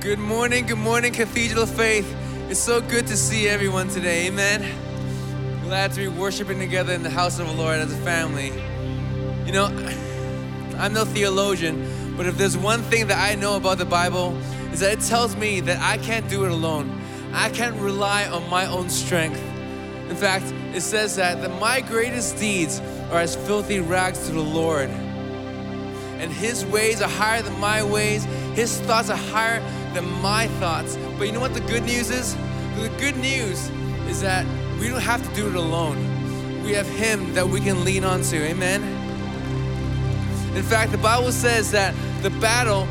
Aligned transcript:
Good 0.00 0.18
morning, 0.18 0.64
good 0.64 0.78
morning, 0.78 1.12
Cathedral 1.12 1.64
of 1.64 1.70
Faith. 1.70 2.16
It's 2.48 2.58
so 2.58 2.80
good 2.80 3.06
to 3.08 3.18
see 3.18 3.46
everyone 3.46 3.88
today. 3.88 4.28
Amen. 4.28 4.64
Glad 5.62 5.92
to 5.92 5.98
be 5.98 6.08
worshiping 6.08 6.58
together 6.58 6.94
in 6.94 7.02
the 7.02 7.10
house 7.10 7.38
of 7.38 7.46
the 7.46 7.52
Lord 7.52 7.80
as 7.80 7.92
a 7.92 7.96
family. 7.98 8.46
You 9.44 9.52
know, 9.52 9.66
I'm 10.78 10.94
no 10.94 11.04
theologian, 11.04 12.16
but 12.16 12.24
if 12.24 12.38
there's 12.38 12.56
one 12.56 12.80
thing 12.84 13.08
that 13.08 13.18
I 13.18 13.34
know 13.34 13.56
about 13.56 13.76
the 13.76 13.84
Bible, 13.84 14.34
is 14.72 14.80
that 14.80 14.94
it 14.94 15.00
tells 15.00 15.36
me 15.36 15.60
that 15.60 15.78
I 15.82 15.98
can't 15.98 16.26
do 16.30 16.46
it 16.46 16.50
alone. 16.50 16.98
I 17.34 17.50
can't 17.50 17.76
rely 17.78 18.26
on 18.26 18.48
my 18.48 18.64
own 18.64 18.88
strength. 18.88 19.42
In 20.08 20.16
fact, 20.16 20.46
it 20.74 20.80
says 20.80 21.16
that, 21.16 21.42
that 21.42 21.60
my 21.60 21.82
greatest 21.82 22.38
deeds 22.38 22.80
are 23.10 23.20
as 23.20 23.36
filthy 23.36 23.80
rags 23.80 24.24
to 24.28 24.32
the 24.32 24.40
Lord. 24.40 24.88
And 24.88 26.32
his 26.32 26.64
ways 26.64 27.02
are 27.02 27.08
higher 27.08 27.42
than 27.42 27.60
my 27.60 27.82
ways, 27.82 28.24
his 28.54 28.80
thoughts 28.80 29.10
are 29.10 29.16
higher 29.16 29.62
than 29.94 30.10
my 30.20 30.46
thoughts. 30.58 30.96
But 31.18 31.26
you 31.26 31.32
know 31.32 31.40
what 31.40 31.54
the 31.54 31.60
good 31.60 31.84
news 31.84 32.10
is? 32.10 32.34
The 32.76 32.90
good 32.98 33.16
news 33.16 33.68
is 34.08 34.20
that 34.22 34.46
we 34.78 34.88
don't 34.88 35.00
have 35.00 35.26
to 35.28 35.34
do 35.34 35.48
it 35.48 35.54
alone. 35.54 35.98
We 36.62 36.72
have 36.72 36.88
him 36.88 37.34
that 37.34 37.48
we 37.48 37.60
can 37.60 37.84
lean 37.84 38.04
on 38.04 38.22
to. 38.22 38.36
Amen. 38.36 38.82
In 40.54 40.62
fact, 40.62 40.92
the 40.92 40.98
Bible 40.98 41.32
says 41.32 41.70
that 41.72 41.94
the 42.22 42.30
battle 42.30 42.86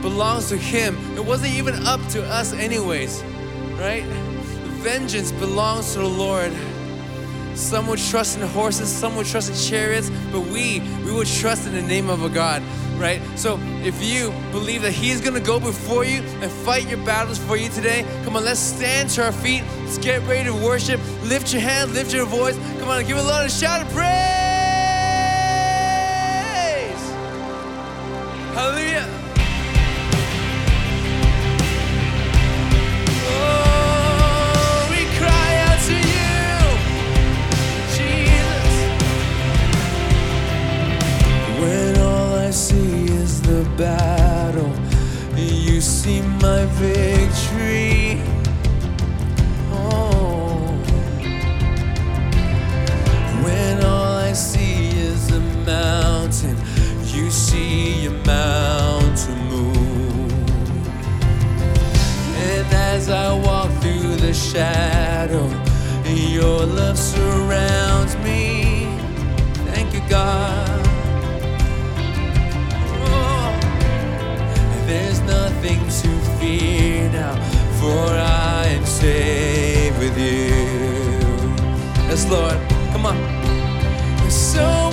belongs 0.00 0.48
to 0.48 0.56
him. 0.56 0.96
It 1.16 1.24
wasn't 1.24 1.52
even 1.54 1.74
up 1.86 2.00
to 2.08 2.24
us 2.24 2.52
anyways, 2.52 3.22
right? 3.78 4.04
Vengeance 4.82 5.32
belongs 5.32 5.92
to 5.94 5.98
the 6.00 6.08
Lord. 6.08 6.52
Some 7.54 7.86
would 7.88 7.98
trust 7.98 8.38
in 8.38 8.46
horses, 8.48 8.88
some 8.88 9.16
would 9.16 9.26
trust 9.26 9.50
in 9.50 9.56
chariots, 9.56 10.10
but 10.32 10.40
we, 10.40 10.80
we 11.04 11.12
would 11.12 11.26
trust 11.26 11.66
in 11.66 11.74
the 11.74 11.82
name 11.82 12.08
of 12.08 12.22
a 12.22 12.28
God, 12.28 12.62
right? 13.00 13.20
So 13.36 13.58
if 13.82 14.02
you 14.04 14.30
believe 14.52 14.82
that 14.82 14.92
He's 14.92 15.20
gonna 15.20 15.40
go 15.40 15.58
before 15.58 16.04
you 16.04 16.20
and 16.42 16.50
fight 16.50 16.88
your 16.88 17.04
battles 17.04 17.38
for 17.38 17.56
you 17.56 17.68
today, 17.70 18.04
come 18.24 18.36
on, 18.36 18.44
let's 18.44 18.60
stand 18.60 19.10
to 19.10 19.24
our 19.24 19.32
feet. 19.32 19.64
Let's 19.80 19.98
get 19.98 20.22
ready 20.28 20.44
to 20.44 20.54
worship. 20.54 21.00
Lift 21.24 21.52
your 21.52 21.62
hand, 21.62 21.92
lift 21.92 22.12
your 22.12 22.26
voice. 22.26 22.56
Come 22.78 22.88
on, 22.88 23.04
give 23.06 23.16
a 23.16 23.22
of 23.22 23.50
shout 23.50 23.82
of 23.82 23.88
praise. 23.92 24.10
Hallelujah. 28.54 29.19
My 46.40 46.64
victory. 46.80 48.22
Oh, 49.72 50.72
when 53.44 53.84
all 53.84 54.16
I 54.16 54.32
see 54.32 54.88
is 54.88 55.28
the 55.28 55.40
mountain, 55.66 56.56
you 57.04 57.30
see 57.30 58.02
your 58.04 58.18
mountain 58.24 59.38
move. 59.48 60.32
And 62.48 62.66
as 62.72 63.10
I 63.10 63.34
walk 63.38 63.70
through 63.82 64.16
the 64.16 64.32
shadow, 64.32 65.46
your 66.06 66.64
love 66.64 66.98
surrounds 66.98 67.89
Yes, 82.10 82.28
Lord. 82.28 82.58
Come 82.90 83.06
on. 83.06 83.16
So 84.28 84.89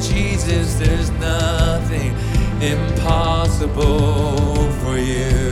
Jesus, 0.00 0.74
there's 0.74 1.10
nothing 1.12 2.14
impossible 2.62 4.70
for 4.80 4.96
you. 4.96 5.47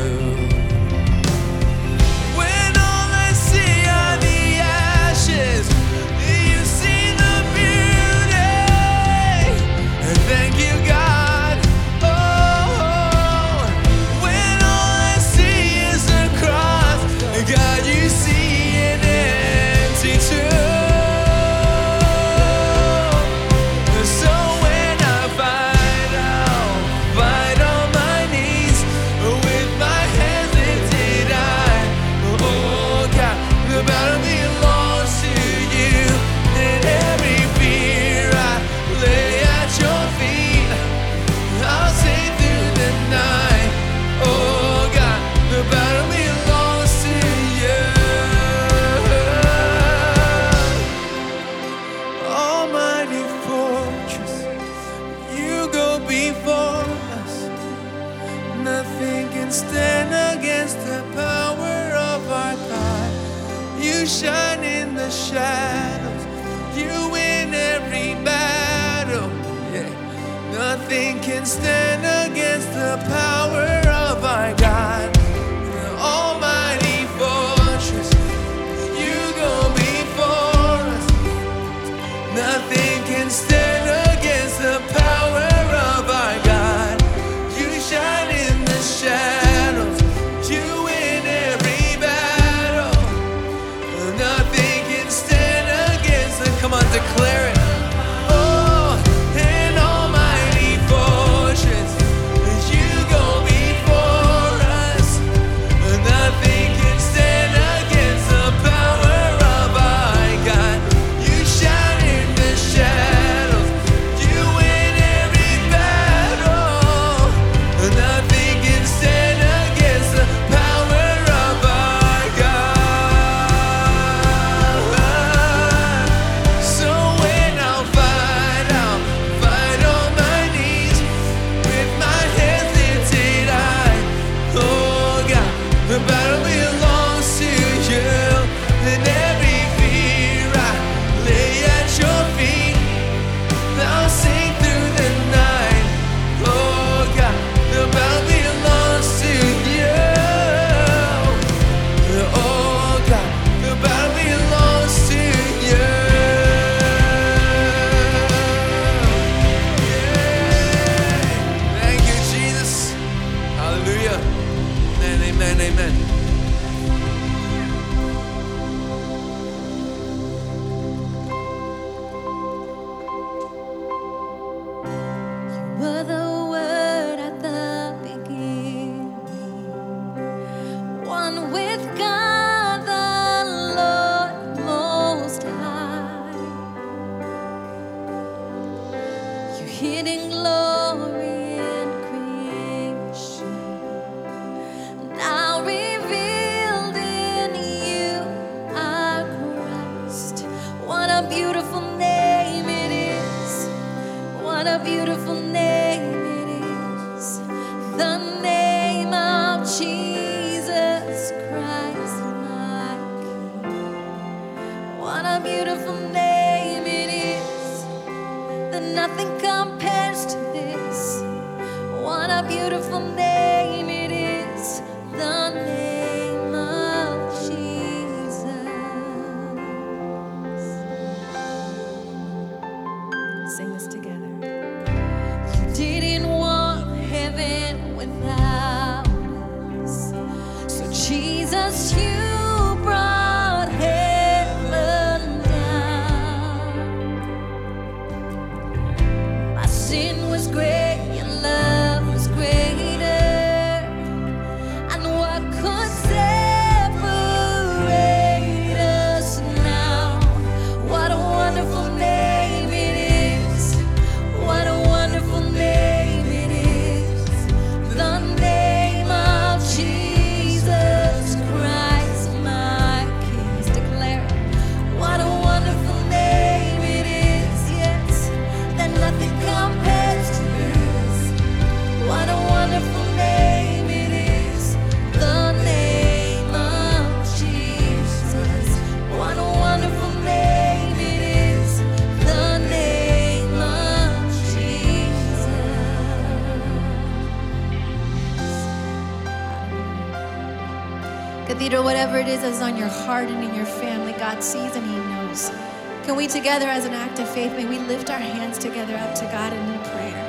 Together, 306.47 306.69
as 306.69 306.85
an 306.85 306.95
act 306.95 307.19
of 307.19 307.29
faith, 307.29 307.51
may 307.57 307.65
we 307.65 307.77
lift 307.77 308.09
our 308.09 308.21
hands 308.21 308.57
together 308.57 308.95
up 308.95 309.13
to 309.17 309.25
God 309.25 309.53
in 309.53 309.79
prayer? 309.91 310.23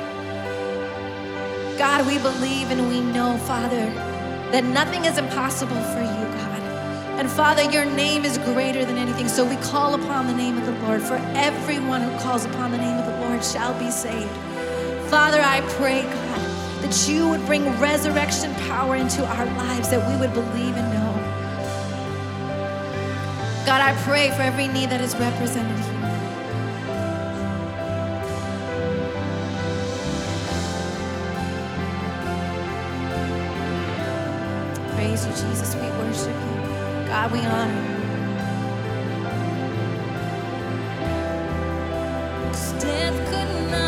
God, 1.78 2.04
we 2.08 2.18
believe 2.18 2.72
and 2.72 2.88
we 2.88 3.00
know, 3.00 3.36
Father, 3.46 3.86
that 4.50 4.64
nothing 4.64 5.04
is 5.04 5.16
impossible 5.16 5.80
for 5.80 6.00
you, 6.00 6.24
God. 6.34 6.60
And 7.20 7.30
Father, 7.30 7.70
your 7.70 7.84
name 7.84 8.24
is 8.24 8.36
greater 8.38 8.84
than 8.84 8.98
anything. 8.98 9.28
So 9.28 9.44
we 9.44 9.54
call 9.58 9.94
upon 9.94 10.26
the 10.26 10.32
name 10.32 10.58
of 10.58 10.66
the 10.66 10.72
Lord, 10.88 11.02
for 11.02 11.14
everyone 11.36 12.02
who 12.02 12.10
calls 12.18 12.44
upon 12.44 12.72
the 12.72 12.78
name 12.78 12.98
of 12.98 13.06
the 13.06 13.28
Lord 13.28 13.44
shall 13.44 13.78
be 13.78 13.88
saved. 13.88 14.36
Father, 15.08 15.40
I 15.40 15.60
pray, 15.78 16.02
God, 16.02 16.82
that 16.82 17.08
you 17.08 17.28
would 17.28 17.46
bring 17.46 17.62
resurrection 17.78 18.52
power 18.66 18.96
into 18.96 19.24
our 19.24 19.46
lives, 19.56 19.88
that 19.90 20.04
we 20.10 20.16
would 20.18 20.34
believe 20.34 20.74
and 20.74 20.92
know. 20.92 21.14
God, 23.64 23.82
I 23.82 23.94
pray 24.02 24.30
for 24.30 24.42
every 24.42 24.66
need 24.66 24.90
that 24.90 25.00
is 25.00 25.14
represented 25.14 25.78
here. 25.78 25.97
Praise 34.98 35.24
you, 35.26 35.30
Jesus. 35.30 35.76
We 35.76 35.88
worship 35.90 36.26
you. 36.26 37.06
God, 37.06 37.30
we 37.30 37.38
honor 37.38 37.72
you. 37.72 37.98
death 42.80 43.16
could 43.30 43.70
not 43.70 43.87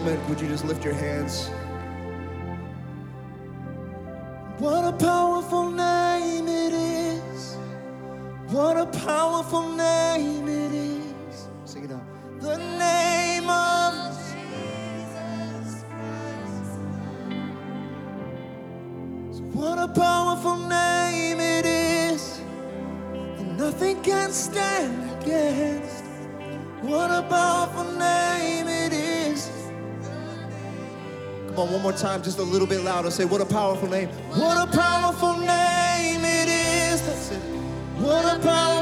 moment, 0.00 0.28
would 0.28 0.40
you 0.40 0.48
just 0.48 0.64
lift 0.64 0.82
your 0.82 0.94
hands? 0.94 1.50
Time, 32.00 32.22
just 32.22 32.38
a 32.38 32.42
little 32.42 32.66
bit 32.66 32.82
louder. 32.82 33.10
Say, 33.10 33.24
what 33.26 33.40
a 33.40 33.46
powerful 33.46 33.88
name. 33.88 34.08
What 34.34 34.56
a 34.56 34.70
powerful 34.76 35.36
name 35.36 36.22
it 36.24 36.48
is. 36.48 37.02
That's 37.02 37.30
it. 37.32 37.40
What 38.00 38.24
a 38.24 38.38
powerful 38.40 38.79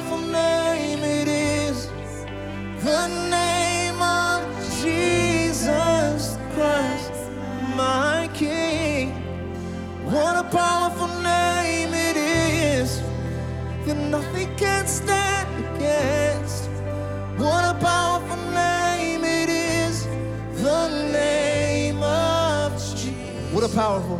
powerful, 23.79 24.17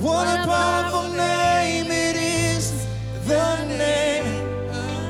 what 0.00 0.26
a 0.26 0.42
powerful 0.46 1.10
name 1.10 1.84
it 1.90 2.16
is. 2.16 2.86
The 3.26 3.62
name. 3.66 4.24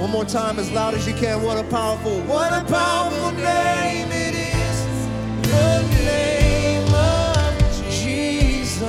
One 0.00 0.10
more 0.10 0.24
time, 0.24 0.58
as 0.58 0.72
loud 0.72 0.94
as 0.94 1.06
you 1.06 1.14
can. 1.14 1.40
What 1.40 1.56
a 1.56 1.62
powerful, 1.68 2.20
what 2.22 2.52
a 2.52 2.64
powerful 2.64 3.30
name 3.30 4.08
it 4.10 4.34
is. 4.34 5.06
The 5.48 5.82
name 6.02 6.92
of 6.92 7.60
Jesus. 7.92 8.82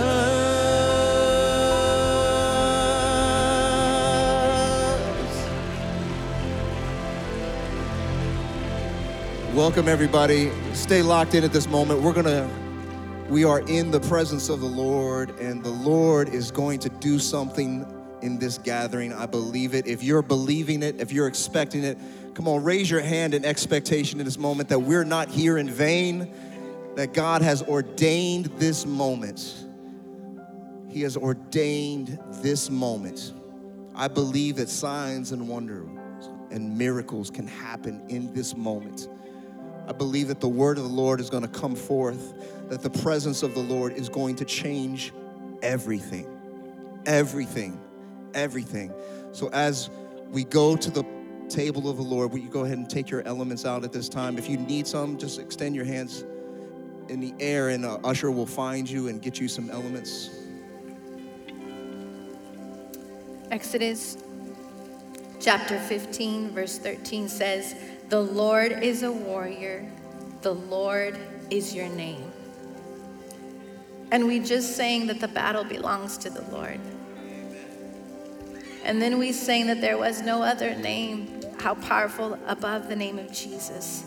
Welcome, 9.53 9.87
everybody. 9.87 10.51
Stay 10.73 11.03
locked 11.03 11.35
in 11.35 11.43
at 11.43 11.53
this 11.53 11.69
moment. 11.69 12.01
We're 12.01 12.13
going 12.13 12.25
to, 12.25 12.49
we 13.29 13.43
are 13.43 13.61
in 13.61 13.91
the 13.91 13.99
presence 13.99 14.49
of 14.49 14.59
the 14.59 14.67
Lord, 14.67 15.31
and 15.39 15.63
the 15.63 15.69
Lord 15.69 16.29
is 16.29 16.51
going 16.51 16.79
to 16.79 16.89
do 16.89 17.19
something 17.19 17.85
in 18.21 18.37
this 18.39 18.57
gathering. 18.57 19.13
I 19.13 19.25
believe 19.25 19.73
it. 19.73 19.87
If 19.87 20.03
you're 20.03 20.21
believing 20.21 20.83
it, 20.83 20.99
if 20.99 21.11
you're 21.11 21.27
expecting 21.27 21.83
it, 21.83 21.97
come 22.33 22.47
on, 22.47 22.63
raise 22.63 22.89
your 22.89 23.01
hand 23.01 23.33
in 23.33 23.45
expectation 23.45 24.19
in 24.19 24.25
this 24.25 24.37
moment 24.37 24.69
that 24.69 24.79
we're 24.79 25.03
not 25.03 25.29
here 25.29 25.57
in 25.57 25.69
vain, 25.69 26.33
that 26.95 27.13
God 27.13 27.41
has 27.41 27.61
ordained 27.63 28.45
this 28.57 28.85
moment. 28.85 29.65
He 30.89 31.01
has 31.01 31.17
ordained 31.17 32.19
this 32.41 32.69
moment. 32.69 33.33
I 33.95 34.07
believe 34.07 34.57
that 34.57 34.69
signs 34.69 35.31
and 35.31 35.47
wonders 35.47 35.87
and 36.51 36.77
miracles 36.77 37.29
can 37.29 37.47
happen 37.47 38.03
in 38.09 38.33
this 38.33 38.55
moment. 38.55 39.07
I 39.87 39.91
believe 39.91 40.29
that 40.29 40.39
the 40.39 40.47
word 40.47 40.77
of 40.77 40.83
the 40.83 40.89
Lord 40.89 41.19
is 41.19 41.29
going 41.29 41.43
to 41.43 41.49
come 41.49 41.75
forth, 41.75 42.33
that 42.69 42.81
the 42.81 42.89
presence 42.89 43.43
of 43.43 43.53
the 43.53 43.59
Lord 43.59 43.93
is 43.93 44.09
going 44.09 44.35
to 44.37 44.45
change 44.45 45.11
everything. 45.61 46.27
Everything. 47.05 47.79
Everything. 48.33 48.93
So 49.33 49.49
as 49.49 49.89
we 50.29 50.45
go 50.45 50.75
to 50.75 50.89
the 50.89 51.03
table 51.49 51.89
of 51.89 51.97
the 51.97 52.03
Lord, 52.03 52.31
will 52.31 52.39
you 52.39 52.49
go 52.49 52.63
ahead 52.63 52.77
and 52.77 52.89
take 52.89 53.09
your 53.09 53.21
elements 53.27 53.65
out 53.65 53.83
at 53.83 53.91
this 53.91 54.07
time? 54.07 54.37
If 54.37 54.49
you 54.49 54.57
need 54.57 54.87
some, 54.87 55.17
just 55.17 55.39
extend 55.39 55.75
your 55.75 55.85
hands 55.85 56.23
in 57.09 57.19
the 57.19 57.33
air, 57.39 57.69
and 57.69 57.85
uh, 57.85 57.99
usher 58.03 58.31
will 58.31 58.45
find 58.45 58.89
you 58.89 59.09
and 59.09 59.21
get 59.21 59.39
you 59.39 59.47
some 59.47 59.69
elements. 59.69 60.29
Exodus 63.51 64.17
chapter 65.39 65.77
15, 65.77 66.51
verse 66.51 66.77
13 66.77 67.27
says, 67.27 67.75
The 68.13 68.21
Lord 68.21 68.83
is 68.83 69.01
a 69.01 69.11
warrior, 69.11 69.91
the 70.43 70.53
Lord 70.53 71.17
is 71.49 71.73
your 71.73 71.89
name. 71.89 72.31
And 74.11 74.27
we 74.27 74.39
just 74.39 74.75
sang 74.75 75.07
that 75.07 75.19
the 75.19 75.27
battle 75.27 75.63
belongs 75.63 76.19
to 76.19 76.29
the 76.29 76.43
Lord. 76.55 76.79
And 78.83 79.01
then 79.01 79.17
we 79.17 79.31
sang 79.31 79.65
that 79.65 79.81
there 79.81 79.97
was 79.97 80.21
no 80.21 80.43
other 80.43 80.75
name, 80.75 81.41
how 81.57 81.73
powerful 81.73 82.37
above 82.45 82.87
the 82.87 82.95
name 82.95 83.17
of 83.17 83.31
Jesus. 83.31 84.03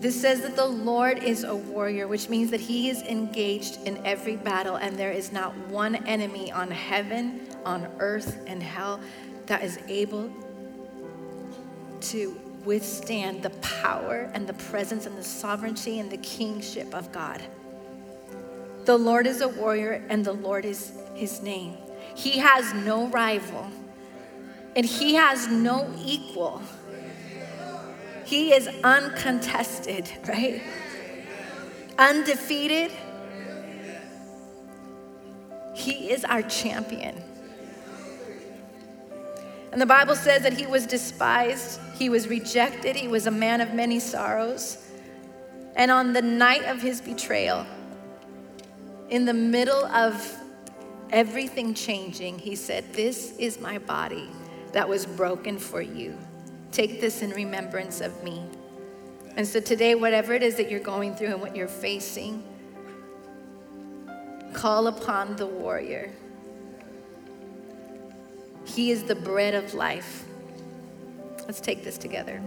This 0.00 0.20
says 0.20 0.40
that 0.40 0.56
the 0.56 0.66
Lord 0.66 1.22
is 1.22 1.44
a 1.44 1.54
warrior, 1.54 2.08
which 2.08 2.28
means 2.28 2.50
that 2.50 2.60
he 2.60 2.90
is 2.90 3.02
engaged 3.02 3.86
in 3.86 4.04
every 4.04 4.34
battle, 4.34 4.74
and 4.74 4.96
there 4.96 5.12
is 5.12 5.30
not 5.30 5.56
one 5.68 5.94
enemy 6.08 6.50
on 6.50 6.72
heaven, 6.72 7.46
on 7.64 7.86
earth, 8.00 8.42
and 8.48 8.60
hell 8.60 8.98
that 9.46 9.62
is 9.62 9.78
able 9.86 10.28
to 12.02 12.38
withstand 12.64 13.42
the 13.42 13.50
power 13.60 14.30
and 14.34 14.46
the 14.46 14.52
presence 14.54 15.06
and 15.06 15.16
the 15.16 15.24
sovereignty 15.24 15.98
and 15.98 16.10
the 16.10 16.18
kingship 16.18 16.94
of 16.94 17.10
God. 17.12 17.42
The 18.84 18.96
Lord 18.96 19.26
is 19.26 19.40
a 19.40 19.48
warrior, 19.48 20.04
and 20.08 20.24
the 20.24 20.32
Lord 20.32 20.64
is 20.64 20.92
his 21.14 21.42
name. 21.42 21.76
He 22.14 22.38
has 22.38 22.72
no 22.74 23.08
rival, 23.08 23.66
and 24.74 24.84
he 24.84 25.14
has 25.14 25.48
no 25.48 25.92
equal. 26.04 26.62
He 28.24 28.52
is 28.52 28.68
uncontested, 28.84 30.10
right? 30.26 30.62
Undefeated. 31.98 32.92
He 35.74 36.10
is 36.10 36.24
our 36.24 36.42
champion. 36.42 37.22
And 39.72 39.80
the 39.80 39.86
Bible 39.86 40.16
says 40.16 40.42
that 40.42 40.52
he 40.52 40.66
was 40.66 40.86
despised, 40.86 41.80
he 41.94 42.08
was 42.08 42.28
rejected, 42.28 42.96
he 42.96 43.08
was 43.08 43.26
a 43.26 43.30
man 43.30 43.60
of 43.60 43.72
many 43.72 44.00
sorrows. 44.00 44.78
And 45.76 45.90
on 45.90 46.12
the 46.12 46.22
night 46.22 46.64
of 46.64 46.82
his 46.82 47.00
betrayal, 47.00 47.64
in 49.08 49.24
the 49.24 49.34
middle 49.34 49.84
of 49.86 50.36
everything 51.10 51.74
changing, 51.74 52.38
he 52.38 52.56
said, 52.56 52.92
This 52.92 53.36
is 53.38 53.60
my 53.60 53.78
body 53.78 54.28
that 54.72 54.88
was 54.88 55.06
broken 55.06 55.58
for 55.58 55.80
you. 55.80 56.18
Take 56.72 57.00
this 57.00 57.22
in 57.22 57.30
remembrance 57.30 58.00
of 58.00 58.22
me. 58.22 58.42
And 59.36 59.46
so 59.46 59.60
today, 59.60 59.94
whatever 59.94 60.34
it 60.34 60.42
is 60.42 60.56
that 60.56 60.70
you're 60.70 60.80
going 60.80 61.14
through 61.14 61.28
and 61.28 61.40
what 61.40 61.54
you're 61.54 61.68
facing, 61.68 62.42
call 64.52 64.88
upon 64.88 65.36
the 65.36 65.46
warrior. 65.46 66.10
He 68.74 68.92
is 68.92 69.02
the 69.02 69.16
bread 69.16 69.54
of 69.54 69.74
life. 69.74 70.24
Let's 71.44 71.60
take 71.60 71.82
this 71.82 71.98
together. 71.98 72.40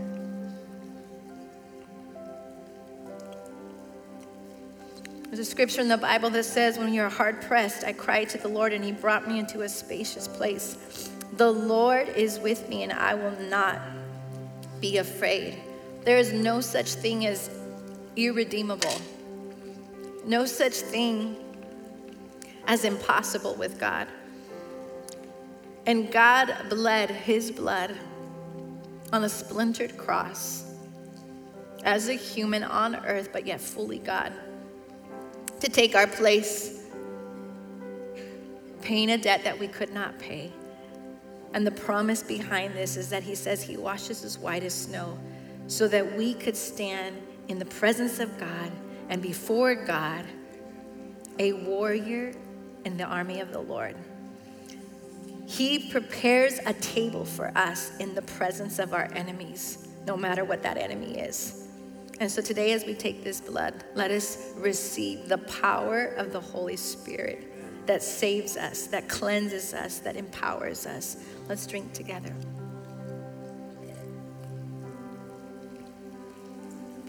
There's 5.25 5.39
a 5.39 5.45
scripture 5.45 5.81
in 5.81 5.89
the 5.89 5.97
Bible 5.97 6.29
that 6.29 6.45
says, 6.45 6.77
When 6.77 6.93
you're 6.93 7.09
hard 7.09 7.41
pressed, 7.41 7.83
I 7.83 7.91
cried 7.91 8.29
to 8.29 8.37
the 8.37 8.47
Lord, 8.47 8.71
and 8.71 8.85
He 8.85 8.91
brought 8.91 9.27
me 9.27 9.39
into 9.39 9.61
a 9.61 9.69
spacious 9.69 10.27
place. 10.27 11.09
The 11.33 11.51
Lord 11.51 12.07
is 12.09 12.39
with 12.39 12.69
me, 12.69 12.83
and 12.83 12.93
I 12.93 13.15
will 13.15 13.37
not 13.49 13.81
be 14.79 14.99
afraid. 14.99 15.57
There 16.03 16.17
is 16.17 16.31
no 16.31 16.61
such 16.61 16.93
thing 16.93 17.25
as 17.25 17.49
irredeemable, 18.15 18.95
no 20.25 20.45
such 20.45 20.75
thing 20.75 21.35
as 22.67 22.85
impossible 22.85 23.55
with 23.55 23.79
God. 23.79 24.07
And 25.85 26.11
God 26.11 26.55
bled 26.69 27.09
his 27.09 27.51
blood 27.51 27.95
on 29.11 29.23
a 29.23 29.29
splintered 29.29 29.97
cross 29.97 30.63
as 31.83 32.07
a 32.07 32.13
human 32.13 32.63
on 32.63 32.95
earth, 33.05 33.29
but 33.33 33.45
yet 33.45 33.59
fully 33.59 33.99
God, 33.99 34.31
to 35.59 35.69
take 35.69 35.95
our 35.95 36.07
place, 36.07 36.87
paying 38.81 39.11
a 39.11 39.17
debt 39.17 39.43
that 39.43 39.59
we 39.59 39.67
could 39.67 39.93
not 39.93 40.17
pay. 40.17 40.51
And 41.53 41.67
the 41.67 41.71
promise 41.71 42.23
behind 42.23 42.73
this 42.73 42.97
is 42.97 43.09
that 43.09 43.23
he 43.23 43.35
says 43.35 43.61
he 43.61 43.77
washes 43.77 44.23
as 44.23 44.39
white 44.39 44.63
as 44.63 44.73
snow 44.73 45.17
so 45.67 45.87
that 45.89 46.17
we 46.17 46.33
could 46.33 46.57
stand 46.57 47.21
in 47.47 47.59
the 47.59 47.65
presence 47.65 48.19
of 48.19 48.37
God 48.39 48.71
and 49.09 49.21
before 49.21 49.75
God, 49.75 50.25
a 51.39 51.53
warrior 51.53 52.33
in 52.85 52.97
the 52.97 53.03
army 53.03 53.41
of 53.41 53.51
the 53.51 53.59
Lord. 53.59 53.95
He 55.45 55.89
prepares 55.89 56.59
a 56.65 56.73
table 56.73 57.25
for 57.25 57.51
us 57.57 57.95
in 57.97 58.15
the 58.15 58.21
presence 58.21 58.79
of 58.79 58.93
our 58.93 59.09
enemies, 59.13 59.87
no 60.07 60.15
matter 60.15 60.45
what 60.45 60.63
that 60.63 60.77
enemy 60.77 61.19
is. 61.19 61.67
And 62.19 62.31
so 62.31 62.41
today, 62.41 62.73
as 62.73 62.85
we 62.85 62.93
take 62.93 63.23
this 63.23 63.41
blood, 63.41 63.83
let 63.95 64.11
us 64.11 64.53
receive 64.55 65.27
the 65.27 65.39
power 65.39 66.05
of 66.05 66.31
the 66.31 66.39
Holy 66.39 66.77
Spirit 66.77 67.85
that 67.87 68.01
saves 68.01 68.55
us, 68.55 68.87
that 68.87 69.09
cleanses 69.09 69.73
us, 69.73 69.99
that 69.99 70.15
empowers 70.15 70.85
us. 70.85 71.17
Let's 71.49 71.67
drink 71.67 71.91
together. 71.91 72.33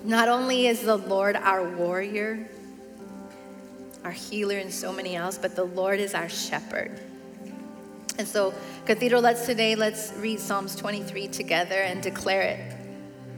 Not 0.03 0.29
only 0.29 0.67
is 0.67 0.83
the 0.83 0.97
Lord 0.97 1.37
our 1.37 1.77
warrior, 1.77 2.51
our 4.03 4.11
healer, 4.11 4.59
and 4.59 4.73
so 4.73 4.93
many 4.93 5.17
else, 5.17 5.39
but 5.39 5.57
the 5.57 5.65
Lord 5.65 6.01
is 6.01 6.15
our 6.15 6.29
shepherd. 6.29 7.01
And 8.17 8.29
so, 8.29 8.55
Cathedral, 8.87 9.23
let's 9.23 9.45
today, 9.45 9.75
let's 9.75 10.13
read 10.19 10.39
Psalms 10.39 10.77
23 10.77 11.29
together 11.29 11.75
and 11.75 12.01
declare 12.01 12.43
it. 12.43 12.77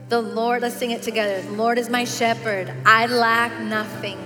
The 0.09 0.21
Lord, 0.21 0.61
let's 0.61 0.75
sing 0.75 0.91
it 0.91 1.01
together. 1.01 1.41
The 1.41 1.53
Lord 1.53 1.77
is 1.79 1.89
my 1.89 2.03
shepherd. 2.03 2.71
I 2.85 3.07
lack 3.07 3.59
nothing. 3.59 4.19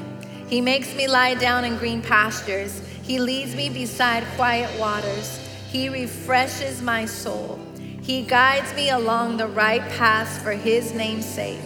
He 0.47 0.59
makes 0.59 0.93
me 0.93 1.07
lie 1.07 1.35
down 1.35 1.63
in 1.63 1.77
green 1.77 2.01
pastures. 2.01 2.81
He 3.01 3.19
leads 3.19 3.55
me 3.55 3.69
beside 3.69 4.25
quiet 4.35 4.77
waters. 4.77 5.37
He 5.69 5.87
refreshes 5.87 6.81
my 6.81 7.05
soul. 7.05 7.57
He 8.01 8.23
guides 8.23 8.73
me 8.73 8.89
along 8.89 9.37
the 9.37 9.47
right 9.47 9.81
path 9.91 10.41
for 10.43 10.51
his 10.51 10.93
name's 10.93 11.25
sake. 11.25 11.61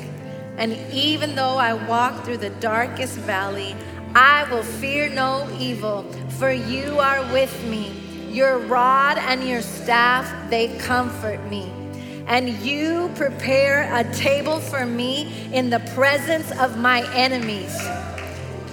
And 0.58 0.74
even 0.94 1.34
though 1.34 1.58
I 1.58 1.74
walk 1.74 2.24
through 2.24 2.38
the 2.38 2.52
darkest 2.52 3.18
valley, 3.18 3.76
I 4.14 4.48
will 4.52 4.64
fear 4.64 5.10
no 5.10 5.50
evil, 5.60 6.04
for 6.38 6.52
you 6.52 7.00
are 7.00 7.22
with 7.34 7.64
me. 7.66 8.05
Your 8.36 8.58
rod 8.58 9.18
and 9.18 9.48
your 9.48 9.62
staff, 9.62 10.30
they 10.50 10.78
comfort 10.78 11.40
me. 11.50 11.72
And 12.28 12.50
you 12.50 13.10
prepare 13.16 13.90
a 13.96 14.04
table 14.14 14.60
for 14.60 14.86
me 14.86 15.48
in 15.54 15.70
the 15.70 15.80
presence 15.96 16.52
of 16.60 16.78
my 16.78 17.10
enemies. 17.16 17.74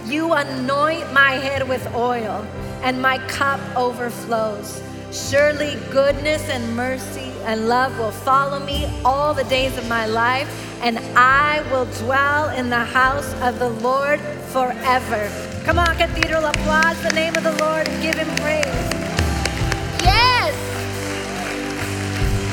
You 0.05 0.33
anoint 0.33 1.13
my 1.13 1.35
head 1.35 1.69
with 1.69 1.87
oil, 1.95 2.45
and 2.83 3.01
my 3.01 3.19
cup 3.29 3.61
overflows. 3.77 4.83
Surely 5.13 5.77
goodness 5.93 6.43
and 6.49 6.75
mercy 6.75 7.31
and 7.45 7.69
love 7.69 7.97
will 8.01 8.11
follow 8.11 8.59
me 8.59 8.91
all 9.05 9.33
the 9.33 9.45
days 9.45 9.79
of 9.79 9.89
my 9.89 10.07
life, 10.07 10.51
and 10.83 10.99
I 11.17 11.63
will 11.71 11.85
dwell 12.05 12.49
in 12.49 12.69
the 12.69 12.85
house 12.85 13.33
of 13.35 13.61
the 13.61 13.71
Lord 13.71 14.19
forever. 14.51 15.31
Come 15.65 15.79
on, 15.79 15.95
Cathedral, 15.97 16.47
applause 16.47 17.01
the 17.05 17.13
name 17.15 17.37
of 17.37 17.45
the 17.45 17.57
Lord 17.65 17.87
and 17.87 18.03
give 18.03 18.17
him 18.17 18.37
praise. 18.39 19.02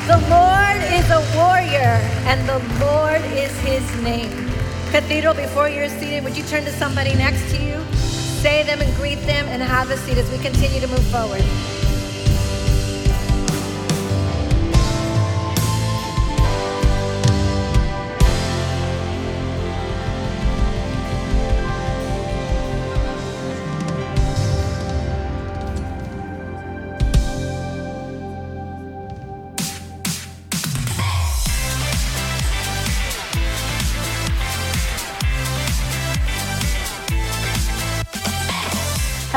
The 0.10 0.18
Lord 0.28 0.82
is 0.92 1.08
a 1.12 1.22
warrior, 1.38 2.02
and 2.26 2.50
the 2.50 2.58
Lord 2.84 3.22
is 3.38 3.56
his 3.60 3.86
name. 4.02 4.50
Cathedral, 4.90 5.36
before 5.36 5.70
you're 5.70 5.88
seated, 5.88 6.24
would 6.24 6.36
you 6.36 6.42
turn 6.46 6.66
to 6.66 6.72
somebody 6.72 7.14
next 7.14 7.48
to 7.52 7.64
you? 7.64 7.80
Say 7.94 8.64
them 8.64 8.82
and 8.82 8.92
greet 8.96 9.20
them 9.28 9.46
and 9.50 9.62
have 9.62 9.92
a 9.92 9.98
seat 9.98 10.18
as 10.18 10.28
we 10.32 10.40
continue 10.40 10.80
to 10.80 10.88
move 10.88 11.06
forward. 11.12 11.44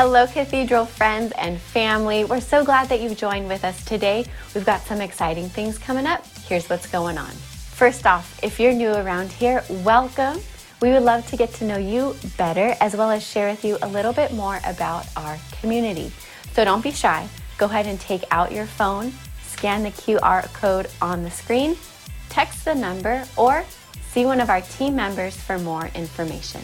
Hello, 0.05 0.27
Cathedral 0.27 0.85
friends 0.85 1.31
and 1.37 1.57
family. 1.57 2.25
We're 2.25 2.41
so 2.41 2.65
glad 2.65 2.89
that 2.89 2.99
you've 2.99 3.15
joined 3.15 3.47
with 3.47 3.63
us 3.63 3.85
today. 3.85 4.25
We've 4.53 4.65
got 4.65 4.81
some 4.81 4.99
exciting 4.99 5.47
things 5.47 5.77
coming 5.77 6.05
up. 6.05 6.27
Here's 6.39 6.69
what's 6.69 6.87
going 6.87 7.17
on. 7.17 7.31
First 7.31 8.05
off, 8.05 8.37
if 8.43 8.59
you're 8.59 8.73
new 8.73 8.91
around 8.91 9.31
here, 9.31 9.63
welcome. 9.69 10.41
We 10.81 10.91
would 10.91 11.03
love 11.03 11.25
to 11.27 11.37
get 11.37 11.53
to 11.53 11.65
know 11.65 11.77
you 11.77 12.17
better 12.37 12.75
as 12.81 12.97
well 12.97 13.11
as 13.11 13.25
share 13.25 13.49
with 13.49 13.63
you 13.63 13.77
a 13.81 13.87
little 13.87 14.11
bit 14.11 14.33
more 14.33 14.59
about 14.65 15.07
our 15.15 15.37
community. 15.61 16.11
So 16.51 16.65
don't 16.65 16.83
be 16.83 16.91
shy. 16.91 17.25
Go 17.57 17.67
ahead 17.67 17.87
and 17.87 17.97
take 17.97 18.25
out 18.29 18.51
your 18.51 18.65
phone, 18.65 19.13
scan 19.41 19.83
the 19.83 19.91
QR 19.91 20.53
code 20.53 20.89
on 21.01 21.23
the 21.23 21.31
screen, 21.31 21.77
text 22.27 22.65
the 22.65 22.75
number, 22.75 23.23
or 23.37 23.63
see 24.11 24.25
one 24.25 24.41
of 24.41 24.49
our 24.49 24.59
team 24.59 24.97
members 24.97 25.37
for 25.37 25.57
more 25.59 25.89
information. 25.95 26.59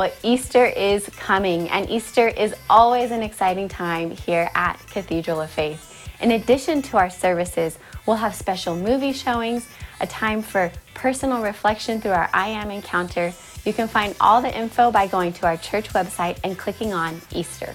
Well, 0.00 0.10
Easter 0.22 0.64
is 0.64 1.06
coming, 1.10 1.68
and 1.68 1.88
Easter 1.90 2.28
is 2.28 2.54
always 2.70 3.10
an 3.10 3.22
exciting 3.22 3.68
time 3.68 4.10
here 4.10 4.50
at 4.54 4.78
Cathedral 4.88 5.42
of 5.42 5.50
Faith. 5.50 6.08
In 6.20 6.30
addition 6.30 6.80
to 6.82 6.96
our 6.96 7.10
services, 7.10 7.78
we'll 8.06 8.16
have 8.16 8.34
special 8.34 8.74
movie 8.74 9.12
showings, 9.12 9.68
a 10.00 10.06
time 10.06 10.40
for 10.40 10.72
personal 10.94 11.42
reflection 11.42 12.00
through 12.00 12.12
our 12.12 12.30
I 12.32 12.48
Am 12.48 12.70
Encounter. 12.70 13.34
You 13.66 13.74
can 13.74 13.86
find 13.86 14.16
all 14.18 14.40
the 14.40 14.56
info 14.56 14.90
by 14.90 15.06
going 15.06 15.34
to 15.34 15.46
our 15.46 15.58
church 15.58 15.90
website 15.90 16.38
and 16.42 16.58
clicking 16.58 16.94
on 16.94 17.20
Easter. 17.30 17.74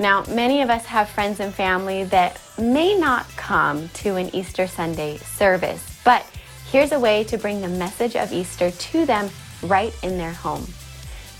Now, 0.00 0.24
many 0.28 0.62
of 0.62 0.68
us 0.68 0.84
have 0.86 1.08
friends 1.08 1.38
and 1.38 1.54
family 1.54 2.04
that 2.04 2.40
may 2.58 2.98
not 2.98 3.28
come 3.36 3.88
to 3.90 4.16
an 4.16 4.34
Easter 4.34 4.66
Sunday 4.66 5.18
service, 5.18 6.00
but 6.04 6.26
here's 6.70 6.92
a 6.92 7.00
way 7.00 7.22
to 7.24 7.38
bring 7.38 7.60
the 7.60 7.68
message 7.68 8.16
of 8.16 8.32
Easter 8.32 8.72
to 8.72 9.06
them 9.06 9.30
right 9.62 9.94
in 10.02 10.18
their 10.18 10.32
home. 10.32 10.66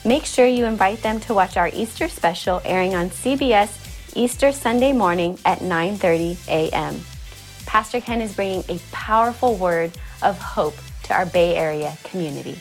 Make 0.06 0.24
sure 0.24 0.46
you 0.46 0.66
invite 0.66 1.02
them 1.02 1.18
to 1.22 1.34
watch 1.34 1.56
our 1.56 1.66
Easter 1.66 2.08
special 2.08 2.62
airing 2.64 2.94
on 2.94 3.10
CBS 3.10 4.14
Easter 4.14 4.52
Sunday 4.52 4.92
morning 4.92 5.36
at 5.44 5.58
9:30 5.58 6.46
a.m. 6.46 7.00
Pastor 7.66 8.00
Ken 8.00 8.22
is 8.22 8.32
bringing 8.32 8.62
a 8.68 8.78
powerful 8.92 9.56
word 9.56 9.90
of 10.22 10.38
hope 10.38 10.76
to 11.02 11.12
our 11.12 11.26
Bay 11.26 11.56
Area 11.56 11.98
community. 12.04 12.54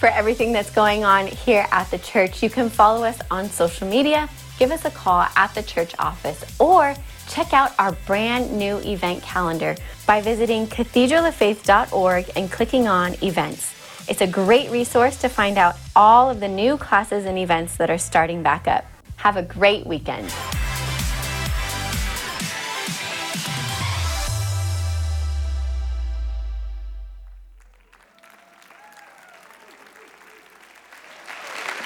For 0.00 0.10
everything 0.10 0.52
that's 0.52 0.68
going 0.68 1.02
on 1.02 1.28
here 1.28 1.66
at 1.72 1.90
the 1.90 1.96
church, 1.96 2.42
you 2.42 2.50
can 2.50 2.68
follow 2.68 3.04
us 3.04 3.18
on 3.30 3.48
social 3.48 3.88
media, 3.88 4.28
give 4.58 4.70
us 4.70 4.84
a 4.84 4.90
call 4.90 5.26
at 5.34 5.54
the 5.54 5.62
church 5.62 5.94
office, 5.98 6.44
or 6.60 6.94
check 7.26 7.54
out 7.54 7.72
our 7.78 7.92
brand 8.04 8.52
new 8.52 8.76
event 8.80 9.22
calendar 9.22 9.76
by 10.06 10.20
visiting 10.20 10.66
cathedraloffaith.org 10.66 12.30
and 12.36 12.52
clicking 12.52 12.86
on 12.86 13.16
events. 13.22 13.75
It's 14.08 14.20
a 14.20 14.26
great 14.26 14.70
resource 14.70 15.16
to 15.22 15.28
find 15.28 15.58
out 15.58 15.74
all 15.96 16.30
of 16.30 16.38
the 16.38 16.46
new 16.46 16.76
classes 16.76 17.24
and 17.24 17.36
events 17.36 17.76
that 17.76 17.90
are 17.90 17.98
starting 17.98 18.40
back 18.40 18.68
up. 18.68 18.84
Have 19.16 19.36
a 19.36 19.42
great 19.42 19.84
weekend. 19.84 20.32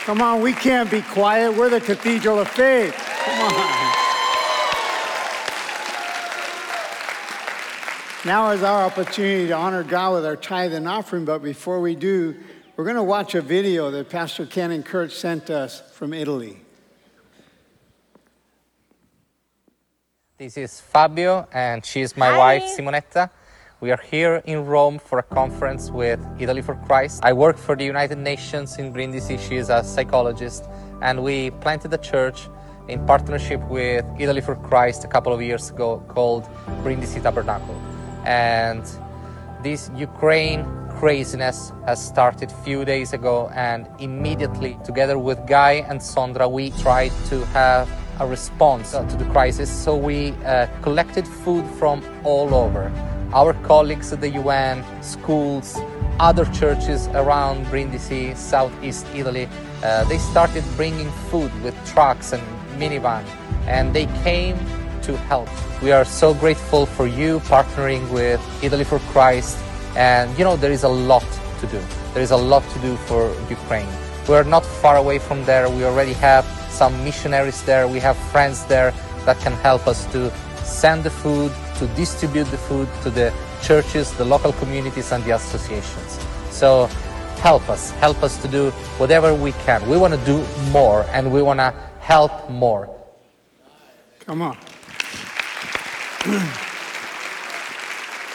Come 0.05 0.21
on, 0.21 0.43
we 0.43 0.53
can't 0.53 0.91
be 0.91 1.01
quiet. 1.03 1.57
We're 1.57 1.71
the 1.71 1.81
Cathedral 1.81 2.41
of 2.41 2.49
Faith. 2.49 2.95
Come 3.25 3.53
on. 3.55 3.80
Now 8.27 8.51
is 8.51 8.63
our 8.63 8.85
opportunity 8.85 9.47
to 9.47 9.55
honor 9.55 9.83
God 9.83 10.13
with 10.13 10.27
our 10.27 10.37
tithe 10.37 10.75
and 10.75 10.87
offering, 10.87 11.25
but 11.25 11.43
before 11.43 11.81
we 11.81 11.95
do, 11.95 12.37
we're 12.77 12.85
going 12.85 12.97
to 12.97 13.03
watch 13.03 13.35
a 13.35 13.41
video 13.41 13.91
that 13.91 14.11
Pastor 14.11 14.45
Ken 14.45 14.73
and 14.73 14.85
Kurt 14.85 15.11
sent 15.11 15.49
us 15.49 15.81
from 15.95 16.13
Italy. 16.13 16.59
This 20.37 20.59
is 20.59 20.83
Fabio, 20.83 21.49
and 21.51 21.83
she's 21.83 22.15
my 22.15 22.29
Hi. 22.29 22.39
wife, 22.39 22.65
Simonetta. 22.77 23.31
We 23.81 23.91
are 23.91 24.01
here 24.11 24.43
in 24.45 24.67
Rome 24.67 24.99
for 24.99 25.19
a 25.19 25.23
conference 25.23 25.91
with 25.91 26.21
Italy 26.39 26.61
for 26.61 26.75
Christ. 26.75 27.21
I 27.23 27.33
work 27.33 27.57
for 27.57 27.75
the 27.75 27.85
United 27.85 28.19
Nations 28.19 28.77
in 28.77 28.93
Brindisi. 28.93 29.39
She 29.39 29.57
is 29.57 29.71
a 29.71 29.83
psychologist, 29.83 30.67
and 31.01 31.23
we 31.23 31.53
planted 31.63 31.95
a 31.95 31.99
church 31.99 32.51
in 32.89 33.07
partnership 33.07 33.67
with 33.71 34.05
Italy 34.19 34.43
for 34.43 34.57
Christ 34.57 35.05
a 35.05 35.09
couple 35.09 35.33
of 35.33 35.41
years 35.41 35.71
ago 35.71 36.05
called 36.09 36.47
Brindisi 36.83 37.23
Tabernacle. 37.23 37.90
And 38.25 38.85
this 39.63 39.91
Ukraine 39.97 40.65
craziness 40.99 41.73
has 41.87 42.05
started 42.05 42.53
few 42.65 42.85
days 42.85 43.13
ago, 43.13 43.51
and 43.55 43.89
immediately, 43.99 44.79
together 44.85 45.19
with 45.19 45.39
Guy 45.47 45.85
and 45.89 46.01
Sondra, 46.01 46.51
we 46.51 46.71
tried 46.83 47.13
to 47.31 47.45
have 47.47 47.89
a 48.21 48.27
response 48.27 48.93
to 48.93 49.17
the 49.17 49.25
crisis. 49.27 49.71
So 49.71 49.97
we 49.97 50.33
uh, 50.45 50.67
collected 50.83 51.27
food 51.27 51.65
from 51.79 52.03
all 52.25 52.55
over. 52.55 52.93
Our 53.33 53.55
colleagues 53.63 54.13
at 54.13 54.21
the 54.21 54.31
UN, 54.31 54.85
schools, 55.03 55.79
other 56.19 56.45
churches 56.47 57.09
around 57.09 57.65
Brindisi, 57.67 58.35
southeast 58.37 59.07
Italy, 59.15 59.49
uh, 59.83 60.05
they 60.05 60.19
started 60.19 60.65
bringing 60.77 61.11
food 61.31 61.51
with 61.63 61.75
trucks 61.87 62.33
and 62.33 62.43
minivan, 62.79 63.25
and 63.67 63.95
they 63.95 64.07
came 64.23 64.59
to 65.11 65.17
help. 65.27 65.49
We 65.83 65.93
are 65.93 66.05
so 66.05 66.35
grateful 66.35 66.87
for 66.87 67.07
you 67.07 67.41
partnering 67.41 68.09
with 68.11 68.41
Italy 68.63 68.85
for 68.85 68.99
Christ. 69.13 69.59
And 69.97 70.37
you 70.39 70.45
know, 70.45 70.57
there 70.57 70.73
is 70.73 70.85
a 70.85 70.89
lot 70.89 71.27
to 71.61 71.67
do. 71.67 71.81
There 72.15 72.23
is 72.23 72.31
a 72.31 72.37
lot 72.37 72.63
to 72.75 72.79
do 72.81 72.97
for 73.09 73.23
Ukraine. 73.49 73.89
We 74.29 74.35
are 74.35 74.45
not 74.45 74.65
far 74.65 74.97
away 74.97 75.19
from 75.19 75.45
there. 75.45 75.69
We 75.69 75.85
already 75.85 76.13
have 76.15 76.45
some 76.71 76.93
missionaries 77.05 77.63
there. 77.65 77.89
We 77.89 78.01
have 78.01 78.17
friends 78.33 78.65
there 78.67 78.93
that 79.27 79.39
can 79.41 79.53
help 79.69 79.87
us 79.87 80.07
to 80.13 80.31
send 80.65 81.03
the 81.05 81.11
food, 81.11 81.53
to 81.79 81.87
distribute 81.89 82.49
the 82.55 82.59
food 82.69 82.89
to 83.03 83.11
the 83.11 83.33
churches, 83.63 84.13
the 84.13 84.25
local 84.25 84.53
communities, 84.53 85.13
and 85.13 85.25
the 85.25 85.35
associations. 85.35 86.19
So 86.51 86.87
help 87.41 87.69
us, 87.69 87.91
help 87.93 88.23
us 88.23 88.41
to 88.43 88.49
do 88.49 88.71
whatever 88.99 89.35
we 89.35 89.53
can. 89.65 89.87
We 89.89 89.97
want 89.97 90.15
to 90.15 90.21
do 90.25 90.45
more 90.71 91.05
and 91.11 91.33
we 91.33 91.43
want 91.43 91.59
to 91.61 91.75
help 92.01 92.51
more. 92.51 92.89
Come 94.21 94.43
on. 94.43 94.57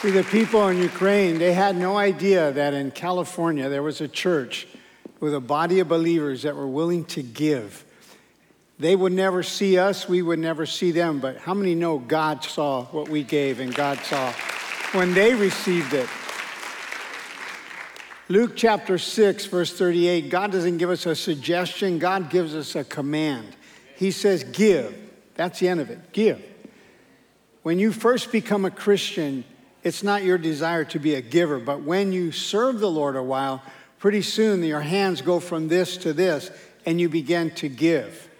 See, 0.00 0.10
the 0.10 0.24
people 0.24 0.66
in 0.68 0.78
Ukraine, 0.78 1.38
they 1.38 1.52
had 1.52 1.76
no 1.76 1.96
idea 1.96 2.50
that 2.50 2.74
in 2.74 2.90
California 2.90 3.68
there 3.68 3.82
was 3.82 4.00
a 4.00 4.08
church 4.08 4.66
with 5.20 5.32
a 5.34 5.40
body 5.40 5.78
of 5.78 5.86
believers 5.88 6.42
that 6.42 6.56
were 6.56 6.66
willing 6.66 7.04
to 7.04 7.22
give. 7.22 7.84
They 8.80 8.96
would 8.96 9.12
never 9.12 9.44
see 9.44 9.78
us, 9.78 10.08
we 10.08 10.20
would 10.20 10.40
never 10.40 10.66
see 10.66 10.90
them, 10.90 11.20
but 11.20 11.38
how 11.38 11.54
many 11.54 11.76
know 11.76 11.98
God 11.98 12.42
saw 12.42 12.86
what 12.86 13.08
we 13.08 13.22
gave 13.22 13.60
and 13.60 13.72
God 13.72 13.98
saw 14.00 14.32
when 14.92 15.14
they 15.14 15.34
received 15.34 15.94
it? 15.94 16.08
Luke 18.28 18.54
chapter 18.56 18.98
6, 18.98 19.46
verse 19.46 19.72
38, 19.78 20.28
God 20.28 20.50
doesn't 20.50 20.78
give 20.78 20.90
us 20.90 21.06
a 21.06 21.14
suggestion, 21.14 22.00
God 22.00 22.30
gives 22.30 22.52
us 22.56 22.74
a 22.74 22.82
command. 22.82 23.54
He 23.94 24.10
says, 24.10 24.42
Give. 24.42 24.94
That's 25.36 25.60
the 25.60 25.68
end 25.68 25.80
of 25.80 25.90
it. 25.90 26.12
Give. 26.12 26.42
When 27.66 27.80
you 27.80 27.90
first 27.90 28.30
become 28.30 28.64
a 28.64 28.70
Christian, 28.70 29.42
it's 29.82 30.04
not 30.04 30.22
your 30.22 30.38
desire 30.38 30.84
to 30.84 31.00
be 31.00 31.16
a 31.16 31.20
giver, 31.20 31.58
but 31.58 31.82
when 31.82 32.12
you 32.12 32.30
serve 32.30 32.78
the 32.78 32.88
Lord 32.88 33.16
a 33.16 33.22
while, 33.24 33.60
pretty 33.98 34.22
soon 34.22 34.62
your 34.62 34.78
hands 34.78 35.20
go 35.20 35.40
from 35.40 35.66
this 35.66 35.96
to 35.96 36.12
this 36.12 36.52
and 36.84 37.00
you 37.00 37.08
begin 37.08 37.50
to 37.56 37.68
give. 37.68 38.30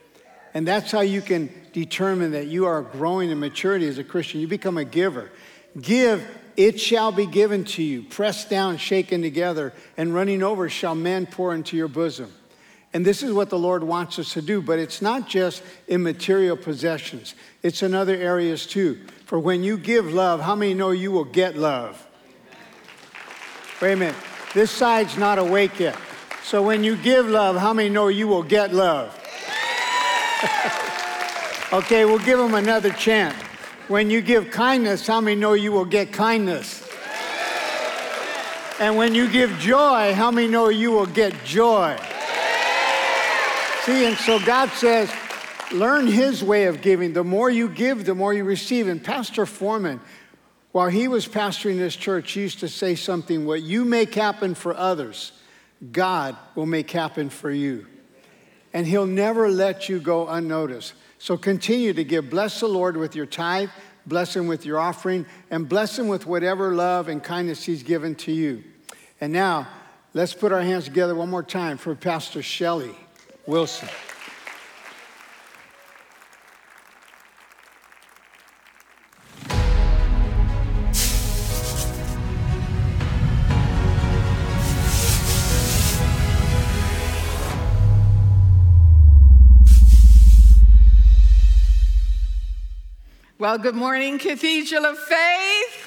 And 0.55 0.65
that's 0.65 0.93
how 0.93 1.01
you 1.01 1.21
can 1.21 1.51
determine 1.73 2.31
that 2.31 2.47
you 2.47 2.67
are 2.67 2.83
growing 2.83 3.31
in 3.31 3.41
maturity 3.41 3.89
as 3.89 3.99
a 3.99 4.05
Christian. 4.05 4.41
You 4.41 4.47
become 4.47 4.79
a 4.79 4.85
giver. 4.85 5.29
Give, 5.83 6.25
it 6.57 6.79
shall 6.79 7.11
be 7.11 7.27
given 7.27 7.65
to 7.65 7.83
you. 7.83 8.05
Pressed 8.05 8.49
down, 8.49 8.77
shaken 8.77 9.23
together, 9.23 9.73
and 9.97 10.15
running 10.15 10.45
over 10.45 10.69
shall 10.69 10.95
men 10.95 11.27
pour 11.27 11.53
into 11.53 11.77
your 11.77 11.89
bosom. 11.89 12.33
And 12.97 13.05
this 13.05 13.23
is 13.23 13.31
what 13.31 13.51
the 13.51 13.59
Lord 13.59 13.85
wants 13.85 14.19
us 14.19 14.33
to 14.33 14.41
do, 14.41 14.63
but 14.63 14.79
it's 14.79 15.03
not 15.03 15.29
just 15.29 15.63
in 15.87 16.03
material 16.03 16.57
possessions, 16.57 17.35
it's 17.63 17.83
in 17.83 17.95
other 17.95 18.15
areas 18.17 18.65
too. 18.65 18.99
For 19.27 19.39
when 19.39 19.63
you 19.63 19.77
give 19.77 20.15
love, 20.15 20.41
how 20.41 20.55
many 20.55 20.73
know 20.73 20.93
you 20.93 21.13
will 21.13 21.27
get 21.27 21.59
love? 21.59 22.07
Wait 23.83 23.93
a 23.93 23.97
minute. 23.97 24.17
This 24.55 24.71
side's 24.71 25.19
not 25.19 25.39
awake 25.39 25.79
yet. 25.79 25.99
So 26.43 26.63
when 26.63 26.83
you 26.83 26.97
give 26.97 27.29
love, 27.29 27.59
how 27.59 27.75
many 27.75 27.91
know 27.91 28.09
you 28.09 28.29
will 28.29 28.43
get 28.43 28.73
love? 28.73 29.13
okay, 31.75 32.07
we'll 32.07 32.19
give 32.21 32.39
them 32.39 32.55
another 32.55 32.93
chance. 32.93 33.37
When 33.89 34.09
you 34.09 34.23
give 34.23 34.51
kindness, 34.51 35.07
how 35.07 35.21
many 35.21 35.39
know 35.39 35.53
you 35.53 35.71
will 35.71 35.85
get 35.85 36.15
kindness? 36.15 36.83
And 38.81 38.97
when 38.97 39.15
you 39.15 39.31
give 39.31 39.51
joy, 39.59 40.15
how 40.15 40.31
many 40.31 40.49
know 40.49 40.71
you 40.71 40.93
will 40.93 41.05
get 41.05 41.45
joy? 41.45 41.99
See, 43.87 44.05
and 44.05 44.17
so 44.17 44.41
God 44.41 44.71
says, 44.71 45.09
learn 45.71 46.09
His 46.09 46.43
way 46.43 46.65
of 46.65 46.83
giving. 46.83 47.13
The 47.13 47.23
more 47.23 47.49
you 47.49 47.69
give, 47.69 48.05
the 48.05 48.17
more 48.17 48.35
you 48.35 48.43
receive. 48.43 48.89
And 48.89 49.03
Pastor 49.03 49.47
Foreman, 49.47 50.01
while 50.73 50.89
he 50.89 51.07
was 51.07 51.29
pastoring 51.29 51.79
this 51.79 51.95
church, 51.95 52.33
he 52.33 52.41
used 52.41 52.59
to 52.59 52.69
say 52.69 52.97
something 52.97 53.47
what 53.47 53.63
you 53.63 53.85
make 53.85 54.13
happen 54.13 54.57
for 54.57 54.77
others, 54.77 55.31
God 55.93 56.37
will 56.57 56.67
make 56.67 56.91
happen 56.91 57.31
for 57.31 57.49
you. 57.49 57.87
And 58.73 58.89
He'll 58.89 59.07
never 59.07 59.49
let 59.49 59.89
you 59.89 60.01
go 60.01 60.27
unnoticed. 60.27 60.95
So 61.19 61.37
continue 61.37 61.93
to 61.93 62.03
give. 62.03 62.29
Bless 62.29 62.59
the 62.59 62.67
Lord 62.67 62.97
with 62.97 63.15
your 63.15 63.25
tithe, 63.25 63.71
bless 64.05 64.35
Him 64.35 64.49
with 64.49 64.67
your 64.67 64.81
offering, 64.81 65.27
and 65.49 65.69
bless 65.69 65.97
Him 65.97 66.09
with 66.09 66.27
whatever 66.27 66.75
love 66.75 67.07
and 67.07 67.23
kindness 67.23 67.63
He's 67.63 67.85
given 67.85 68.17
to 68.17 68.33
you. 68.33 68.65
And 69.21 69.33
now, 69.33 69.69
let's 70.13 70.35
put 70.35 70.51
our 70.51 70.63
hands 70.63 70.87
together 70.87 71.15
one 71.15 71.31
more 71.31 71.45
time 71.45 71.79
for 71.79 71.95
Pastor 71.95 72.43
Shelley 72.43 72.97
Wilson. 73.47 73.89
Well, 93.39 93.59
good 93.59 93.77
morning, 93.77 94.19
Cathedral 94.19 94.87
of 94.87 94.99
Faith. 94.99 95.86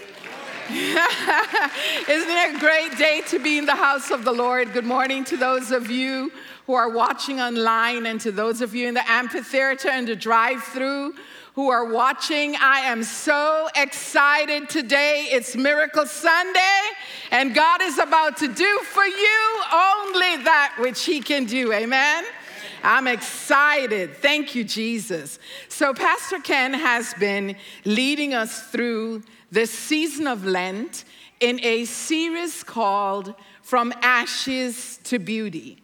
Isn't 0.71 2.29
it 2.29 2.55
a 2.55 2.59
great 2.59 2.95
day 2.95 3.23
to 3.29 3.39
be 3.39 3.57
in 3.57 3.65
the 3.65 3.75
house 3.75 4.11
of 4.11 4.23
the 4.23 4.31
Lord? 4.31 4.71
Good 4.71 4.85
morning 4.85 5.23
to 5.23 5.35
those 5.35 5.71
of 5.71 5.89
you 5.89 6.31
who 6.67 6.75
are 6.75 6.89
watching 6.89 7.39
online 7.39 8.05
and 8.05 8.21
to 8.21 8.31
those 8.31 8.61
of 8.61 8.75
you 8.75 8.87
in 8.87 8.93
the 8.93 9.09
amphitheater 9.09 9.89
and 9.89 10.07
the 10.07 10.15
drive 10.15 10.61
through 10.61 11.15
who 11.55 11.71
are 11.71 11.85
watching. 11.85 12.55
I 12.55 12.81
am 12.81 13.01
so 13.01 13.67
excited 13.75 14.69
today. 14.69 15.29
It's 15.31 15.55
Miracle 15.55 16.05
Sunday, 16.05 16.79
and 17.31 17.55
God 17.55 17.81
is 17.81 17.97
about 17.97 18.37
to 18.37 18.47
do 18.47 18.79
for 18.83 19.05
you 19.05 19.61
only 19.73 20.43
that 20.43 20.75
which 20.77 21.03
He 21.03 21.19
can 21.19 21.45
do. 21.45 21.73
Amen. 21.73 22.25
I'm 22.83 23.07
excited. 23.07 24.17
Thank 24.17 24.53
you, 24.53 24.63
Jesus. 24.63 25.39
So, 25.67 25.95
Pastor 25.95 26.37
Ken 26.39 26.75
has 26.75 27.13
been 27.15 27.55
leading 27.85 28.35
us 28.35 28.67
through 28.67 29.23
this 29.51 29.71
season 29.71 30.27
of 30.27 30.45
Lent 30.45 31.05
in 31.39 31.59
a 31.63 31.85
series 31.85 32.63
called 32.63 33.33
From 33.61 33.93
Ashes 34.01 34.99
to 35.05 35.19
Beauty. 35.19 35.77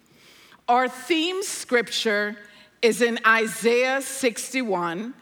Our 0.67 0.88
theme 0.88 1.43
scripture 1.43 2.38
is 2.82 3.01
in 3.01 3.19
Isaiah 3.25 4.01
61, 4.01 5.13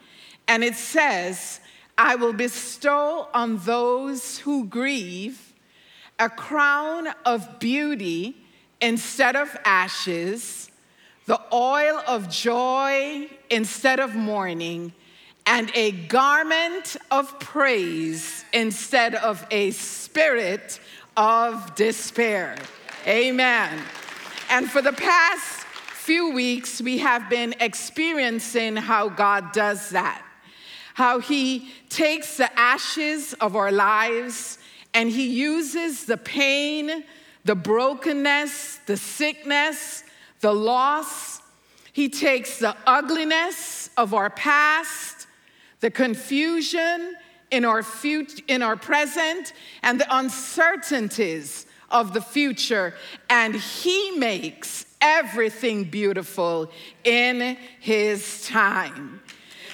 and 0.48 0.64
it 0.64 0.74
says, 0.74 1.60
I 1.96 2.16
will 2.16 2.32
bestow 2.32 3.28
on 3.32 3.58
those 3.58 4.38
who 4.38 4.66
grieve 4.66 5.54
a 6.18 6.28
crown 6.28 7.08
of 7.24 7.58
beauty 7.58 8.36
instead 8.80 9.36
of 9.36 9.56
ashes 9.64 10.70
the 11.26 11.40
oil 11.52 12.02
of 12.06 12.28
joy 12.28 13.28
instead 13.50 14.00
of 14.00 14.14
mourning, 14.14 14.92
and 15.46 15.70
a 15.74 15.92
garment 15.92 16.96
of 17.10 17.38
praise 17.38 18.44
instead 18.52 19.14
of 19.14 19.46
a 19.50 19.70
spirit 19.72 20.80
of 21.16 21.74
despair. 21.74 22.56
Amen. 23.06 23.78
And 24.50 24.70
for 24.70 24.80
the 24.80 24.92
past 24.92 25.66
few 26.04 26.32
weeks, 26.32 26.80
we 26.80 26.98
have 26.98 27.28
been 27.28 27.54
experiencing 27.60 28.76
how 28.76 29.08
God 29.08 29.52
does 29.52 29.90
that. 29.90 30.22
How 30.94 31.18
He 31.18 31.70
takes 31.88 32.36
the 32.36 32.58
ashes 32.58 33.32
of 33.34 33.56
our 33.56 33.72
lives 33.72 34.58
and 34.92 35.10
He 35.10 35.26
uses 35.28 36.04
the 36.04 36.16
pain, 36.16 37.04
the 37.44 37.54
brokenness, 37.54 38.80
the 38.86 38.96
sickness, 38.96 40.04
the 40.40 40.52
loss. 40.52 41.40
He 41.92 42.08
takes 42.08 42.58
the 42.58 42.76
ugliness 42.86 43.90
of 43.96 44.14
our 44.14 44.30
past, 44.30 45.13
the 45.84 45.90
confusion 45.90 47.14
in 47.50 47.62
our, 47.62 47.82
fut- 47.82 48.40
in 48.48 48.62
our 48.62 48.74
present, 48.74 49.52
and 49.82 50.00
the 50.00 50.16
uncertainties 50.16 51.66
of 51.90 52.14
the 52.14 52.22
future, 52.22 52.94
and 53.28 53.54
He 53.54 54.12
makes 54.12 54.86
everything 55.02 55.84
beautiful 55.84 56.70
in 57.04 57.58
His 57.80 58.46
time. 58.46 59.20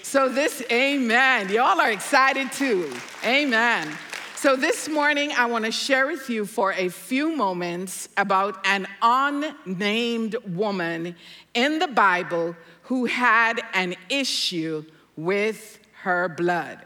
So, 0.02 0.28
this, 0.28 0.64
amen. 0.72 1.48
Y'all 1.48 1.80
are 1.80 1.92
excited 1.92 2.50
too. 2.50 2.92
Amen. 3.24 3.96
So, 4.34 4.56
this 4.56 4.88
morning, 4.88 5.30
I 5.38 5.46
want 5.46 5.64
to 5.64 5.70
share 5.70 6.08
with 6.08 6.28
you 6.28 6.44
for 6.44 6.72
a 6.72 6.88
few 6.88 7.36
moments 7.36 8.08
about 8.16 8.66
an 8.66 8.88
unnamed 9.00 10.34
woman 10.44 11.14
in 11.54 11.78
the 11.78 11.86
Bible 11.86 12.56
who 12.82 13.04
had 13.04 13.60
an 13.74 13.94
issue 14.08 14.84
with 15.16 15.76
her 16.02 16.28
blood. 16.28 16.78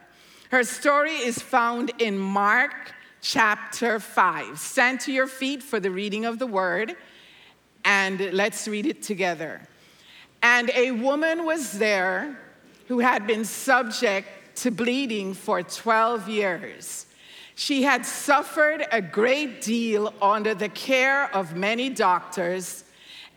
Her 0.50 0.64
story 0.64 1.12
is 1.12 1.40
found 1.40 1.92
in 1.98 2.18
Mark 2.18 2.92
chapter 3.20 3.98
5. 3.98 4.58
Stand 4.58 5.00
to 5.00 5.12
your 5.12 5.26
feet 5.26 5.62
for 5.62 5.80
the 5.80 5.90
reading 5.90 6.24
of 6.24 6.38
the 6.38 6.46
word, 6.46 6.94
and 7.84 8.32
let's 8.32 8.68
read 8.68 8.86
it 8.86 9.02
together. 9.02 9.60
And 10.42 10.70
a 10.74 10.90
woman 10.90 11.44
was 11.44 11.72
there 11.72 12.38
who 12.88 12.98
had 12.98 13.26
been 13.26 13.44
subject 13.44 14.28
to 14.56 14.70
bleeding 14.70 15.34
for 15.34 15.62
12 15.62 16.28
years. 16.28 17.06
She 17.54 17.82
had 17.82 18.04
suffered 18.04 18.86
a 18.90 19.00
great 19.00 19.62
deal 19.62 20.12
under 20.20 20.54
the 20.54 20.68
care 20.68 21.34
of 21.34 21.56
many 21.56 21.88
doctors 21.88 22.84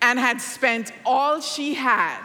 and 0.01 0.19
had 0.19 0.41
spent 0.41 0.91
all 1.05 1.39
she 1.39 1.75
had. 1.75 2.21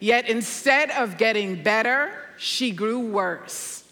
Yet 0.00 0.28
instead 0.28 0.90
of 0.90 1.18
getting 1.18 1.62
better, 1.62 2.10
she 2.42 2.70
grew 2.70 2.98
worse. 2.98 3.84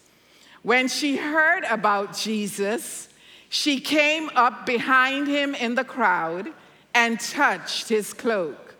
When 0.62 0.88
she 0.88 1.18
heard 1.18 1.64
about 1.64 2.16
Jesus, 2.16 3.10
she 3.50 3.78
came 3.78 4.30
up 4.34 4.64
behind 4.64 5.28
him 5.28 5.54
in 5.54 5.74
the 5.74 5.84
crowd 5.84 6.48
and 6.94 7.20
touched 7.20 7.90
his 7.90 8.14
cloak 8.14 8.74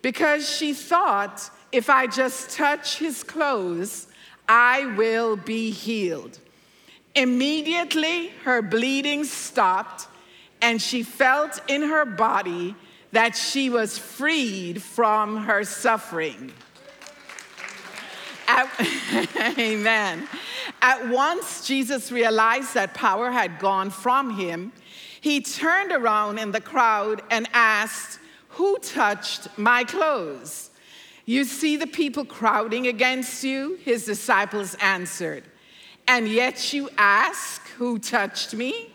because 0.00 0.48
she 0.48 0.72
thought, 0.72 1.50
if 1.72 1.90
I 1.90 2.06
just 2.06 2.50
touch 2.56 2.98
his 2.98 3.24
clothes, 3.24 4.06
I 4.48 4.86
will 4.94 5.34
be 5.34 5.72
healed. 5.72 6.38
Immediately, 7.16 8.28
her 8.44 8.62
bleeding 8.62 9.24
stopped, 9.24 10.06
and 10.62 10.80
she 10.80 11.02
felt 11.02 11.60
in 11.66 11.82
her 11.82 12.04
body 12.04 12.76
that 13.10 13.34
she 13.34 13.70
was 13.70 13.98
freed 13.98 14.80
from 14.80 15.38
her 15.38 15.64
suffering. 15.64 16.52
At, 18.50 19.58
amen. 19.58 20.28
At 20.82 21.08
once, 21.08 21.66
Jesus 21.66 22.10
realized 22.10 22.74
that 22.74 22.94
power 22.94 23.30
had 23.30 23.60
gone 23.60 23.90
from 23.90 24.36
him. 24.36 24.72
He 25.20 25.40
turned 25.40 25.92
around 25.92 26.38
in 26.38 26.50
the 26.50 26.60
crowd 26.60 27.22
and 27.30 27.48
asked, 27.52 28.18
Who 28.50 28.78
touched 28.78 29.56
my 29.56 29.84
clothes? 29.84 30.70
You 31.26 31.44
see 31.44 31.76
the 31.76 31.86
people 31.86 32.24
crowding 32.24 32.88
against 32.88 33.44
you? 33.44 33.78
His 33.84 34.04
disciples 34.04 34.74
answered. 34.80 35.44
And 36.08 36.26
yet 36.26 36.72
you 36.72 36.90
ask, 36.98 37.68
Who 37.78 38.00
touched 38.00 38.52
me? 38.52 38.90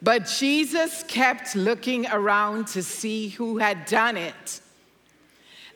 But 0.00 0.26
Jesus 0.26 1.02
kept 1.08 1.56
looking 1.56 2.06
around 2.06 2.68
to 2.68 2.84
see 2.84 3.30
who 3.30 3.58
had 3.58 3.86
done 3.86 4.16
it. 4.16 4.60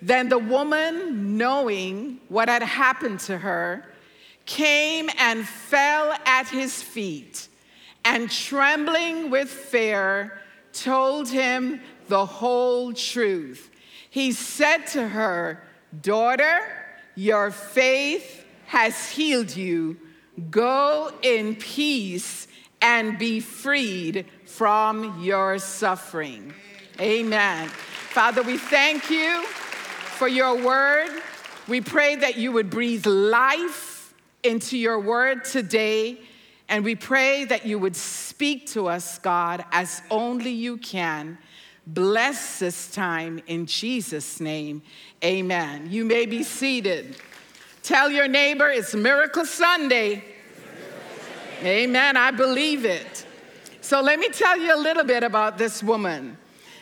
Then 0.02 0.28
the 0.28 0.38
woman, 0.38 1.36
knowing 1.38 2.18
what 2.28 2.48
had 2.48 2.64
happened 2.64 3.20
to 3.20 3.38
her, 3.38 3.84
came 4.46 5.08
and 5.16 5.46
fell 5.46 6.12
at 6.26 6.48
his 6.48 6.82
feet, 6.82 7.46
and 8.04 8.28
trembling 8.28 9.30
with 9.30 9.48
fear, 9.48 10.40
told 10.72 11.28
him 11.28 11.80
the 12.08 12.26
whole 12.26 12.92
truth. 12.92 13.70
He 14.10 14.32
said 14.32 14.88
to 14.88 15.06
her, 15.06 15.62
Daughter, 16.00 16.62
your 17.14 17.52
faith 17.52 18.44
has 18.66 19.08
healed 19.08 19.54
you. 19.54 19.98
Go 20.50 21.12
in 21.22 21.54
peace 21.54 22.48
and 22.80 23.18
be 23.20 23.38
freed 23.38 24.26
from 24.46 25.22
your 25.22 25.60
suffering. 25.60 26.52
Amen. 27.00 27.68
Father, 27.68 28.42
we 28.42 28.58
thank 28.58 29.08
you 29.08 29.44
for 30.12 30.28
your 30.28 30.64
word. 30.64 31.10
We 31.68 31.80
pray 31.80 32.16
that 32.16 32.36
you 32.36 32.52
would 32.52 32.70
breathe 32.70 33.06
life 33.06 34.14
into 34.42 34.76
your 34.76 35.00
word 35.00 35.44
today. 35.44 36.20
And 36.68 36.84
we 36.84 36.94
pray 36.94 37.44
that 37.46 37.66
you 37.66 37.78
would 37.78 37.96
speak 37.96 38.66
to 38.68 38.88
us, 38.88 39.18
God, 39.18 39.64
as 39.72 40.02
only 40.10 40.50
you 40.50 40.76
can. 40.76 41.38
Bless 41.86 42.58
this 42.58 42.90
time 42.90 43.42
in 43.46 43.66
Jesus' 43.66 44.40
name. 44.40 44.82
Amen. 45.24 45.88
You 45.90 46.04
may 46.04 46.26
be 46.26 46.42
seated. 46.42 47.16
Tell 47.82 48.10
your 48.10 48.28
neighbor 48.28 48.68
it's 48.68 48.94
Miracle 48.94 49.44
Sunday. 49.44 50.24
Amen. 51.62 52.16
I 52.16 52.30
believe 52.30 52.84
it. 52.84 53.26
So 53.80 54.00
let 54.00 54.18
me 54.18 54.28
tell 54.28 54.58
you 54.58 54.74
a 54.74 54.78
little 54.78 55.04
bit 55.04 55.24
about 55.24 55.58
this 55.58 55.82
woman. 55.82 56.38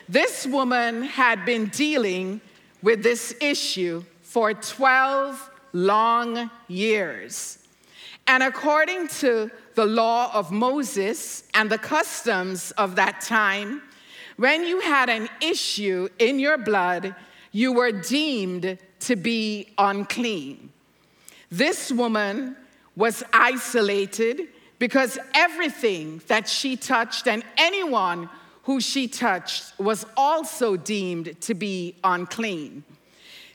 This 0.09 0.47
woman 0.47 1.03
had 1.03 1.45
been 1.45 1.67
dealing 1.67 2.41
with 2.83 3.03
this 3.03 3.35
issue 3.41 4.05
for 4.23 4.55
12 4.55 5.51
long 5.73 6.51
years. 6.69 7.59
And 8.27 8.43
according 8.43 9.09
to 9.09 9.51
the 9.75 9.87
law 9.87 10.31
of 10.33 10.53
Moses 10.53 11.45
and 11.55 11.71
the 11.71 11.79
customs 11.79 12.71
of 12.73 12.97
that 12.97 13.21
time, 13.21 13.83
when 14.37 14.65
you 14.65 14.81
had 14.81 15.09
an 15.09 15.29
issue 15.41 16.09
in 16.19 16.39
your 16.39 16.57
blood, 16.57 17.15
you 17.53 17.73
were 17.73 17.93
deemed 17.93 18.79
to 19.01 19.17
be 19.17 19.69
unclean. 19.79 20.71
This 21.51 21.91
woman 21.91 22.57
was 22.95 23.25
isolated 23.33 24.49
because 24.79 25.19
everything 25.35 26.23
that 26.29 26.49
she 26.49 26.77
touched 26.77 27.27
and 27.27 27.43
anyone 27.57 28.29
who 28.65 28.81
she 28.81 29.09
touched 29.09 29.79
was 29.79 30.05
also 30.17 30.77
deemed 30.77 31.41
to 31.43 31.55
be 31.55 31.97
unclean. 32.05 32.85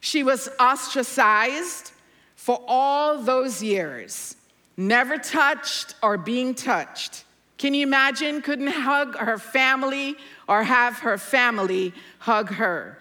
She 0.01 0.23
was 0.23 0.49
ostracized 0.59 1.91
for 2.35 2.61
all 2.67 3.17
those 3.19 3.63
years, 3.63 4.35
never 4.77 5.17
touched 5.17 5.95
or 6.03 6.17
being 6.17 6.53
touched. 6.53 7.23
Can 7.57 7.73
you 7.73 7.83
imagine? 7.83 8.41
Couldn't 8.41 8.67
hug 8.67 9.15
her 9.17 9.37
family 9.37 10.15
or 10.47 10.63
have 10.63 10.99
her 10.99 11.17
family 11.17 11.93
hug 12.19 12.49
her. 12.49 12.99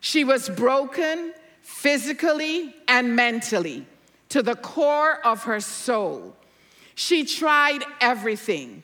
She 0.00 0.22
was 0.22 0.48
broken 0.48 1.32
physically 1.62 2.76
and 2.86 3.16
mentally 3.16 3.86
to 4.28 4.42
the 4.42 4.54
core 4.54 5.24
of 5.26 5.44
her 5.44 5.60
soul. 5.60 6.36
She 6.94 7.24
tried 7.24 7.82
everything. 8.00 8.82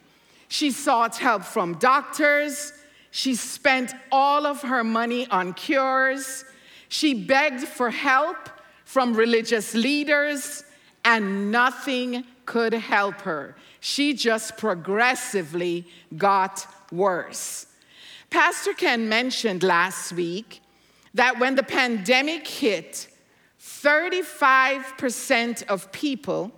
She 0.52 0.70
sought 0.70 1.16
help 1.16 1.44
from 1.44 1.78
doctors. 1.78 2.74
She 3.10 3.34
spent 3.36 3.94
all 4.12 4.44
of 4.44 4.60
her 4.60 4.84
money 4.84 5.26
on 5.28 5.54
cures. 5.54 6.44
She 6.90 7.14
begged 7.14 7.66
for 7.66 7.88
help 7.88 8.50
from 8.84 9.14
religious 9.14 9.72
leaders, 9.72 10.62
and 11.06 11.50
nothing 11.50 12.24
could 12.44 12.74
help 12.74 13.22
her. 13.22 13.56
She 13.80 14.12
just 14.12 14.58
progressively 14.58 15.86
got 16.18 16.66
worse. 16.92 17.64
Pastor 18.28 18.74
Ken 18.74 19.08
mentioned 19.08 19.62
last 19.62 20.12
week 20.12 20.60
that 21.14 21.40
when 21.40 21.54
the 21.54 21.62
pandemic 21.62 22.46
hit, 22.46 23.08
35% 23.58 25.66
of 25.68 25.90
people 25.92 26.52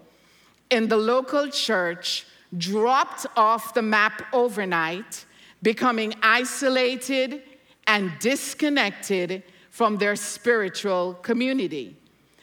in 0.68 0.88
the 0.88 0.96
local 0.96 1.48
church 1.48 2.26
dropped 2.58 3.26
off 3.36 3.74
the 3.74 3.82
map 3.82 4.22
overnight, 4.32 5.24
becoming 5.62 6.14
isolated 6.22 7.42
and 7.86 8.12
disconnected 8.18 9.42
from 9.70 9.98
their 9.98 10.16
spiritual 10.16 11.14
community. 11.14 11.96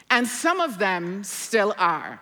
And 0.10 0.28
some 0.28 0.60
of 0.60 0.78
them 0.78 1.24
still 1.24 1.74
are. 1.78 2.20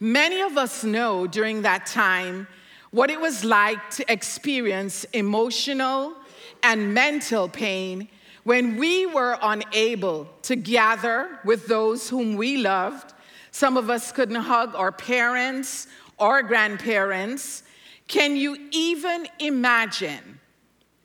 Many 0.00 0.40
of 0.40 0.56
us 0.56 0.82
know 0.82 1.26
during 1.26 1.62
that 1.62 1.86
time 1.86 2.48
what 2.90 3.10
it 3.10 3.20
was 3.20 3.44
like 3.44 3.90
to 3.90 4.12
experience 4.12 5.04
emotional 5.12 6.14
and 6.62 6.92
mental 6.94 7.48
pain 7.48 8.08
when 8.44 8.76
we 8.76 9.06
were 9.06 9.38
unable 9.40 10.28
to 10.42 10.56
gather 10.56 11.38
with 11.44 11.66
those 11.66 12.08
whom 12.08 12.36
we 12.36 12.56
loved. 12.56 13.14
Some 13.50 13.76
of 13.76 13.90
us 13.90 14.10
couldn't 14.12 14.36
hug 14.36 14.74
our 14.74 14.92
parents 14.92 15.86
or 16.22 16.40
grandparents. 16.44 17.64
Can 18.06 18.36
you 18.36 18.56
even 18.70 19.26
imagine 19.40 20.38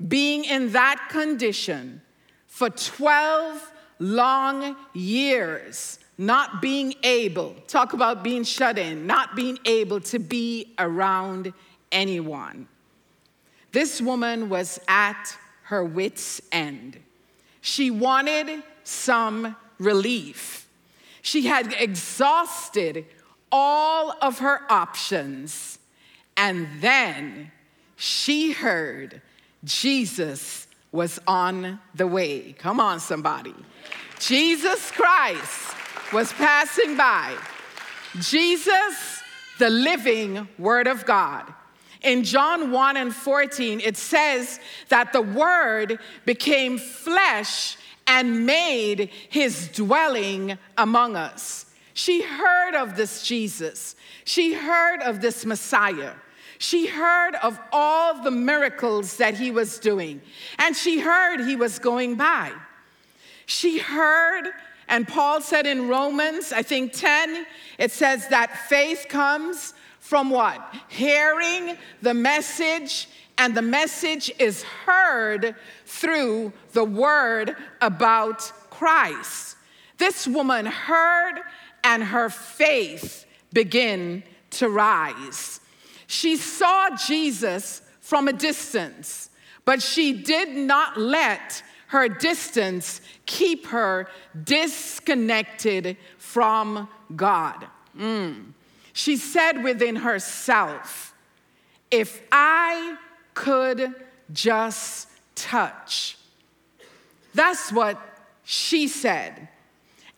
being 0.07 0.45
in 0.45 0.71
that 0.73 1.07
condition 1.09 2.01
for 2.45 2.69
12 2.69 3.71
long 3.97 4.75
years, 4.93 5.97
not 6.19 6.61
being 6.61 6.93
able, 7.01 7.55
talk 7.67 7.93
about 7.93 8.23
being 8.23 8.43
shut 8.43 8.77
in, 8.77 9.07
not 9.07 9.35
being 9.35 9.57
able 9.65 9.99
to 10.01 10.19
be 10.19 10.75
around 10.77 11.51
anyone? 11.91 12.67
This 13.71 13.99
woman 13.99 14.49
was 14.49 14.79
at 14.87 15.35
her 15.63 15.83
wits' 15.83 16.41
end. 16.51 16.99
She 17.61 17.89
wanted 17.89 18.61
some 18.83 19.55
relief. 19.79 20.69
She 21.23 21.47
had 21.47 21.73
exhausted 21.73 23.05
all 23.51 24.15
of 24.21 24.39
her 24.39 24.61
options, 24.69 25.79
and 26.35 26.67
then 26.79 27.51
she 27.95 28.51
heard 28.51 29.21
Jesus 29.63 30.67
was 30.91 31.19
on 31.27 31.79
the 31.95 32.07
way. 32.07 32.53
Come 32.53 32.79
on, 32.79 32.99
somebody. 32.99 33.55
Jesus 34.19 34.91
Christ 34.91 35.75
was 36.13 36.31
passing 36.33 36.95
by. 36.97 37.35
Jesus, 38.19 39.21
the 39.59 39.69
living 39.69 40.47
Word 40.57 40.87
of 40.87 41.05
God. 41.05 41.53
In 42.01 42.23
John 42.23 42.71
1 42.71 42.97
and 42.97 43.13
14, 43.13 43.81
it 43.81 43.97
says 43.97 44.59
that 44.89 45.13
the 45.13 45.21
Word 45.21 45.99
became 46.25 46.77
flesh 46.77 47.77
and 48.07 48.45
made 48.45 49.09
his 49.29 49.67
dwelling 49.69 50.57
among 50.77 51.15
us. 51.15 51.66
She 51.97 52.21
heard 52.21 52.75
of 52.75 52.95
this 52.95 53.23
Jesus. 53.23 53.95
She 54.23 54.53
heard 54.53 55.01
of 55.01 55.19
this 55.19 55.47
Messiah. 55.47 56.13
She 56.59 56.85
heard 56.85 57.33
of 57.41 57.59
all 57.71 58.21
the 58.21 58.29
miracles 58.29 59.17
that 59.17 59.33
he 59.33 59.49
was 59.49 59.79
doing, 59.79 60.21
and 60.59 60.75
she 60.75 60.99
heard 60.99 61.39
he 61.41 61.55
was 61.55 61.79
going 61.79 62.13
by. 62.13 62.51
She 63.47 63.79
heard, 63.79 64.45
and 64.87 65.07
Paul 65.07 65.41
said 65.41 65.65
in 65.65 65.87
Romans, 65.87 66.53
I 66.53 66.61
think 66.61 66.93
10, 66.93 67.47
it 67.79 67.91
says 67.91 68.27
that 68.27 68.67
faith 68.69 69.07
comes 69.09 69.73
from 69.99 70.29
what? 70.29 70.75
Hearing 70.89 71.77
the 72.03 72.13
message, 72.13 73.09
and 73.39 73.57
the 73.57 73.63
message 73.63 74.31
is 74.37 74.61
heard 74.61 75.55
through 75.87 76.53
the 76.73 76.85
word 76.85 77.55
about 77.81 78.51
Christ. 78.69 79.57
This 79.97 80.27
woman 80.27 80.67
heard, 80.67 81.39
and 81.83 82.03
her 82.03 82.29
faith 82.29 83.25
began 83.53 84.23
to 84.51 84.69
rise. 84.69 85.59
She 86.07 86.37
saw 86.37 86.95
Jesus 86.95 87.81
from 87.99 88.27
a 88.27 88.33
distance, 88.33 89.29
but 89.65 89.81
she 89.81 90.13
did 90.13 90.49
not 90.49 90.97
let 90.97 91.63
her 91.87 92.07
distance 92.07 93.01
keep 93.25 93.67
her 93.67 94.07
disconnected 94.43 95.97
from 96.17 96.87
God. 97.15 97.65
Mm. 97.97 98.53
She 98.93 99.17
said 99.17 99.63
within 99.63 99.97
herself, 99.97 101.13
If 101.91 102.21
I 102.31 102.97
could 103.33 103.93
just 104.33 105.07
touch. 105.35 106.17
That's 107.33 107.71
what 107.71 108.01
she 108.43 108.87
said. 108.87 109.47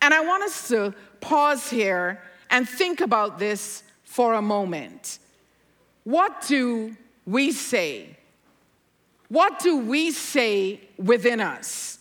And 0.02 0.14
I 0.14 0.22
want 0.22 0.44
us 0.44 0.70
to 0.70 0.94
pause 1.22 1.70
here 1.70 2.22
and 2.50 2.68
think 2.68 3.02
about 3.02 3.40
this 3.40 3.84
for 4.04 4.34
a 4.34 4.42
moment. 4.42 5.20
What 6.04 6.46
do 6.48 6.96
we 7.26 7.52
say? 7.52 8.18
What 9.28 9.60
do 9.60 9.78
we 9.78 10.12
say 10.12 10.82
within 10.98 11.40
us? 11.40 12.00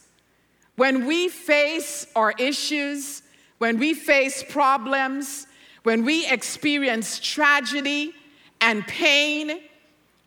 When 0.76 1.06
we 1.06 1.28
face 1.28 2.06
our 2.16 2.32
issues, 2.38 3.22
when 3.58 3.78
we 3.78 3.94
face 3.94 4.42
problems, 4.48 5.46
when 5.82 6.04
we 6.04 6.26
experience 6.26 7.18
tragedy 7.18 8.14
and 8.60 8.86
pain 8.86 9.60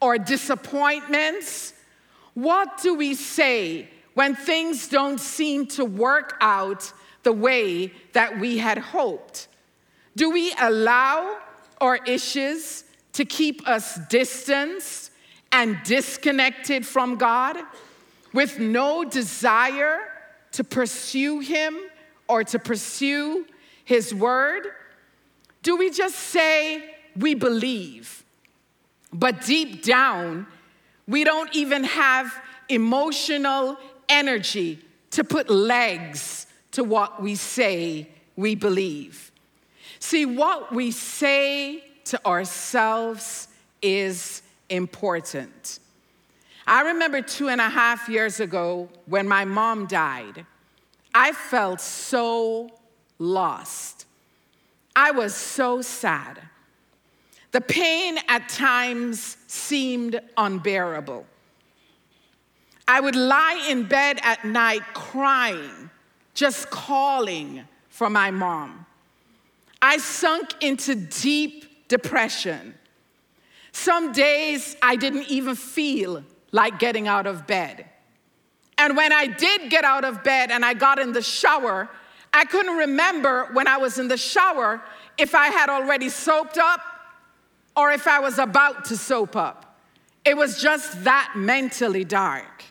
or 0.02 0.18
disappointments, 0.18 1.74
what 2.34 2.82
do 2.82 2.94
we 2.94 3.14
say 3.14 3.90
when 4.14 4.36
things 4.36 4.88
don't 4.88 5.20
seem 5.20 5.68
to 5.68 5.86
work 5.86 6.38
out 6.42 6.92
the 7.24 7.34
way 7.34 7.94
that 8.14 8.40
we 8.40 8.58
had 8.58 8.78
hoped? 8.78 9.48
Do 10.16 10.30
we 10.30 10.54
allow 10.60 11.38
our 11.80 11.98
issues 12.06 12.84
to 13.14 13.26
keep 13.26 13.68
us 13.68 14.00
distanced 14.10 15.12
and 15.52 15.78
disconnected 15.84 16.86
from 16.86 17.16
God 17.16 17.58
with 18.34 18.60
no 18.60 19.04
desire 19.04 20.00
to 20.54 20.64
pursue 20.64 21.40
Him 21.40 21.78
or 22.28 22.44
to 22.46 22.60
pursue 22.60 23.46
His 23.84 24.14
Word? 24.14 24.68
Do 25.64 25.78
we 25.78 25.90
just 25.92 26.16
say 26.16 26.96
we 27.16 27.36
believe, 27.36 28.24
but 29.14 29.46
deep 29.46 29.84
down, 29.84 30.48
we 31.08 31.24
don't 31.24 31.54
even 31.56 31.84
have 31.84 32.34
emotional 32.70 33.78
energy 34.08 34.80
to 35.12 35.24
put 35.24 35.50
legs 35.50 36.48
to 36.72 36.84
what 36.84 37.22
we 37.22 37.36
say 37.36 38.08
we 38.36 38.56
believe? 38.56 39.32
See, 40.00 40.26
what 40.26 40.74
we 40.74 40.92
say 40.92 41.84
to 42.06 42.26
ourselves 42.26 43.48
is 43.82 44.42
important. 44.70 45.80
I 46.66 46.82
remember 46.82 47.22
two 47.22 47.50
and 47.50 47.60
a 47.60 47.70
half 47.70 48.08
years 48.08 48.40
ago 48.40 48.90
when 49.06 49.28
my 49.28 49.46
mom 49.46 49.88
died, 49.88 50.46
I 51.14 51.34
felt 51.34 51.82
so 51.82 52.70
lost. 53.20 54.06
I 54.96 55.12
was 55.12 55.36
so 55.36 55.82
sad. 55.82 56.42
The 57.52 57.62
pain 57.62 58.18
at 58.28 58.48
times 58.48 59.38
seemed 59.48 60.20
unbearable. 60.38 61.26
I 62.88 63.00
would 63.00 63.16
lie 63.16 63.68
in 63.70 63.84
bed 63.84 64.20
at 64.24 64.46
night 64.46 64.82
crying, 64.94 65.90
just 66.34 66.70
calling 66.70 67.64
for 67.90 68.10
my 68.10 68.32
mom. 68.32 68.86
I 69.82 69.98
sunk 69.98 70.54
into 70.62 70.96
deep 70.96 71.88
depression. 71.88 72.76
Some 73.72 74.12
days 74.12 74.76
I 74.82 74.96
didn't 74.96 75.30
even 75.30 75.56
feel 75.56 76.24
like 76.52 76.80
getting 76.80 77.08
out 77.08 77.26
of 77.26 77.48
bed. 77.48 77.86
And 78.78 78.98
when 78.98 79.12
I 79.14 79.28
did 79.28 79.70
get 79.70 79.84
out 79.84 80.06
of 80.06 80.24
bed 80.24 80.52
and 80.52 80.66
I 80.66 80.74
got 80.74 81.00
in 81.00 81.14
the 81.14 81.22
shower, 81.22 81.90
I 82.34 82.46
couldn't 82.46 82.78
remember 82.78 83.50
when 83.54 83.68
I 83.68 83.78
was 83.78 84.00
in 84.00 84.08
the 84.08 84.18
shower 84.18 84.82
if 85.18 85.36
I 85.36 85.48
had 85.48 85.70
already 85.70 86.10
soaped 86.10 86.58
up 86.58 86.82
or 87.76 87.92
if 87.92 88.08
I 88.08 88.20
was 88.20 88.40
about 88.40 88.86
to 88.86 88.98
soap 88.98 89.36
up. 89.36 89.80
It 90.24 90.38
was 90.38 90.62
just 90.62 91.04
that 91.04 91.34
mentally 91.36 92.04
dark. 92.04 92.64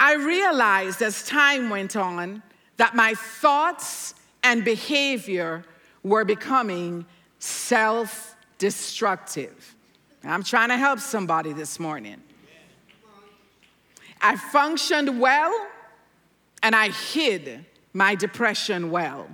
I 0.00 0.14
realized 0.14 1.02
as 1.02 1.22
time 1.24 1.68
went 1.68 1.94
on 1.94 2.42
that 2.78 2.96
my 2.96 3.12
thoughts 3.12 4.14
and 4.42 4.64
behavior 4.64 5.62
were 6.02 6.24
becoming 6.24 7.04
self 7.38 8.34
destructive. 8.56 9.76
I'm 10.24 10.42
trying 10.42 10.70
to 10.70 10.78
help 10.78 11.00
somebody 11.00 11.52
this 11.52 11.78
morning. 11.78 12.22
I 14.22 14.36
functioned 14.36 15.20
well 15.20 15.68
and 16.62 16.74
I 16.74 16.88
hid 16.88 17.66
my 17.92 18.14
depression 18.14 18.90
well, 18.90 19.28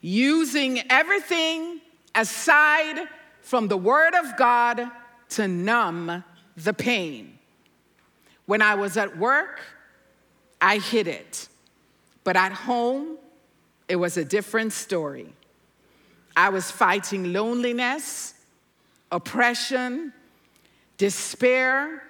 using 0.00 0.80
everything 0.90 1.80
aside 2.14 3.08
from 3.40 3.66
the 3.66 3.76
Word 3.76 4.14
of 4.14 4.36
God 4.36 4.88
to 5.30 5.48
numb 5.48 6.22
the 6.56 6.72
pain. 6.72 7.38
When 8.46 8.62
I 8.62 8.74
was 8.74 8.96
at 8.96 9.16
work, 9.16 9.60
I 10.60 10.78
hid 10.78 11.06
it. 11.06 11.48
But 12.24 12.36
at 12.36 12.52
home, 12.52 13.18
it 13.88 13.96
was 13.96 14.16
a 14.16 14.24
different 14.24 14.72
story. 14.72 15.32
I 16.36 16.48
was 16.48 16.70
fighting 16.70 17.32
loneliness, 17.32 18.34
oppression, 19.10 20.12
despair, 20.96 22.02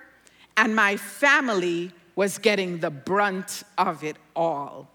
and 0.56 0.76
my 0.76 0.96
family 0.96 1.90
was 2.14 2.38
getting 2.38 2.78
the 2.78 2.90
brunt 2.90 3.62
of 3.78 4.04
it 4.04 4.16
all. 4.36 4.88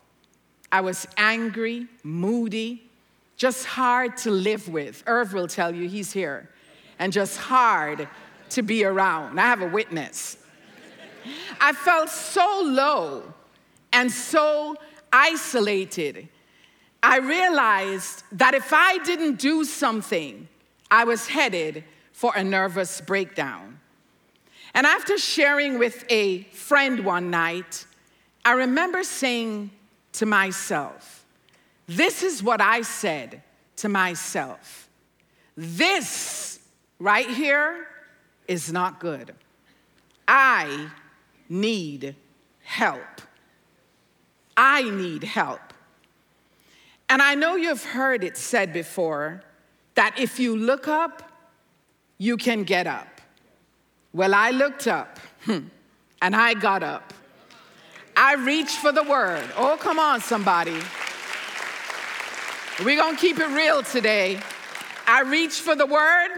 I 0.71 0.81
was 0.81 1.07
angry, 1.17 1.87
moody, 2.03 2.83
just 3.37 3.65
hard 3.65 4.17
to 4.17 4.31
live 4.31 4.67
with. 4.67 5.03
Irv 5.07 5.33
will 5.33 5.47
tell 5.47 5.73
you, 5.73 5.87
he's 5.87 6.11
here, 6.11 6.49
and 6.99 7.11
just 7.11 7.37
hard 7.37 8.07
to 8.49 8.61
be 8.61 8.83
around. 8.83 9.39
I 9.39 9.43
have 9.43 9.61
a 9.61 9.67
witness. 9.67 10.37
I 11.59 11.73
felt 11.73 12.09
so 12.09 12.61
low 12.63 13.33
and 13.93 14.11
so 14.11 14.75
isolated 15.11 16.29
I 17.07 17.19
realized 17.19 18.23
that 18.33 18.53
if 18.53 18.73
I 18.73 18.97
didn't 18.99 19.39
do 19.39 19.63
something, 19.63 20.47
I 20.89 21.03
was 21.03 21.27
headed 21.27 21.83
for 22.11 22.33
a 22.35 22.43
nervous 22.43 23.01
breakdown. 23.01 23.79
And 24.73 24.85
after 24.85 25.17
sharing 25.17 25.79
with 25.79 26.05
a 26.09 26.43
friend 26.45 27.05
one 27.05 27.29
night, 27.29 27.85
I 28.43 28.53
remember 28.53 29.03
saying 29.03 29.71
to 30.13 30.25
myself, 30.25 31.25
This 31.87 32.23
is 32.23 32.41
what 32.43 32.61
I 32.61 32.81
said 32.81 33.43
to 33.77 33.89
myself. 33.89 34.89
This 35.55 36.59
right 36.99 37.29
here 37.29 37.87
is 38.47 38.71
not 38.71 38.99
good. 38.99 39.33
I 40.27 40.89
need 41.49 42.15
help. 42.63 43.21
I 44.55 44.83
need 44.89 45.23
help. 45.23 45.73
And 47.09 47.21
I 47.21 47.35
know 47.35 47.55
you've 47.55 47.83
heard 47.83 48.23
it 48.23 48.37
said 48.37 48.73
before 48.73 49.43
that 49.95 50.15
if 50.19 50.39
you 50.39 50.55
look 50.55 50.87
up, 50.87 51.23
you 52.17 52.37
can 52.37 52.63
get 52.63 52.87
up. 52.87 53.21
Well, 54.13 54.33
I 54.33 54.51
looked 54.51 54.87
up 54.87 55.19
hmm, 55.45 55.67
and 56.21 56.35
I 56.35 56.53
got 56.53 56.83
up. 56.83 57.13
I 58.15 58.33
reached 58.33 58.77
for 58.77 58.91
the 58.91 59.03
word. 59.03 59.47
Oh, 59.55 59.77
come 59.79 59.99
on, 59.99 60.21
somebody. 60.21 60.77
We're 62.83 62.97
going 62.97 63.15
to 63.15 63.21
keep 63.21 63.39
it 63.39 63.47
real 63.47 63.83
today. 63.83 64.39
I 65.07 65.21
reached 65.21 65.61
for 65.61 65.75
the 65.75 65.85
word, 65.85 66.29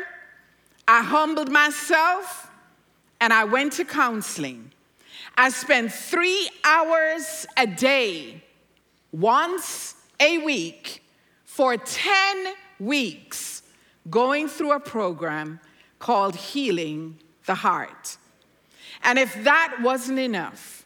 I 0.87 1.01
humbled 1.01 1.49
myself, 1.49 2.51
and 3.19 3.33
I 3.33 3.45
went 3.45 3.73
to 3.73 3.85
counseling. 3.85 4.71
I 5.39 5.47
spent 5.51 5.93
three 5.93 6.49
hours 6.65 7.47
a 7.55 7.65
day, 7.65 8.43
once 9.13 9.95
a 10.19 10.37
week 10.39 11.01
for 11.45 11.77
10 11.77 12.53
weeks 12.77 13.63
going 14.09 14.49
through 14.49 14.73
a 14.73 14.81
program 14.81 15.61
called 15.97 16.35
Healing 16.35 17.19
the 17.45 17.55
Heart. 17.55 18.17
And 19.01 19.17
if 19.17 19.33
that 19.45 19.77
wasn't 19.81 20.19
enough, 20.19 20.85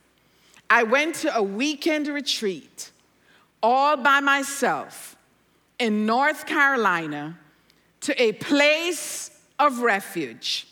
I 0.70 0.84
went 0.84 1.16
to 1.16 1.36
a 1.36 1.42
weekend 1.42 2.08
retreat 2.08 2.92
all 3.64 3.98
by 3.98 4.20
myself 4.20 5.16
in 5.80 6.06
North 6.06 6.46
Carolina 6.46 7.40
to 8.02 8.22
a 8.22 8.34
place 8.34 9.32
of 9.58 9.80
refuge, 9.80 10.68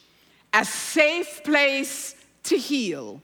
a 0.54 0.66
safe 0.66 1.44
place 1.44 2.14
to 2.44 2.60
heal 2.60 3.24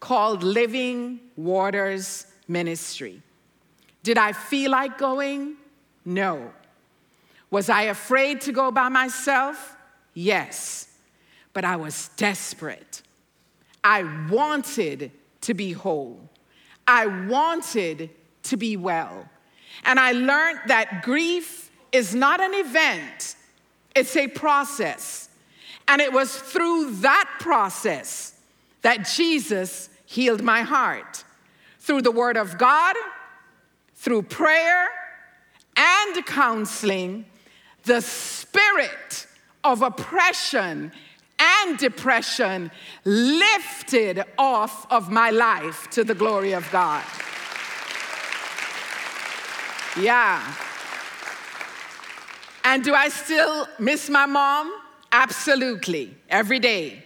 called 0.00 0.42
Living 0.42 1.20
Waters 1.36 2.26
Ministry. 2.46 3.22
Did 4.02 4.18
I 4.18 4.32
feel 4.32 4.70
like 4.70 4.98
going? 4.98 5.56
No. 6.04 6.52
Was 7.50 7.68
I 7.68 7.82
afraid 7.82 8.40
to 8.42 8.52
go 8.52 8.70
by 8.70 8.88
myself? 8.88 9.76
Yes. 10.14 10.88
But 11.52 11.64
I 11.64 11.76
was 11.76 12.10
desperate. 12.16 13.02
I 13.82 14.04
wanted 14.30 15.10
to 15.42 15.54
be 15.54 15.72
whole. 15.72 16.20
I 16.86 17.06
wanted 17.06 18.10
to 18.44 18.56
be 18.56 18.76
well. 18.76 19.28
And 19.84 19.98
I 19.98 20.12
learned 20.12 20.60
that 20.66 21.02
grief 21.02 21.70
is 21.92 22.14
not 22.14 22.40
an 22.40 22.54
event, 22.54 23.36
it's 23.94 24.16
a 24.16 24.28
process. 24.28 25.28
And 25.86 26.02
it 26.02 26.12
was 26.12 26.36
through 26.36 26.96
that 26.96 27.38
process 27.40 28.37
that 28.88 29.04
Jesus 29.04 29.90
healed 30.06 30.42
my 30.42 30.62
heart 30.62 31.22
through 31.78 32.00
the 32.00 32.10
Word 32.10 32.38
of 32.38 32.56
God, 32.56 32.96
through 33.94 34.22
prayer 34.22 34.88
and 35.76 36.24
counseling, 36.24 37.26
the 37.84 38.00
spirit 38.00 39.26
of 39.62 39.82
oppression 39.82 40.90
and 41.38 41.78
depression 41.78 42.70
lifted 43.04 44.24
off 44.38 44.90
of 44.90 45.10
my 45.10 45.28
life 45.28 45.90
to 45.90 46.02
the 46.02 46.14
glory 46.14 46.52
of 46.52 46.66
God. 46.72 47.04
Yeah. 50.00 50.40
And 52.64 52.82
do 52.82 52.94
I 52.94 53.10
still 53.10 53.68
miss 53.78 54.08
my 54.08 54.24
mom? 54.24 54.72
Absolutely, 55.12 56.16
every 56.30 56.58
day. 56.58 57.04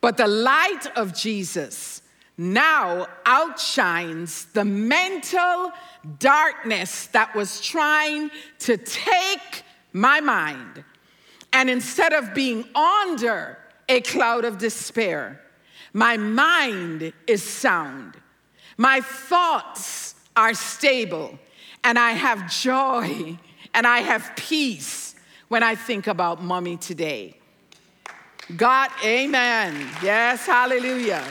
But 0.00 0.16
the 0.16 0.26
light 0.26 0.86
of 0.96 1.14
Jesus 1.14 2.02
now 2.38 3.06
outshines 3.26 4.46
the 4.46 4.64
mental 4.64 5.72
darkness 6.18 7.06
that 7.08 7.34
was 7.34 7.60
trying 7.60 8.30
to 8.60 8.78
take 8.78 9.62
my 9.92 10.20
mind. 10.20 10.84
And 11.52 11.68
instead 11.68 12.12
of 12.12 12.32
being 12.32 12.64
under 12.74 13.58
a 13.88 14.00
cloud 14.00 14.44
of 14.44 14.56
despair, 14.56 15.40
my 15.92 16.16
mind 16.16 17.12
is 17.26 17.42
sound. 17.42 18.14
My 18.78 19.00
thoughts 19.00 20.14
are 20.36 20.54
stable. 20.54 21.38
And 21.82 21.98
I 21.98 22.12
have 22.12 22.50
joy 22.50 23.38
and 23.74 23.86
I 23.86 23.98
have 23.98 24.32
peace 24.36 25.14
when 25.48 25.62
I 25.62 25.74
think 25.74 26.06
about 26.06 26.42
mommy 26.42 26.76
today. 26.76 27.39
God, 28.56 28.90
amen. 29.04 29.88
Yes, 30.02 30.44
hallelujah. 30.46 31.24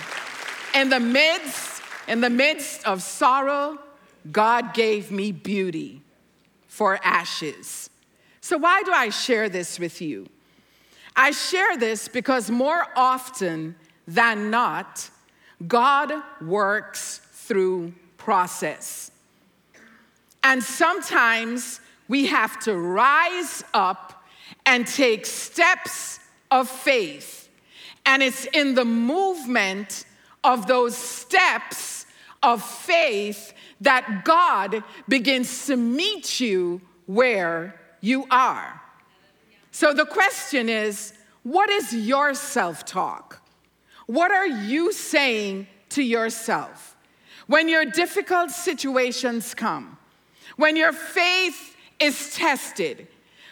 In 0.73 0.89
the 0.89 0.99
midst, 0.99 1.81
in 2.07 2.21
the 2.21 2.29
midst 2.29 2.85
of 2.85 3.01
sorrow, 3.01 3.77
God 4.31 4.73
gave 4.73 5.11
me 5.11 5.31
beauty 5.31 6.01
for 6.67 6.99
ashes. 7.03 7.89
So, 8.41 8.57
why 8.57 8.83
do 8.83 8.91
I 8.91 9.09
share 9.09 9.49
this 9.49 9.79
with 9.79 10.01
you? 10.01 10.27
I 11.15 11.31
share 11.31 11.77
this 11.77 12.07
because 12.07 12.49
more 12.49 12.85
often 12.95 13.75
than 14.07 14.49
not, 14.49 15.09
God 15.67 16.13
works 16.41 17.19
through 17.33 17.93
process. 18.17 19.11
And 20.43 20.63
sometimes 20.63 21.81
we 22.07 22.27
have 22.27 22.59
to 22.61 22.77
rise 22.77 23.63
up 23.73 24.23
and 24.65 24.87
take 24.87 25.25
steps 25.25 26.18
of 26.51 26.69
faith. 26.69 27.49
And 28.05 28.23
it's 28.23 28.45
in 28.45 28.75
the 28.75 28.85
movement 28.85 30.05
of 30.43 30.67
those 30.67 30.95
steps 30.95 32.05
of 32.41 32.63
faith 32.63 33.53
that 33.81 34.23
God 34.23 34.83
begins 35.07 35.67
to 35.67 35.75
meet 35.75 36.39
you 36.39 36.81
where 37.05 37.79
you 38.01 38.25
are. 38.31 38.81
So 39.71 39.93
the 39.93 40.05
question 40.05 40.69
is 40.69 41.13
what 41.43 41.69
is 41.69 41.93
your 41.93 42.33
self 42.33 42.85
talk? 42.85 43.41
What 44.07 44.31
are 44.31 44.47
you 44.47 44.91
saying 44.91 45.67
to 45.89 46.03
yourself? 46.03 46.95
When 47.47 47.69
your 47.69 47.85
difficult 47.85 48.51
situations 48.51 49.53
come, 49.53 49.97
when 50.57 50.75
your 50.75 50.93
faith 50.93 51.75
is 51.99 52.35
tested, 52.35 53.07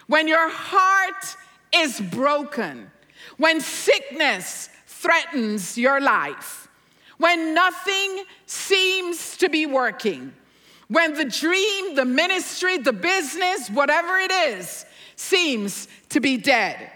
when 0.06 0.28
your 0.28 0.48
heart 0.50 1.36
is 1.74 2.00
broken, 2.00 2.90
when 3.36 3.60
sickness 3.60 4.68
threatens 4.86 5.76
your 5.76 6.00
life, 6.00 6.68
when 7.18 7.54
nothing 7.54 8.24
seems 8.46 9.36
to 9.36 9.48
be 9.48 9.66
working, 9.66 10.32
when 10.88 11.14
the 11.14 11.24
dream, 11.24 11.94
the 11.94 12.04
ministry, 12.04 12.78
the 12.78 12.92
business, 12.92 13.68
whatever 13.70 14.18
it 14.18 14.30
is, 14.30 14.86
seems 15.16 15.88
to 16.08 16.20
be 16.20 16.36
dead. 16.36 16.90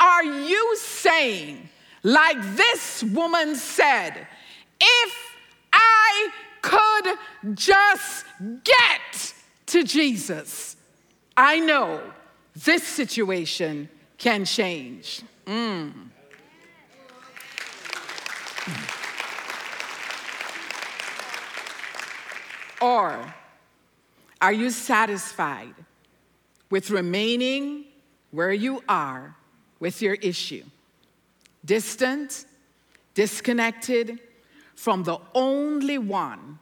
Are 0.00 0.24
you 0.24 0.76
saying, 0.76 1.68
like 2.02 2.40
this 2.56 3.02
woman 3.02 3.56
said, 3.56 4.26
if 4.80 5.36
I 5.72 6.28
could 6.62 7.54
just 7.54 8.24
get 8.64 9.34
to 9.66 9.84
Jesus, 9.84 10.76
I 11.36 11.60
know 11.60 12.00
this 12.54 12.82
situation 12.82 13.88
can 14.18 14.44
change. 14.44 15.22
Mm. 15.46 15.92
Or 22.80 23.34
are 24.40 24.52
you 24.52 24.70
satisfied 24.70 25.74
with 26.70 26.90
remaining 26.90 27.84
where 28.30 28.52
you 28.52 28.82
are 28.88 29.34
with 29.80 30.02
your 30.02 30.14
issue? 30.14 30.64
Distant, 31.64 32.44
disconnected 33.14 34.20
from 34.74 35.04
the 35.04 35.18
only 35.34 35.98
one 35.98 36.58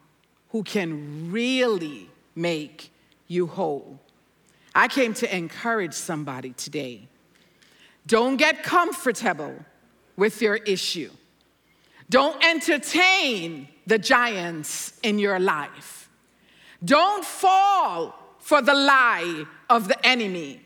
who 0.50 0.62
can 0.62 1.32
really 1.32 2.08
make 2.34 2.90
you 3.26 3.46
whole. 3.46 3.98
I 4.74 4.88
came 4.88 5.14
to 5.14 5.36
encourage 5.36 5.94
somebody 5.94 6.52
today. 6.52 7.08
Don't 8.06 8.36
get 8.36 8.62
comfortable 8.62 9.54
with 10.16 10.42
your 10.42 10.56
issue. 10.56 11.10
Don't 12.10 12.42
entertain 12.44 13.68
the 13.86 13.98
giants 13.98 14.98
in 15.02 15.18
your 15.18 15.40
life. 15.40 16.08
Don't 16.84 17.24
fall 17.24 18.14
for 18.38 18.60
the 18.60 18.74
lie 18.74 19.44
of 19.70 19.88
the 19.88 20.06
enemy. 20.06 20.60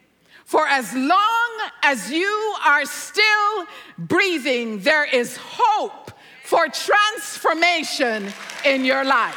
For 0.44 0.66
as 0.66 0.94
long 0.94 1.50
as 1.82 2.10
you 2.10 2.54
are 2.64 2.84
still 2.86 3.66
breathing, 3.98 4.80
there 4.80 5.04
is 5.04 5.36
hope 5.40 6.10
for 6.44 6.66
transformation 6.68 8.32
in 8.64 8.84
your 8.84 9.04
life. 9.04 9.34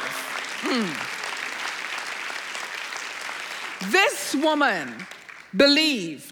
Hmm. 0.64 0.88
This 3.90 4.34
woman 4.34 4.94
believed 5.54 6.31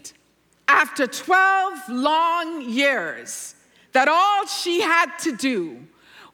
after 0.71 1.05
12 1.05 1.89
long 1.89 2.61
years 2.61 3.55
that 3.91 4.07
all 4.07 4.45
she 4.47 4.81
had 4.81 5.17
to 5.19 5.35
do 5.35 5.77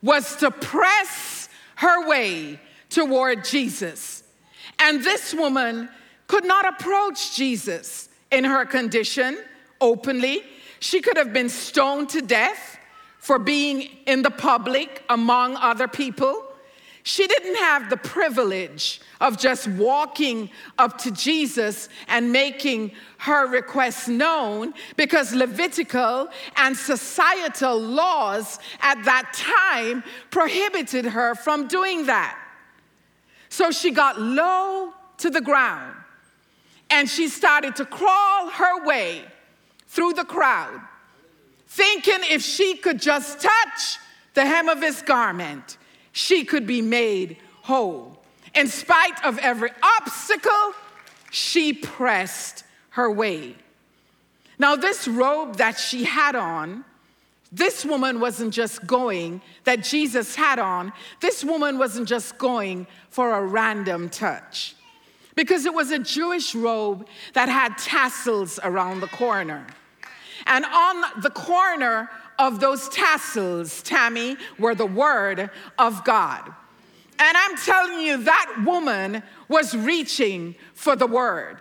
was 0.01 0.35
to 0.37 0.51
press 0.51 1.49
her 1.75 2.07
way 2.07 2.59
toward 2.89 3.43
Jesus. 3.43 4.23
And 4.79 5.03
this 5.03 5.33
woman 5.33 5.89
could 6.27 6.45
not 6.45 6.67
approach 6.67 7.35
Jesus 7.35 8.09
in 8.31 8.43
her 8.43 8.63
condition 8.65 9.39
openly. 9.81 10.43
She 10.79 11.01
could 11.01 11.17
have 11.17 11.33
been 11.33 11.49
stoned 11.49 12.09
to 12.09 12.21
death 12.21 12.77
for 13.17 13.39
being 13.39 13.89
in 14.05 14.21
the 14.21 14.29
public 14.29 15.03
among 15.09 15.55
other 15.55 15.87
people. 15.87 16.46
She 17.07 17.25
didn't 17.25 17.55
have 17.55 17.89
the 17.89 17.95
privilege 17.95 18.99
of 19.21 19.37
just 19.37 19.65
walking 19.65 20.49
up 20.77 20.97
to 21.03 21.11
Jesus 21.11 21.87
and 22.09 22.33
making 22.33 22.91
her 23.19 23.47
request 23.47 24.09
known 24.09 24.73
because 24.97 25.33
Levitical 25.33 26.27
and 26.57 26.75
societal 26.75 27.79
laws 27.79 28.59
at 28.81 29.05
that 29.05 29.31
time 29.31 30.03
prohibited 30.31 31.05
her 31.05 31.33
from 31.33 31.69
doing 31.69 32.07
that. 32.07 32.37
So 33.47 33.71
she 33.71 33.91
got 33.91 34.19
low 34.19 34.91
to 35.19 35.29
the 35.29 35.39
ground 35.39 35.95
and 36.89 37.09
she 37.09 37.29
started 37.29 37.77
to 37.77 37.85
crawl 37.85 38.49
her 38.49 38.85
way 38.85 39.23
through 39.87 40.11
the 40.11 40.25
crowd, 40.25 40.81
thinking 41.67 42.19
if 42.23 42.41
she 42.41 42.75
could 42.75 42.99
just 42.99 43.39
touch 43.39 43.97
the 44.33 44.45
hem 44.45 44.67
of 44.67 44.81
his 44.81 45.01
garment, 45.03 45.77
she 46.17 46.43
could 46.43 46.65
be 46.65 46.81
made 46.81 47.37
whole. 47.61 48.17
In 48.55 48.67
spite 48.67 49.23
of 49.23 49.37
every 49.37 49.69
obstacle, 49.99 50.73
she 51.29 51.73
pressed 51.73 52.63
her 52.89 53.11
way. 53.11 53.55
Now, 54.57 54.75
this 54.75 55.07
robe 55.07 55.57
that 55.57 55.77
she 55.77 56.05
had 56.05 56.35
on, 56.35 56.83
this 57.51 57.85
woman 57.85 58.19
wasn't 58.19 58.51
just 58.51 58.87
going, 58.87 59.41
that 59.65 59.83
Jesus 59.83 60.33
had 60.33 60.57
on, 60.57 60.91
this 61.21 61.43
woman 61.43 61.77
wasn't 61.77 62.07
just 62.09 62.39
going 62.39 62.87
for 63.11 63.35
a 63.35 63.45
random 63.45 64.09
touch. 64.09 64.75
Because 65.35 65.67
it 65.67 65.73
was 65.75 65.91
a 65.91 65.99
Jewish 65.99 66.55
robe 66.55 67.07
that 67.33 67.47
had 67.47 67.77
tassels 67.77 68.59
around 68.63 69.01
the 69.01 69.07
corner. 69.07 69.67
And 70.47 70.65
on 70.65 71.21
the 71.21 71.29
corner 71.29 72.09
of 72.39 72.59
those 72.59 72.89
tassels, 72.89 73.81
Tammy, 73.81 74.37
were 74.59 74.75
the 74.75 74.85
word 74.85 75.49
of 75.77 76.03
God. 76.03 76.53
And 77.19 77.37
I'm 77.37 77.57
telling 77.57 78.01
you, 78.01 78.23
that 78.23 78.63
woman 78.63 79.23
was 79.47 79.75
reaching 79.75 80.55
for 80.73 80.95
the 80.95 81.07
word. 81.07 81.59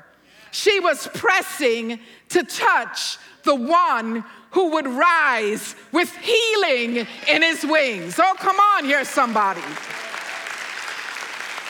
She 0.50 0.80
was 0.80 1.08
pressing 1.14 1.98
to 2.30 2.42
touch 2.42 3.18
the 3.44 3.54
one 3.54 4.24
who 4.50 4.72
would 4.72 4.86
rise 4.86 5.74
with 5.92 6.14
healing 6.16 7.06
in 7.28 7.42
his 7.42 7.64
wings. 7.64 8.18
Oh, 8.18 8.34
come 8.38 8.56
on 8.58 8.84
here, 8.84 9.04
somebody. 9.04 9.62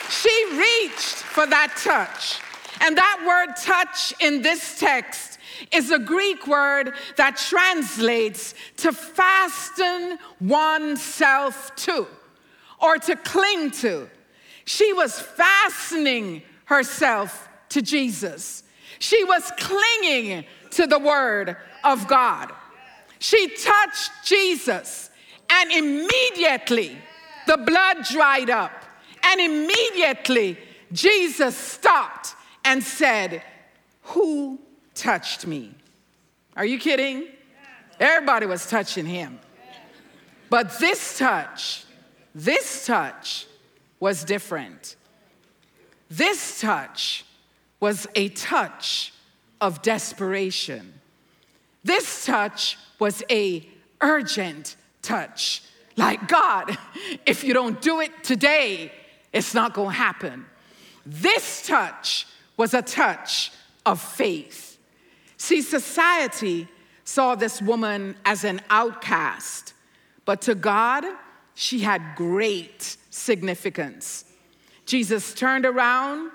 She 0.09 0.45
reached 0.51 1.15
for 1.15 1.45
that 1.47 1.73
touch. 1.77 2.39
And 2.81 2.97
that 2.97 3.23
word 3.27 3.55
touch 3.55 4.13
in 4.21 4.41
this 4.41 4.79
text 4.79 5.36
is 5.71 5.91
a 5.91 5.99
Greek 5.99 6.47
word 6.47 6.93
that 7.15 7.37
translates 7.37 8.53
to 8.77 8.91
fasten 8.91 10.17
oneself 10.39 11.75
to 11.77 12.07
or 12.81 12.97
to 12.97 13.15
cling 13.15 13.71
to. 13.71 14.09
She 14.65 14.93
was 14.93 15.19
fastening 15.19 16.41
herself 16.65 17.47
to 17.69 17.81
Jesus. 17.81 18.63
She 18.99 19.23
was 19.23 19.51
clinging 19.57 20.45
to 20.71 20.87
the 20.87 20.99
word 20.99 21.55
of 21.83 22.07
God. 22.07 22.51
She 23.19 23.47
touched 23.47 24.11
Jesus, 24.25 25.09
and 25.49 25.71
immediately 25.71 26.97
the 27.47 27.57
blood 27.57 28.03
dried 28.03 28.49
up. 28.49 28.71
And 29.23 29.41
immediately 29.41 30.57
Jesus 30.91 31.55
stopped 31.57 32.35
and 32.63 32.83
said, 32.83 33.41
Who 34.03 34.59
touched 34.97 35.47
me? 35.47 35.73
Are 36.55 36.65
you 36.65 36.79
kidding? 36.79 37.27
Everybody 37.99 38.45
was 38.45 38.69
touching 38.69 39.05
him. 39.05 39.39
But 40.49 40.79
this 40.79 41.17
touch, 41.17 41.85
this 42.33 42.85
touch 42.85 43.47
was 43.99 44.23
different. 44.23 44.95
This 46.09 46.61
touch 46.61 47.25
was 47.79 48.07
a 48.15 48.29
touch 48.29 49.13
of 49.59 49.81
desperation. 49.81 50.93
This 51.83 52.25
touch 52.25 52.77
was 52.99 53.23
a 53.29 53.67
urgent 54.01 54.75
touch. 55.01 55.63
Like 55.95 56.27
God, 56.27 56.77
if 57.25 57.43
you 57.43 57.53
don't 57.53 57.81
do 57.81 57.99
it 58.01 58.23
today, 58.23 58.91
it's 59.33 59.53
not 59.53 59.73
going 59.73 59.89
to 59.89 59.95
happen. 59.95 60.45
This 61.05 61.65
touch 61.65 62.27
was 62.55 62.73
a 62.73 62.81
touch 62.81 63.51
of 63.85 64.01
faith. 64.01 64.66
See, 65.37 65.61
society 65.61 66.67
saw 67.03 67.35
this 67.35 67.61
woman 67.61 68.15
as 68.25 68.43
an 68.43 68.61
outcast, 68.69 69.73
but 70.25 70.41
to 70.41 70.55
God, 70.55 71.05
she 71.53 71.79
had 71.79 72.15
great 72.15 72.97
significance. 73.09 74.25
Jesus 74.85 75.33
turned 75.33 75.65
around, 75.65 76.31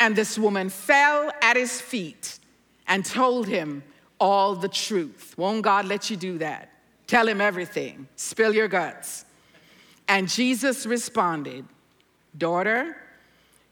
and 0.00 0.14
this 0.14 0.38
woman 0.38 0.68
fell 0.68 1.32
at 1.42 1.56
his 1.56 1.80
feet 1.80 2.38
and 2.86 3.04
told 3.04 3.46
him 3.46 3.82
all 4.20 4.54
the 4.54 4.68
truth. 4.68 5.34
Won't 5.36 5.62
God 5.62 5.86
let 5.86 6.10
you 6.10 6.16
do 6.16 6.38
that? 6.38 6.70
Tell 7.06 7.26
him 7.26 7.40
everything, 7.40 8.08
spill 8.16 8.54
your 8.54 8.68
guts. 8.68 9.24
And 10.06 10.28
Jesus 10.28 10.86
responded, 10.86 11.64
Daughter, 12.36 12.96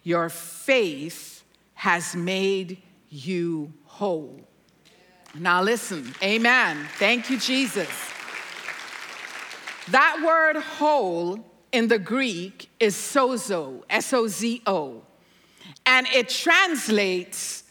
your 0.02 0.28
faith 0.28 1.44
has 1.74 2.16
made 2.16 2.82
you 3.10 3.72
whole. 3.96 4.38
Now 5.34 5.62
listen, 5.62 6.14
amen. 6.22 6.86
Thank 6.98 7.30
you, 7.30 7.38
Jesus. 7.38 7.88
That 9.88 10.22
word 10.24 10.60
whole 10.62 11.38
in 11.72 11.88
the 11.88 11.98
Greek 11.98 12.68
is 12.78 12.94
sozo, 12.94 13.82
S 13.88 14.12
O 14.12 14.26
Z 14.28 14.62
O, 14.66 15.02
and 15.86 16.06
it 16.08 16.28
translates 16.28 17.64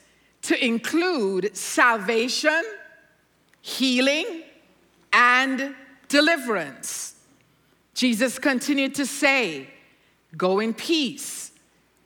to 0.44 0.66
include 0.66 1.56
salvation, 1.56 2.64
healing, 3.62 4.44
and 5.14 5.76
deliverance. 6.08 7.16
Jesus 7.94 8.40
continued 8.40 8.96
to 8.96 9.06
say, 9.06 9.68
Go 10.36 10.60
in 10.60 10.74
peace, 10.74 11.52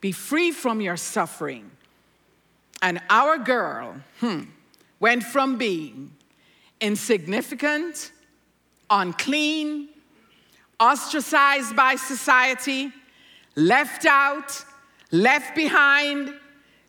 be 0.01 0.11
free 0.11 0.51
from 0.51 0.81
your 0.81 0.97
suffering. 0.97 1.71
And 2.81 3.01
our 3.09 3.37
girl 3.37 3.95
hmm, 4.19 4.41
went 4.99 5.23
from 5.23 5.57
being 5.57 6.11
insignificant, 6.79 8.11
unclean, 8.89 9.89
ostracized 10.79 11.75
by 11.75 11.95
society, 11.95 12.91
left 13.55 14.05
out, 14.05 14.63
left 15.11 15.55
behind, 15.55 16.33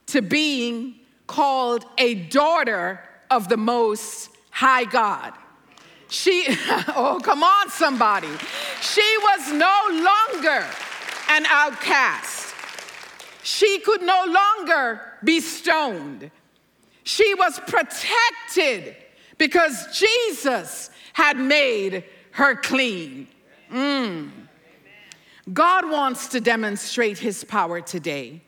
to 0.06 0.22
being 0.22 0.96
called 1.26 1.84
a 1.98 2.14
daughter 2.14 3.00
of 3.30 3.48
the 3.48 3.56
Most 3.56 4.30
High 4.50 4.84
God. 4.84 5.32
She, 6.08 6.44
oh, 6.88 7.20
come 7.22 7.42
on, 7.44 7.70
somebody. 7.70 8.28
She 8.80 9.16
was 9.22 9.52
no 9.52 9.80
longer 9.90 10.66
an 11.28 11.46
outcast. 11.46 12.49
She 13.42 13.78
could 13.80 14.02
no 14.02 14.24
longer 14.26 15.00
be 15.24 15.40
stoned. 15.40 16.30
She 17.04 17.34
was 17.34 17.58
protected 17.66 18.96
because 19.38 19.86
Jesus 19.98 20.90
had 21.12 21.38
made 21.38 22.04
her 22.32 22.54
clean. 22.54 23.26
Mm. 23.72 24.30
God 25.52 25.90
wants 25.90 26.28
to 26.28 26.40
demonstrate 26.40 27.18
his 27.18 27.42
power 27.44 27.80
today 27.80 28.42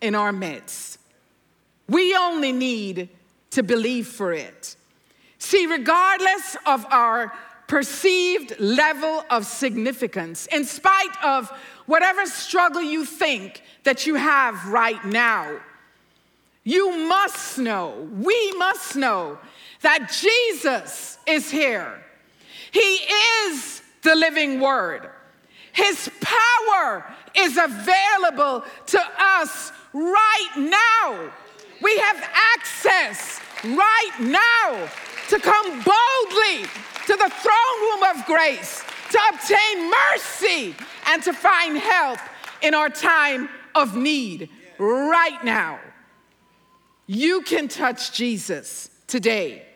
in 0.00 0.14
our 0.14 0.32
midst. 0.32 0.98
We 1.88 2.16
only 2.16 2.52
need 2.52 3.08
to 3.50 3.62
believe 3.62 4.06
for 4.06 4.32
it. 4.32 4.76
See, 5.38 5.66
regardless 5.66 6.56
of 6.66 6.86
our 6.86 7.32
perceived 7.68 8.58
level 8.58 9.24
of 9.28 9.44
significance, 9.44 10.46
in 10.46 10.64
spite 10.64 11.24
of 11.24 11.50
whatever 11.86 12.26
struggle 12.26 12.82
you 12.82 13.04
think 13.04 13.62
that 13.86 14.04
you 14.04 14.16
have 14.16 14.66
right 14.66 15.02
now, 15.04 15.56
you 16.64 17.08
must 17.08 17.56
know, 17.56 18.08
we 18.20 18.52
must 18.58 18.96
know 18.96 19.38
that 19.80 20.10
Jesus 20.20 21.18
is 21.24 21.48
here. 21.48 22.02
He 22.72 22.98
is 23.46 23.82
the 24.02 24.16
living 24.16 24.60
word. 24.60 25.08
His 25.72 26.10
power 26.20 27.04
is 27.36 27.56
available 27.56 28.64
to 28.86 29.00
us 29.18 29.70
right 29.92 30.50
now. 30.56 31.30
We 31.80 31.96
have 31.98 32.28
access 32.54 33.40
right 33.62 34.16
now 34.18 34.88
to 35.28 35.38
come 35.38 35.70
boldly 35.70 36.66
to 37.06 37.16
the 37.16 37.30
throne 37.38 37.78
room 37.82 38.02
of 38.16 38.26
grace, 38.26 38.82
to 39.12 39.18
obtain 39.32 39.90
mercy, 39.90 40.74
and 41.06 41.22
to 41.22 41.32
find 41.32 41.78
help 41.78 42.18
in 42.62 42.74
our 42.74 42.88
time 42.88 43.48
of 43.76 43.96
need 43.96 44.48
right 44.78 45.44
now. 45.44 45.78
You 47.06 47.42
can 47.42 47.68
touch 47.68 48.12
Jesus 48.12 48.90
today. 49.06 49.66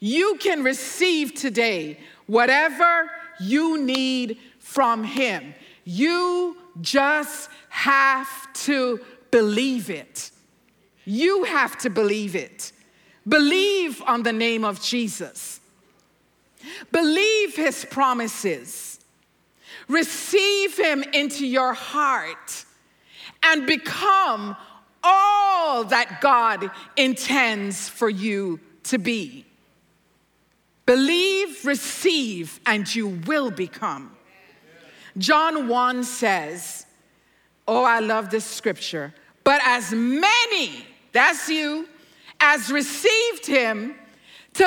You 0.00 0.36
can 0.40 0.62
receive 0.62 1.34
today 1.34 2.00
whatever 2.26 3.10
you 3.38 3.78
need 3.78 4.38
from 4.58 5.04
Him. 5.04 5.54
You 5.84 6.56
just 6.80 7.50
have 7.68 8.52
to 8.64 9.00
believe 9.30 9.90
it. 9.90 10.30
You 11.04 11.44
have 11.44 11.76
to 11.78 11.90
believe 11.90 12.36
it. 12.36 12.72
Believe 13.28 14.02
on 14.06 14.22
the 14.22 14.32
name 14.32 14.64
of 14.64 14.80
Jesus. 14.80 15.60
Believe 16.90 17.56
his 17.56 17.84
promises. 17.84 19.00
Receive 19.88 20.78
him 20.78 21.02
into 21.12 21.46
your 21.46 21.72
heart 21.72 22.64
and 23.42 23.66
become 23.66 24.56
all 25.02 25.84
that 25.84 26.20
God 26.20 26.70
intends 26.96 27.88
for 27.88 28.08
you 28.08 28.60
to 28.84 28.98
be. 28.98 29.44
Believe, 30.86 31.64
receive, 31.64 32.60
and 32.66 32.92
you 32.92 33.08
will 33.26 33.50
become. 33.50 34.16
John 35.18 35.68
1 35.68 36.04
says, 36.04 36.86
Oh, 37.68 37.84
I 37.84 38.00
love 38.00 38.30
this 38.30 38.44
scripture. 38.44 39.14
But 39.44 39.60
as 39.64 39.92
many, 39.92 40.84
that's 41.12 41.48
you, 41.48 41.88
as 42.40 42.70
received 42.70 43.46
him, 43.46 43.94
to 44.54 44.64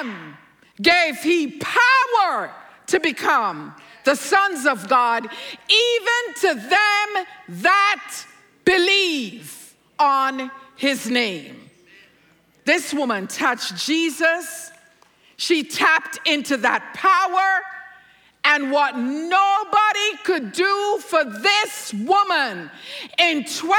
them 0.00 0.36
gave 0.80 1.16
he 1.18 1.58
power 1.58 2.52
to 2.88 3.00
become 3.00 3.74
the 4.08 4.16
sons 4.16 4.64
of 4.64 4.88
God, 4.88 5.24
even 5.68 6.34
to 6.40 6.54
them 6.54 7.26
that 7.60 8.24
believe 8.64 9.74
on 9.98 10.50
his 10.76 11.10
name. 11.10 11.68
This 12.64 12.94
woman 12.94 13.26
touched 13.26 13.76
Jesus. 13.76 14.70
She 15.36 15.62
tapped 15.62 16.26
into 16.26 16.56
that 16.56 16.94
power. 16.94 17.60
And 18.44 18.72
what 18.72 18.96
nobody 18.96 20.16
could 20.24 20.52
do 20.52 20.98
for 21.06 21.24
this 21.24 21.92
woman 21.92 22.70
in 23.18 23.44
12 23.44 23.76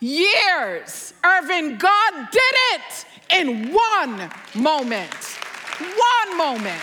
years, 0.00 1.12
Irvin, 1.22 1.76
God 1.76 2.28
did 2.32 2.54
it 2.72 3.06
in 3.30 3.74
one 3.74 4.30
moment. 4.54 5.14
One 6.24 6.38
moment. 6.38 6.80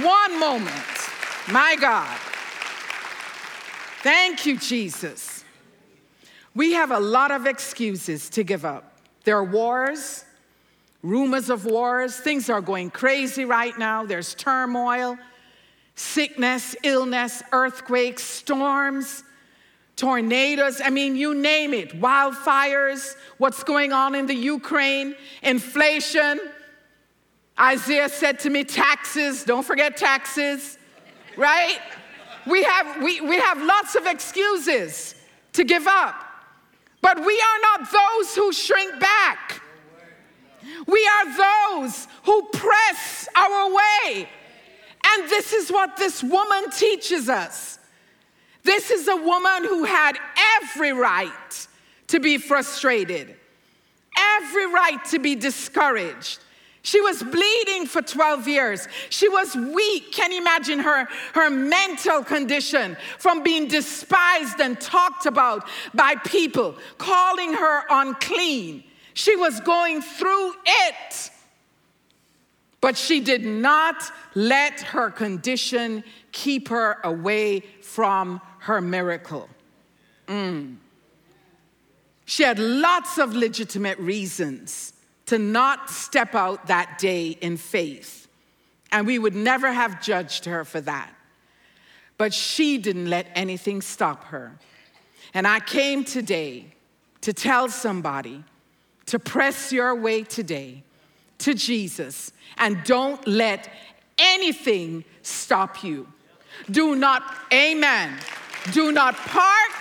One 0.00 0.38
moment. 0.38 1.03
My 1.50 1.76
God. 1.76 2.18
Thank 4.02 4.46
you, 4.46 4.58
Jesus. 4.58 5.44
We 6.54 6.72
have 6.72 6.90
a 6.90 7.00
lot 7.00 7.30
of 7.30 7.46
excuses 7.46 8.30
to 8.30 8.44
give 8.44 8.64
up. 8.64 8.98
There 9.24 9.36
are 9.36 9.44
wars, 9.44 10.24
rumors 11.02 11.50
of 11.50 11.64
wars, 11.64 12.16
things 12.16 12.48
are 12.48 12.60
going 12.60 12.90
crazy 12.90 13.44
right 13.44 13.76
now, 13.78 14.04
there's 14.04 14.34
turmoil, 14.34 15.18
sickness, 15.94 16.76
illness, 16.82 17.42
earthquakes, 17.52 18.22
storms, 18.22 19.24
tornadoes. 19.96 20.80
I 20.82 20.90
mean, 20.90 21.16
you 21.16 21.34
name 21.34 21.74
it, 21.74 22.00
wildfires, 22.00 23.16
what's 23.38 23.62
going 23.64 23.92
on 23.92 24.14
in 24.14 24.26
the 24.26 24.34
Ukraine, 24.34 25.14
inflation. 25.42 26.40
Isaiah 27.58 28.08
said 28.08 28.40
to 28.40 28.50
me, 28.50 28.64
taxes, 28.64 29.44
don't 29.44 29.64
forget 29.64 29.96
taxes, 29.96 30.78
right? 31.36 31.78
We 32.46 32.62
have, 32.62 33.02
we, 33.02 33.20
we 33.20 33.38
have 33.38 33.62
lots 33.62 33.94
of 33.94 34.06
excuses 34.06 35.14
to 35.54 35.64
give 35.64 35.86
up. 35.86 36.14
But 37.00 37.18
we 37.18 37.34
are 37.34 37.78
not 37.78 37.92
those 37.92 38.34
who 38.34 38.52
shrink 38.52 38.98
back. 38.98 39.60
We 40.86 41.06
are 41.06 41.82
those 41.82 42.08
who 42.24 42.48
press 42.52 43.28
our 43.34 43.74
way. 43.74 44.28
And 45.06 45.28
this 45.28 45.52
is 45.52 45.70
what 45.70 45.96
this 45.96 46.22
woman 46.22 46.70
teaches 46.70 47.28
us. 47.28 47.78
This 48.62 48.90
is 48.90 49.06
a 49.08 49.16
woman 49.16 49.64
who 49.64 49.84
had 49.84 50.16
every 50.62 50.92
right 50.92 51.68
to 52.08 52.20
be 52.20 52.38
frustrated, 52.38 53.36
every 54.18 54.66
right 54.66 55.04
to 55.10 55.18
be 55.18 55.34
discouraged. 55.34 56.40
She 56.84 57.00
was 57.00 57.22
bleeding 57.22 57.86
for 57.86 58.02
12 58.02 58.46
years. 58.46 58.88
She 59.08 59.26
was 59.26 59.56
weak. 59.56 60.12
Can 60.12 60.32
you 60.32 60.42
imagine 60.42 60.80
her, 60.80 61.08
her 61.32 61.48
mental 61.48 62.22
condition 62.22 62.98
from 63.18 63.42
being 63.42 63.68
despised 63.68 64.60
and 64.60 64.78
talked 64.78 65.24
about 65.24 65.66
by 65.94 66.14
people, 66.26 66.76
calling 66.98 67.54
her 67.54 67.84
unclean? 67.88 68.84
She 69.14 69.34
was 69.34 69.60
going 69.60 70.02
through 70.02 70.52
it. 70.66 71.30
But 72.82 72.98
she 72.98 73.20
did 73.20 73.46
not 73.46 74.04
let 74.34 74.82
her 74.82 75.10
condition 75.10 76.04
keep 76.32 76.68
her 76.68 76.98
away 77.02 77.60
from 77.80 78.42
her 78.58 78.82
miracle. 78.82 79.48
Mm. 80.26 80.76
She 82.26 82.42
had 82.42 82.58
lots 82.58 83.16
of 83.16 83.34
legitimate 83.34 83.98
reasons 83.98 84.93
to 85.26 85.38
not 85.38 85.90
step 85.90 86.34
out 86.34 86.66
that 86.66 86.98
day 86.98 87.28
in 87.28 87.56
faith. 87.56 88.28
And 88.92 89.06
we 89.06 89.18
would 89.18 89.34
never 89.34 89.72
have 89.72 90.02
judged 90.02 90.44
her 90.44 90.64
for 90.64 90.80
that. 90.82 91.12
But 92.16 92.32
she 92.32 92.78
didn't 92.78 93.10
let 93.10 93.26
anything 93.34 93.82
stop 93.82 94.24
her. 94.24 94.52
And 95.32 95.46
I 95.46 95.60
came 95.60 96.04
today 96.04 96.66
to 97.22 97.32
tell 97.32 97.68
somebody 97.68 98.44
to 99.06 99.18
press 99.18 99.72
your 99.72 99.94
way 99.94 100.22
today 100.22 100.82
to 101.38 101.54
Jesus 101.54 102.32
and 102.58 102.82
don't 102.84 103.26
let 103.26 103.68
anything 104.18 105.04
stop 105.22 105.82
you. 105.82 106.06
Do 106.70 106.94
not, 106.94 107.22
amen. 107.52 108.18
Do 108.72 108.92
not 108.92 109.16
park. 109.16 109.72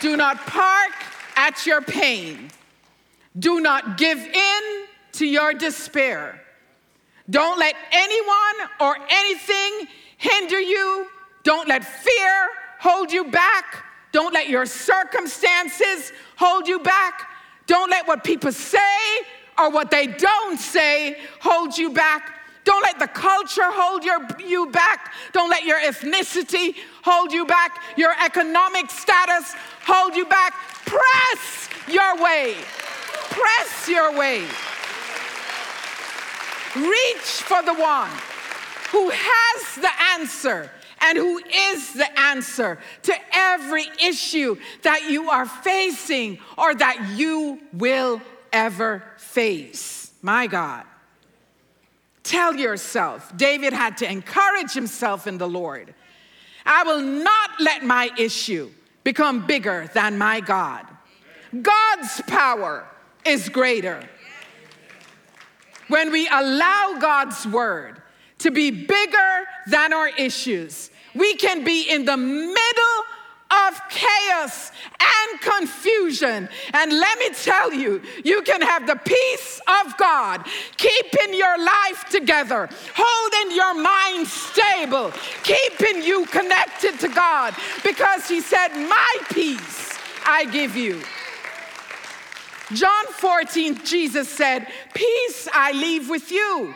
Do 0.00 0.16
not 0.16 0.38
park 0.46 0.92
at 1.36 1.64
your 1.66 1.80
pain. 1.80 2.50
Do 3.36 3.60
not 3.60 3.98
give 3.98 4.18
in 4.18 4.60
to 5.12 5.26
your 5.26 5.54
despair. 5.54 6.40
Don't 7.30 7.58
let 7.58 7.74
anyone 7.92 8.68
or 8.80 8.96
anything 9.10 9.88
hinder 10.16 10.60
you. 10.60 11.06
Don't 11.42 11.68
let 11.68 11.84
fear 11.84 12.48
hold 12.78 13.12
you 13.12 13.24
back. 13.24 13.84
Don't 14.12 14.32
let 14.32 14.48
your 14.48 14.66
circumstances 14.66 16.12
hold 16.36 16.66
you 16.66 16.78
back. 16.78 17.28
Don't 17.66 17.90
let 17.90 18.06
what 18.06 18.24
people 18.24 18.52
say 18.52 18.78
or 19.58 19.70
what 19.70 19.90
they 19.90 20.06
don't 20.06 20.58
say 20.58 21.18
hold 21.40 21.76
you 21.76 21.90
back. 21.90 22.34
Don't 22.64 22.82
let 22.82 22.98
the 22.98 23.08
culture 23.08 23.62
hold 23.64 24.04
your, 24.04 24.26
you 24.44 24.66
back. 24.70 25.12
Don't 25.32 25.48
let 25.48 25.64
your 25.64 25.78
ethnicity 25.80 26.74
hold 27.02 27.32
you 27.32 27.46
back. 27.46 27.82
Your 27.96 28.12
economic 28.22 28.90
status 28.90 29.54
hold 29.86 30.14
you 30.14 30.26
back. 30.26 30.52
Press 30.84 31.68
your 31.88 32.22
way. 32.22 32.56
Press 33.30 33.88
your 33.88 34.16
way. 34.16 34.40
Reach 36.76 37.42
for 37.42 37.62
the 37.62 37.74
one 37.74 38.10
who 38.90 39.10
has 39.12 39.74
the 39.76 39.90
answer 40.14 40.70
and 41.00 41.16
who 41.16 41.38
is 41.38 41.92
the 41.94 42.20
answer 42.20 42.78
to 43.02 43.14
every 43.32 43.86
issue 44.04 44.56
that 44.82 45.10
you 45.10 45.30
are 45.30 45.46
facing 45.46 46.38
or 46.56 46.74
that 46.74 47.12
you 47.14 47.60
will 47.72 48.20
ever 48.52 49.02
face. 49.16 50.12
My 50.22 50.46
God. 50.46 50.84
Tell 52.22 52.54
yourself, 52.56 53.34
David 53.36 53.72
had 53.72 53.96
to 53.98 54.10
encourage 54.10 54.72
himself 54.72 55.26
in 55.26 55.38
the 55.38 55.48
Lord. 55.48 55.94
I 56.66 56.82
will 56.82 57.00
not 57.00 57.50
let 57.60 57.84
my 57.84 58.10
issue 58.18 58.70
become 59.02 59.46
bigger 59.46 59.88
than 59.94 60.18
my 60.18 60.40
God. 60.40 60.86
God's 61.62 62.20
power 62.26 62.86
is 63.26 63.48
greater. 63.48 64.08
When 65.88 66.12
we 66.12 66.28
allow 66.28 66.98
God's 67.00 67.46
word 67.46 68.02
to 68.38 68.50
be 68.50 68.70
bigger 68.70 69.44
than 69.68 69.92
our 69.92 70.08
issues, 70.08 70.90
we 71.14 71.34
can 71.36 71.64
be 71.64 71.90
in 71.90 72.04
the 72.04 72.16
middle 72.16 73.04
of 73.50 73.80
chaos 73.88 74.70
and 75.00 75.40
confusion. 75.40 76.48
And 76.74 76.92
let 76.92 77.18
me 77.18 77.30
tell 77.30 77.72
you, 77.72 78.02
you 78.22 78.42
can 78.42 78.60
have 78.60 78.86
the 78.86 78.96
peace 78.96 79.60
of 79.84 79.96
God, 79.96 80.46
keeping 80.76 81.34
your 81.34 81.58
life 81.58 82.04
together, 82.10 82.68
holding 82.94 83.56
your 83.56 83.74
mind 83.74 84.26
stable, 84.26 85.12
keeping 85.42 86.02
you 86.02 86.26
connected 86.26 87.00
to 87.00 87.08
God, 87.08 87.54
because 87.82 88.28
He 88.28 88.40
said, 88.40 88.68
My 88.68 89.16
peace 89.30 89.98
I 90.26 90.44
give 90.44 90.76
you. 90.76 91.00
John 92.72 93.06
14, 93.06 93.84
Jesus 93.84 94.28
said, 94.28 94.66
Peace 94.94 95.48
I 95.52 95.72
leave 95.72 96.10
with 96.10 96.30
you. 96.30 96.74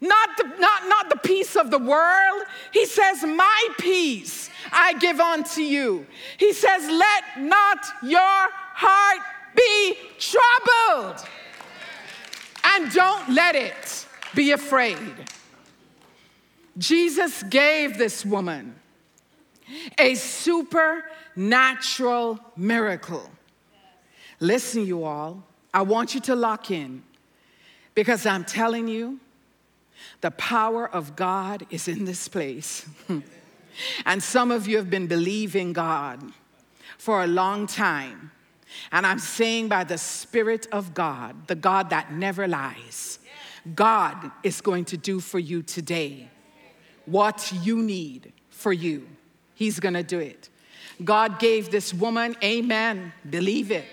Not 0.00 0.30
the, 0.36 0.44
not, 0.58 0.88
not 0.88 1.10
the 1.10 1.16
peace 1.16 1.56
of 1.56 1.70
the 1.70 1.78
world. 1.78 2.42
He 2.72 2.86
says, 2.86 3.22
My 3.22 3.68
peace 3.78 4.50
I 4.72 4.94
give 4.94 5.20
unto 5.20 5.60
you. 5.60 6.06
He 6.38 6.52
says, 6.52 6.88
Let 6.88 7.40
not 7.40 7.84
your 8.02 8.20
heart 8.20 9.20
be 9.56 9.96
troubled. 10.18 11.24
And 12.64 12.90
don't 12.92 13.34
let 13.34 13.54
it 13.54 14.06
be 14.34 14.50
afraid. 14.52 14.98
Jesus 16.78 17.42
gave 17.44 17.98
this 17.98 18.24
woman 18.24 18.74
a 19.98 20.14
supernatural 20.14 22.40
miracle. 22.56 23.30
Listen, 24.42 24.84
you 24.84 25.04
all, 25.04 25.44
I 25.72 25.82
want 25.82 26.16
you 26.16 26.20
to 26.22 26.34
lock 26.34 26.72
in 26.72 27.04
because 27.94 28.26
I'm 28.26 28.44
telling 28.44 28.88
you, 28.88 29.20
the 30.20 30.32
power 30.32 30.88
of 30.88 31.14
God 31.14 31.64
is 31.70 31.86
in 31.86 32.06
this 32.06 32.26
place. 32.26 32.84
and 34.04 34.20
some 34.20 34.50
of 34.50 34.66
you 34.66 34.78
have 34.78 34.90
been 34.90 35.06
believing 35.06 35.72
God 35.72 36.20
for 36.98 37.22
a 37.22 37.28
long 37.28 37.68
time. 37.68 38.32
And 38.90 39.06
I'm 39.06 39.20
saying 39.20 39.68
by 39.68 39.84
the 39.84 39.96
Spirit 39.96 40.66
of 40.72 40.92
God, 40.92 41.46
the 41.46 41.54
God 41.54 41.90
that 41.90 42.12
never 42.12 42.48
lies, 42.48 43.20
God 43.76 44.32
is 44.42 44.60
going 44.60 44.86
to 44.86 44.96
do 44.96 45.20
for 45.20 45.38
you 45.38 45.62
today 45.62 46.28
what 47.06 47.52
you 47.62 47.76
need 47.80 48.32
for 48.50 48.72
you. 48.72 49.06
He's 49.54 49.78
going 49.78 49.94
to 49.94 50.02
do 50.02 50.18
it. 50.18 50.48
God 51.04 51.38
gave 51.38 51.70
this 51.70 51.94
woman, 51.94 52.34
amen, 52.42 53.12
believe 53.30 53.70
it, 53.70 53.84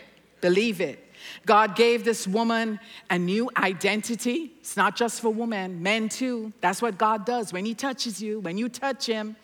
believe 0.41 0.81
it. 0.81 1.05
God 1.45 1.75
gave 1.75 2.05
this 2.05 2.27
woman 2.27 2.79
a 3.09 3.19
new 3.19 3.49
identity. 3.57 4.51
It's 4.59 4.77
not 4.77 4.95
just 4.95 5.21
for 5.21 5.29
women, 5.29 5.81
men 5.83 6.09
too. 6.09 6.53
That's 6.61 6.81
what 6.81 6.97
God 6.97 7.25
does. 7.25 7.51
When 7.53 7.65
He 7.65 7.73
touches 7.73 8.21
you, 8.21 8.39
when 8.39 8.57
you 8.57 8.69
touch 8.69 9.05
Him, 9.05 9.35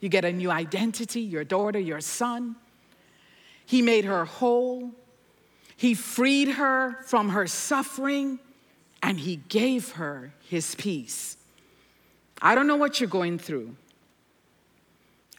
you 0.00 0.08
get 0.08 0.24
a 0.24 0.32
new 0.32 0.50
identity 0.50 1.20
your 1.20 1.44
daughter, 1.44 1.78
your 1.78 2.00
son. 2.00 2.56
He 3.66 3.82
made 3.82 4.04
her 4.04 4.24
whole. 4.24 4.92
He 5.76 5.94
freed 5.94 6.48
her 6.48 7.02
from 7.04 7.30
her 7.30 7.46
suffering 7.46 8.38
and 9.02 9.18
He 9.18 9.36
gave 9.36 9.92
her 9.92 10.32
His 10.48 10.74
peace. 10.74 11.36
I 12.40 12.54
don't 12.54 12.66
know 12.66 12.76
what 12.76 13.00
you're 13.00 13.08
going 13.08 13.38
through. 13.38 13.74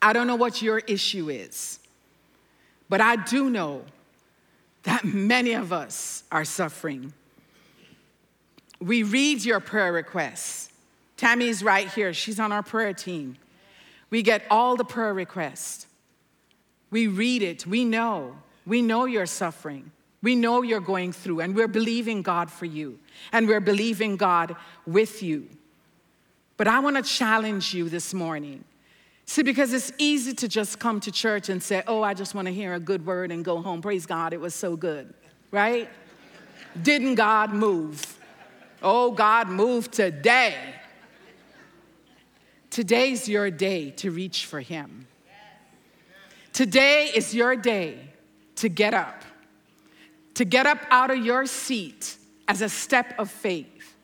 I 0.02 0.14
don't 0.14 0.28
know 0.28 0.36
what 0.36 0.62
your 0.62 0.80
issue 0.80 1.30
is. 1.30 1.80
But 2.88 3.02
I 3.02 3.16
do 3.18 3.50
know 3.50 3.84
that 4.84 5.04
many 5.04 5.54
of 5.54 5.74
us 5.74 6.24
are 6.32 6.46
suffering. 6.46 7.14
We 8.80 9.04
read 9.04 9.44
your 9.44 9.60
prayer 9.60 9.92
requests. 9.92 10.70
Tammy's 11.18 11.62
right 11.64 11.88
here, 11.90 12.14
she's 12.14 12.40
on 12.40 12.52
our 12.52 12.64
prayer 12.64 12.94
team. 12.94 13.38
We 14.10 14.22
get 14.22 14.44
all 14.50 14.76
the 14.76 14.86
prayer 14.86 15.14
requests. 15.14 15.86
We 16.92 17.08
read 17.08 17.44
it, 17.44 17.68
we 17.68 17.86
know. 17.86 18.38
We 18.66 18.82
know 18.82 19.06
you're 19.06 19.26
suffering. 19.26 19.92
We 20.22 20.36
know 20.36 20.62
you're 20.62 20.80
going 20.80 21.14
through, 21.14 21.42
and 21.42 21.56
we're 21.56 21.68
believing 21.68 22.22
God 22.22 22.52
for 22.52 22.66
you, 22.66 23.00
and 23.32 23.48
we're 23.48 23.62
believing 23.62 24.18
God 24.18 24.56
with 24.86 25.24
you. 25.24 25.48
But 26.58 26.68
I 26.68 26.80
want 26.80 26.98
to 26.98 27.02
challenge 27.02 27.74
you 27.74 27.88
this 27.88 28.14
morning. 28.14 28.66
See, 29.30 29.44
because 29.44 29.74
it's 29.74 29.92
easy 30.00 30.34
to 30.34 30.48
just 30.48 30.80
come 30.80 31.00
to 31.02 31.12
church 31.12 31.50
and 31.50 31.62
say, 31.62 31.84
Oh, 31.86 32.02
I 32.02 32.16
just 32.16 32.34
want 32.34 32.48
to 32.48 32.52
hear 32.52 32.74
a 32.74 32.80
good 32.80 33.06
word 33.06 33.32
and 33.32 33.46
go 33.46 33.62
home. 33.62 33.80
Praise 33.80 34.08
God, 34.08 34.34
it 34.34 34.42
was 34.42 34.56
so 34.56 34.76
good, 34.76 35.14
right? 35.52 35.88
Didn't 36.82 37.14
God 37.14 37.54
move? 37.54 38.18
Oh, 38.82 39.12
God 39.12 39.48
moved 39.48 39.92
today. 39.92 40.56
Today's 42.72 43.30
your 43.30 43.52
day 43.52 43.92
to 43.98 44.10
reach 44.10 44.48
for 44.48 44.62
Him. 44.62 45.06
Today 46.52 47.12
is 47.14 47.32
your 47.36 47.56
day 47.56 48.00
to 48.56 48.68
get 48.68 48.96
up, 48.96 49.22
to 50.34 50.44
get 50.44 50.66
up 50.66 50.80
out 50.90 51.12
of 51.12 51.24
your 51.24 51.46
seat 51.46 52.18
as 52.48 52.64
a 52.64 52.70
step 52.70 53.14
of 53.20 53.30
faith, 53.30 53.96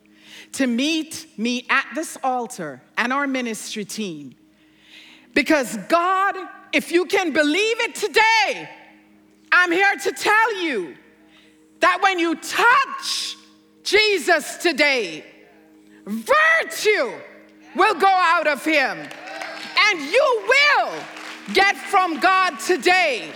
to 0.51 0.67
meet 0.67 1.25
me 1.35 1.65
at 1.67 1.87
this 1.95 2.15
altar 2.23 2.79
and 2.95 3.11
our 3.11 3.25
ministry 3.25 3.85
team. 3.85 4.35
Because 5.35 5.75
God, 5.89 6.35
if 6.71 6.91
you 6.91 7.05
can 7.05 7.33
believe 7.33 7.79
it 7.81 7.93
today, 7.93 8.69
I'm 9.51 9.71
here 9.71 9.95
to 10.03 10.11
tell 10.13 10.63
you 10.63 10.95
that 11.81 11.99
when 12.01 12.17
you 12.17 12.35
touch 12.35 13.35
Jesus 13.83 14.55
today, 14.55 15.25
virtue 16.05 17.11
will 17.75 17.95
go 17.95 18.07
out 18.07 18.47
of 18.47 18.63
him. 18.63 18.97
And 19.77 19.99
you 19.99 20.43
will 20.47 20.93
get 21.53 21.75
from 21.75 22.19
God 22.21 22.57
today 22.59 23.29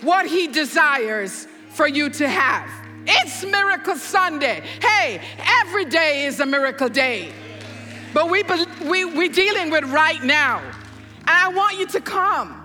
what 0.00 0.26
he 0.26 0.48
desires 0.48 1.46
for 1.68 1.86
you 1.86 2.08
to 2.08 2.26
have. 2.26 2.70
It's 3.06 3.44
Miracle 3.44 3.96
Sunday. 3.96 4.62
Hey, 4.80 5.20
every 5.62 5.84
day 5.84 6.24
is 6.24 6.40
a 6.40 6.46
miracle 6.46 6.88
day. 6.88 7.32
But 8.14 8.30
we, 8.30 8.42
we, 8.86 9.04
we're 9.04 9.28
dealing 9.28 9.70
with 9.70 9.84
right 9.84 10.22
now. 10.24 10.62
I 11.28 11.48
want 11.48 11.78
you 11.78 11.86
to 11.86 12.00
come. 12.00 12.64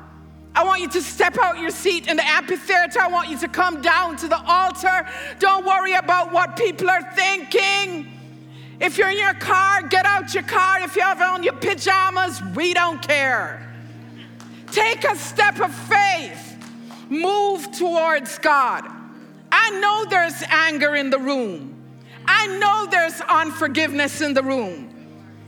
I 0.55 0.63
want 0.63 0.81
you 0.81 0.89
to 0.89 1.01
step 1.01 1.37
out 1.37 1.59
your 1.59 1.69
seat 1.69 2.07
in 2.07 2.15
the 2.15 2.25
amphitheater. 2.25 3.01
I 3.01 3.07
want 3.07 3.29
you 3.29 3.37
to 3.39 3.47
come 3.47 3.81
down 3.81 4.15
to 4.17 4.27
the 4.27 4.39
altar. 4.39 5.07
Don't 5.39 5.65
worry 5.65 5.93
about 5.93 6.31
what 6.31 6.55
people 6.55 6.89
are 6.89 7.03
thinking. 7.13 8.07
If 8.79 8.97
you're 8.97 9.09
in 9.09 9.17
your 9.17 9.33
car, 9.33 9.81
get 9.81 10.05
out 10.05 10.33
your 10.33 10.43
car. 10.43 10.79
If 10.81 10.95
you 10.95 11.01
have 11.01 11.21
on 11.21 11.43
your 11.43 11.53
pajamas, 11.53 12.41
we 12.55 12.73
don't 12.73 13.01
care. 13.01 13.67
Take 14.71 15.03
a 15.03 15.15
step 15.17 15.59
of 15.59 15.73
faith. 15.73 16.57
Move 17.09 17.71
towards 17.71 18.37
God. 18.39 18.89
I 19.51 19.79
know 19.79 20.05
there's 20.09 20.41
anger 20.49 20.95
in 20.95 21.09
the 21.09 21.19
room. 21.19 21.75
I 22.25 22.47
know 22.59 22.87
there's 22.89 23.19
unforgiveness 23.21 24.21
in 24.21 24.33
the 24.33 24.43
room. 24.43 24.92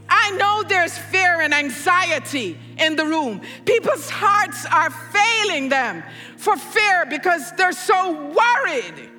I 0.08 0.32
know 0.32 0.64
there's 0.68 0.98
fear 0.98 1.42
and 1.42 1.54
anxiety 1.54 2.58
in 2.78 2.96
the 2.96 3.06
room. 3.06 3.42
People's 3.66 4.10
hearts 4.10 4.66
are 4.66 4.90
failing 4.90 5.70
them 5.70 6.04
for 6.38 6.56
fear 6.58 7.06
because 7.10 7.52
they're 7.54 7.72
so 7.72 8.32
worried 8.32 9.10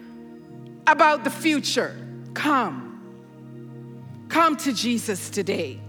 about 0.86 1.24
the 1.24 1.30
future. 1.30 1.96
Come. 2.34 4.26
Come 4.28 4.56
to 4.58 4.72
Jesus 4.72 5.30
today. 5.30 5.80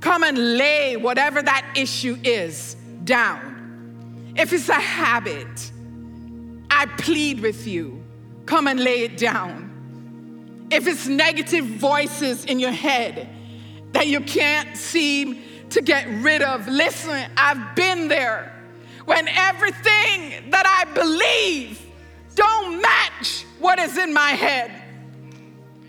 Come 0.00 0.24
and 0.24 0.56
lay 0.56 0.96
whatever 0.96 1.42
that 1.42 1.74
issue 1.76 2.18
is 2.22 2.76
down. 3.04 4.34
If 4.36 4.52
it's 4.52 4.68
a 4.68 4.74
habit, 4.74 5.72
I 6.70 6.86
plead 6.86 7.40
with 7.40 7.66
you 7.66 8.02
come 8.46 8.68
and 8.68 8.80
lay 8.80 9.02
it 9.02 9.16
down. 9.16 10.68
If 10.70 10.86
it's 10.86 11.06
negative 11.06 11.66
voices 11.66 12.44
in 12.44 12.58
your 12.58 12.70
head 12.70 13.28
that 13.92 14.06
you 14.06 14.20
can't 14.20 14.76
seem 14.76 15.42
to 15.70 15.82
get 15.82 16.06
rid 16.22 16.42
of, 16.42 16.68
listen, 16.68 17.30
I've 17.36 17.74
been 17.74 18.08
there 18.08 18.52
when 19.04 19.28
everything 19.28 20.50
that 20.50 20.66
I 20.66 20.92
believe 20.92 21.80
don't 22.34 22.80
match 22.80 23.44
what 23.58 23.78
is 23.78 23.96
in 23.96 24.12
my 24.12 24.30
head. 24.30 24.70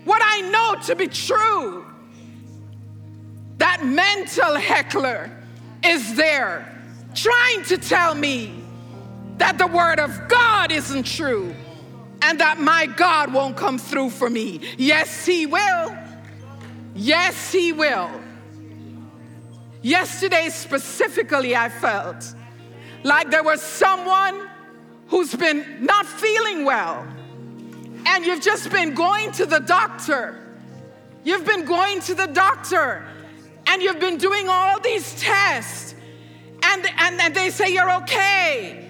What 0.04 0.22
I 0.24 0.40
know 0.50 0.80
to 0.86 0.96
be 0.96 1.08
true. 1.08 1.84
That 3.58 3.84
mental 3.84 4.54
heckler 4.54 5.30
is 5.84 6.14
there 6.16 6.74
trying 7.14 7.64
to 7.64 7.76
tell 7.76 8.14
me 8.14 8.62
that 9.38 9.58
the 9.58 9.66
word 9.66 10.00
of 10.00 10.28
God 10.28 10.72
isn't 10.72 11.04
true 11.04 11.54
and 12.22 12.40
that 12.40 12.60
my 12.60 12.86
God 12.86 13.32
won't 13.32 13.56
come 13.56 13.78
through 13.78 14.10
for 14.10 14.30
me. 14.30 14.60
Yes, 14.76 15.26
He 15.26 15.46
will. 15.46 15.96
Yes, 16.98 17.52
He 17.52 17.72
will. 17.72 18.10
Yesterday, 19.82 20.48
specifically, 20.48 21.54
I 21.54 21.68
felt 21.68 22.34
like 23.04 23.30
there 23.30 23.44
was 23.44 23.62
someone 23.62 24.48
who's 25.06 25.32
been 25.32 25.86
not 25.86 26.06
feeling 26.06 26.64
well, 26.64 27.06
and 28.04 28.26
you've 28.26 28.42
just 28.42 28.72
been 28.72 28.94
going 28.94 29.30
to 29.32 29.46
the 29.46 29.60
doctor. 29.60 30.44
You've 31.22 31.46
been 31.46 31.64
going 31.64 32.00
to 32.00 32.14
the 32.16 32.26
doctor, 32.26 33.04
and 33.68 33.80
you've 33.80 34.00
been 34.00 34.18
doing 34.18 34.48
all 34.48 34.80
these 34.80 35.14
tests, 35.20 35.94
and, 36.64 36.84
and, 36.98 37.20
and 37.20 37.32
they 37.32 37.50
say 37.50 37.72
you're 37.72 37.92
okay. 38.02 38.84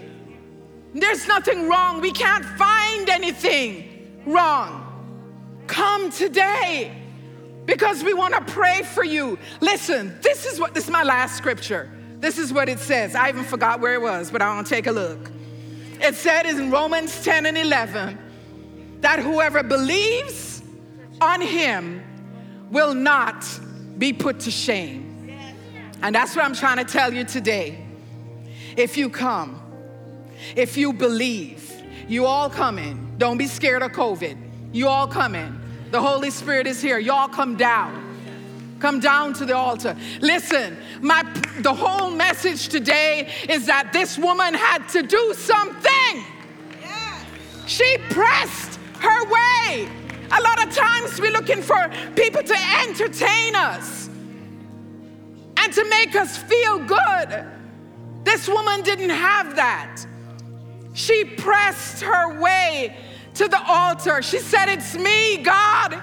There's 0.94 1.28
nothing 1.28 1.68
wrong. 1.68 2.00
We 2.00 2.12
can't 2.12 2.44
find 2.56 3.10
anything 3.10 4.22
wrong. 4.24 4.86
Come 5.66 6.10
today 6.10 7.07
because 7.68 8.02
we 8.02 8.14
want 8.14 8.34
to 8.34 8.40
pray 8.50 8.82
for 8.82 9.04
you. 9.04 9.38
Listen, 9.60 10.16
this 10.22 10.46
is 10.46 10.58
what 10.58 10.72
this 10.72 10.84
is 10.84 10.90
my 10.90 11.02
last 11.02 11.36
scripture. 11.36 11.90
This 12.18 12.38
is 12.38 12.50
what 12.50 12.68
it 12.70 12.78
says. 12.78 13.14
I 13.14 13.28
even 13.28 13.44
forgot 13.44 13.78
where 13.78 13.92
it 13.92 14.00
was, 14.00 14.30
but 14.30 14.40
I 14.40 14.52
want 14.54 14.66
to 14.66 14.74
take 14.74 14.86
a 14.86 14.90
look. 14.90 15.30
It 16.00 16.14
said 16.14 16.46
in 16.46 16.70
Romans 16.70 17.22
10 17.22 17.44
and 17.44 17.58
11 17.58 18.18
that 19.02 19.20
whoever 19.20 19.62
believes 19.62 20.62
on 21.20 21.42
him 21.42 22.02
will 22.70 22.94
not 22.94 23.44
be 23.98 24.14
put 24.14 24.40
to 24.40 24.50
shame. 24.50 25.30
And 26.00 26.14
that's 26.14 26.34
what 26.34 26.46
I'm 26.46 26.54
trying 26.54 26.78
to 26.78 26.90
tell 26.90 27.12
you 27.12 27.24
today. 27.24 27.84
If 28.78 28.96
you 28.96 29.10
come, 29.10 29.60
if 30.56 30.78
you 30.78 30.94
believe, 30.94 31.70
you 32.08 32.24
all 32.24 32.48
come 32.48 32.78
in. 32.78 33.18
Don't 33.18 33.36
be 33.36 33.46
scared 33.46 33.82
of 33.82 33.92
COVID. 33.92 34.38
You 34.72 34.88
all 34.88 35.06
come 35.06 35.34
in. 35.34 35.67
The 35.90 36.00
Holy 36.00 36.30
Spirit 36.30 36.66
is 36.66 36.82
here. 36.82 36.98
Y'all 36.98 37.28
come 37.28 37.56
down. 37.56 38.04
Come 38.78 39.00
down 39.00 39.32
to 39.34 39.44
the 39.44 39.56
altar. 39.56 39.96
Listen, 40.20 40.76
my 41.00 41.22
the 41.60 41.74
whole 41.74 42.10
message 42.10 42.68
today 42.68 43.32
is 43.48 43.66
that 43.66 43.92
this 43.92 44.18
woman 44.18 44.54
had 44.54 44.88
to 44.90 45.02
do 45.02 45.34
something. 45.34 46.24
She 47.66 47.98
pressed 48.10 48.78
her 49.00 49.24
way. 49.24 49.88
A 50.30 50.40
lot 50.40 50.66
of 50.66 50.74
times 50.74 51.20
we're 51.20 51.32
looking 51.32 51.62
for 51.62 51.90
people 52.14 52.42
to 52.42 52.56
entertain 52.86 53.56
us 53.56 54.08
and 55.56 55.72
to 55.72 55.84
make 55.88 56.14
us 56.14 56.36
feel 56.36 56.78
good. 56.78 57.44
This 58.24 58.48
woman 58.48 58.82
didn't 58.82 59.10
have 59.10 59.56
that. 59.56 60.04
She 60.92 61.24
pressed 61.24 62.02
her 62.02 62.40
way 62.40 62.96
to 63.38 63.46
the 63.46 63.62
altar. 63.66 64.20
She 64.20 64.38
said, 64.38 64.68
It's 64.68 64.96
me, 64.96 65.38
God. 65.38 66.02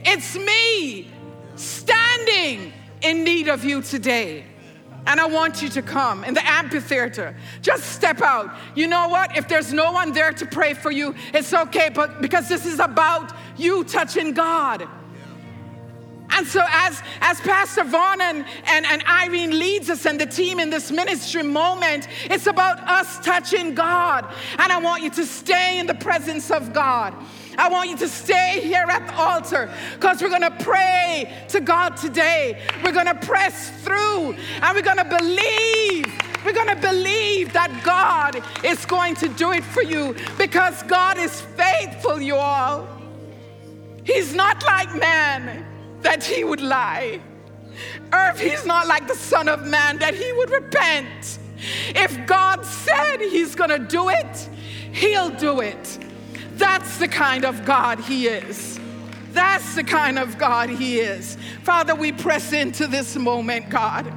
It's 0.00 0.36
me 0.36 1.08
standing 1.54 2.72
in 3.00 3.24
need 3.24 3.48
of 3.48 3.64
you 3.64 3.80
today. 3.80 4.44
And 5.06 5.20
I 5.20 5.26
want 5.26 5.62
you 5.62 5.68
to 5.68 5.82
come 5.82 6.24
in 6.24 6.34
the 6.34 6.44
amphitheater. 6.46 7.36
Just 7.62 7.84
step 7.92 8.22
out. 8.22 8.54
You 8.74 8.88
know 8.88 9.08
what? 9.08 9.36
If 9.36 9.48
there's 9.48 9.72
no 9.72 9.92
one 9.92 10.12
there 10.12 10.32
to 10.32 10.46
pray 10.46 10.74
for 10.74 10.90
you, 10.90 11.14
it's 11.32 11.52
okay, 11.52 11.90
but 11.90 12.20
because 12.20 12.48
this 12.48 12.66
is 12.66 12.80
about 12.80 13.32
you 13.56 13.84
touching 13.84 14.32
God. 14.32 14.88
And 16.36 16.46
so, 16.46 16.64
as, 16.68 17.00
as 17.20 17.40
Pastor 17.40 17.84
Vaughn 17.84 18.20
and, 18.20 18.44
and, 18.66 18.84
and 18.86 19.04
Irene 19.04 19.56
leads 19.56 19.88
us 19.88 20.04
and 20.04 20.20
the 20.20 20.26
team 20.26 20.58
in 20.58 20.68
this 20.68 20.90
ministry 20.90 21.44
moment, 21.44 22.08
it's 22.24 22.48
about 22.48 22.80
us 22.88 23.20
touching 23.20 23.74
God. 23.74 24.26
And 24.58 24.72
I 24.72 24.80
want 24.80 25.04
you 25.04 25.10
to 25.10 25.24
stay 25.24 25.78
in 25.78 25.86
the 25.86 25.94
presence 25.94 26.50
of 26.50 26.72
God. 26.72 27.14
I 27.56 27.68
want 27.68 27.88
you 27.88 27.96
to 27.98 28.08
stay 28.08 28.60
here 28.64 28.84
at 28.88 29.06
the 29.06 29.14
altar 29.14 29.72
because 29.92 30.20
we're 30.20 30.28
going 30.28 30.42
to 30.42 30.64
pray 30.64 31.32
to 31.50 31.60
God 31.60 31.96
today. 31.96 32.60
We're 32.82 32.92
going 32.92 33.06
to 33.06 33.14
press 33.14 33.70
through 33.84 34.34
and 34.34 34.74
we're 34.74 34.82
going 34.82 34.96
to 34.96 35.04
believe. 35.04 36.06
We're 36.44 36.52
going 36.52 36.68
to 36.68 36.76
believe 36.76 37.52
that 37.52 37.82
God 37.84 38.42
is 38.64 38.84
going 38.86 39.14
to 39.16 39.28
do 39.28 39.52
it 39.52 39.62
for 39.62 39.82
you 39.82 40.16
because 40.36 40.82
God 40.82 41.16
is 41.16 41.40
faithful, 41.40 42.20
you 42.20 42.34
all. 42.34 42.88
He's 44.02 44.34
not 44.34 44.64
like 44.64 44.92
man 44.96 45.73
that 46.04 46.22
he 46.22 46.44
would 46.44 46.60
lie. 46.60 47.20
or 48.12 48.30
if 48.30 48.38
he's 48.38 48.64
not 48.64 48.86
like 48.86 49.08
the 49.08 49.16
Son 49.16 49.48
of 49.48 49.66
Man 49.66 49.98
that 49.98 50.14
he 50.14 50.32
would 50.32 50.50
repent. 50.50 51.38
If 51.88 52.26
God 52.26 52.64
said 52.64 53.20
he's 53.20 53.54
to 53.54 53.78
do 53.78 54.08
it, 54.08 54.48
he'll 54.92 55.30
do 55.30 55.60
it. 55.60 55.98
That's 56.56 56.98
the 56.98 57.08
kind 57.08 57.44
of 57.44 57.64
God 57.64 57.98
He 58.00 58.28
is. 58.28 58.78
That's 59.32 59.74
the 59.74 59.82
kind 59.82 60.18
of 60.18 60.38
God 60.38 60.70
He 60.70 61.00
is. 61.00 61.36
Father, 61.62 61.94
we 61.94 62.12
press 62.12 62.52
into 62.52 62.86
this 62.86 63.16
moment, 63.16 63.68
God. 63.68 64.12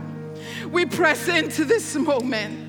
We 0.72 0.86
press 0.86 1.28
into 1.28 1.66
this 1.66 1.96
moment. 1.96 2.66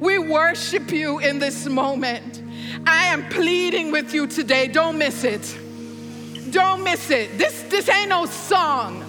We 0.00 0.18
worship 0.18 0.90
you 0.90 1.18
in 1.18 1.38
this 1.38 1.66
moment. 1.68 2.42
I 2.86 3.06
am 3.06 3.28
pleading 3.28 3.92
with 3.92 4.14
you 4.14 4.26
today. 4.26 4.68
Don't 4.68 4.96
miss 4.96 5.24
it. 5.24 5.58
Don't 6.52 6.84
miss 6.84 7.10
it. 7.10 7.38
This, 7.38 7.62
this 7.62 7.88
ain't 7.88 8.10
no 8.10 8.26
song. 8.26 9.02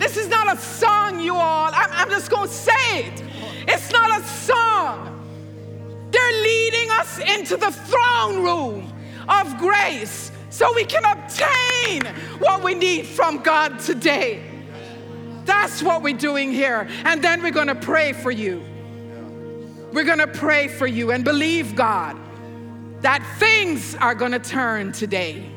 This 0.00 0.16
is 0.16 0.28
not 0.28 0.52
a 0.52 0.60
song, 0.60 1.20
you 1.20 1.36
all. 1.36 1.70
I'm, 1.72 1.90
I'm 1.92 2.10
just 2.10 2.30
going 2.30 2.48
to 2.48 2.54
say 2.54 3.04
it. 3.04 3.22
It's 3.68 3.92
not 3.92 4.20
a 4.20 4.24
song. 4.24 5.06
They're 6.10 6.42
leading 6.42 6.90
us 6.90 7.18
into 7.20 7.56
the 7.56 7.70
throne 7.70 8.42
room 8.42 8.92
of 9.28 9.56
grace 9.58 10.32
so 10.50 10.74
we 10.74 10.84
can 10.84 11.04
obtain 11.04 12.12
what 12.40 12.64
we 12.64 12.74
need 12.74 13.06
from 13.06 13.38
God 13.38 13.78
today. 13.78 14.42
That's 15.44 15.84
what 15.84 16.02
we're 16.02 16.16
doing 16.16 16.50
here. 16.50 16.88
And 17.04 17.22
then 17.22 17.40
we're 17.40 17.52
going 17.52 17.68
to 17.68 17.76
pray 17.76 18.14
for 18.14 18.32
you. 18.32 18.64
We're 19.92 20.04
going 20.04 20.18
to 20.18 20.26
pray 20.26 20.66
for 20.66 20.88
you 20.88 21.12
and 21.12 21.24
believe 21.24 21.76
God 21.76 22.16
that 23.02 23.24
things 23.38 23.94
are 23.94 24.14
going 24.14 24.32
to 24.32 24.40
turn 24.40 24.90
today. 24.90 25.48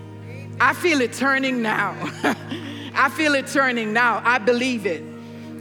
I 0.65 0.71
feel 0.71 1.01
it 1.01 1.11
turning 1.11 1.61
now. 1.61 1.93
I 2.95 3.09
feel 3.09 3.35
it 3.35 3.47
turning 3.47 3.91
now. 3.91 4.21
I 4.23 4.37
believe 4.37 4.85
it. 4.85 5.03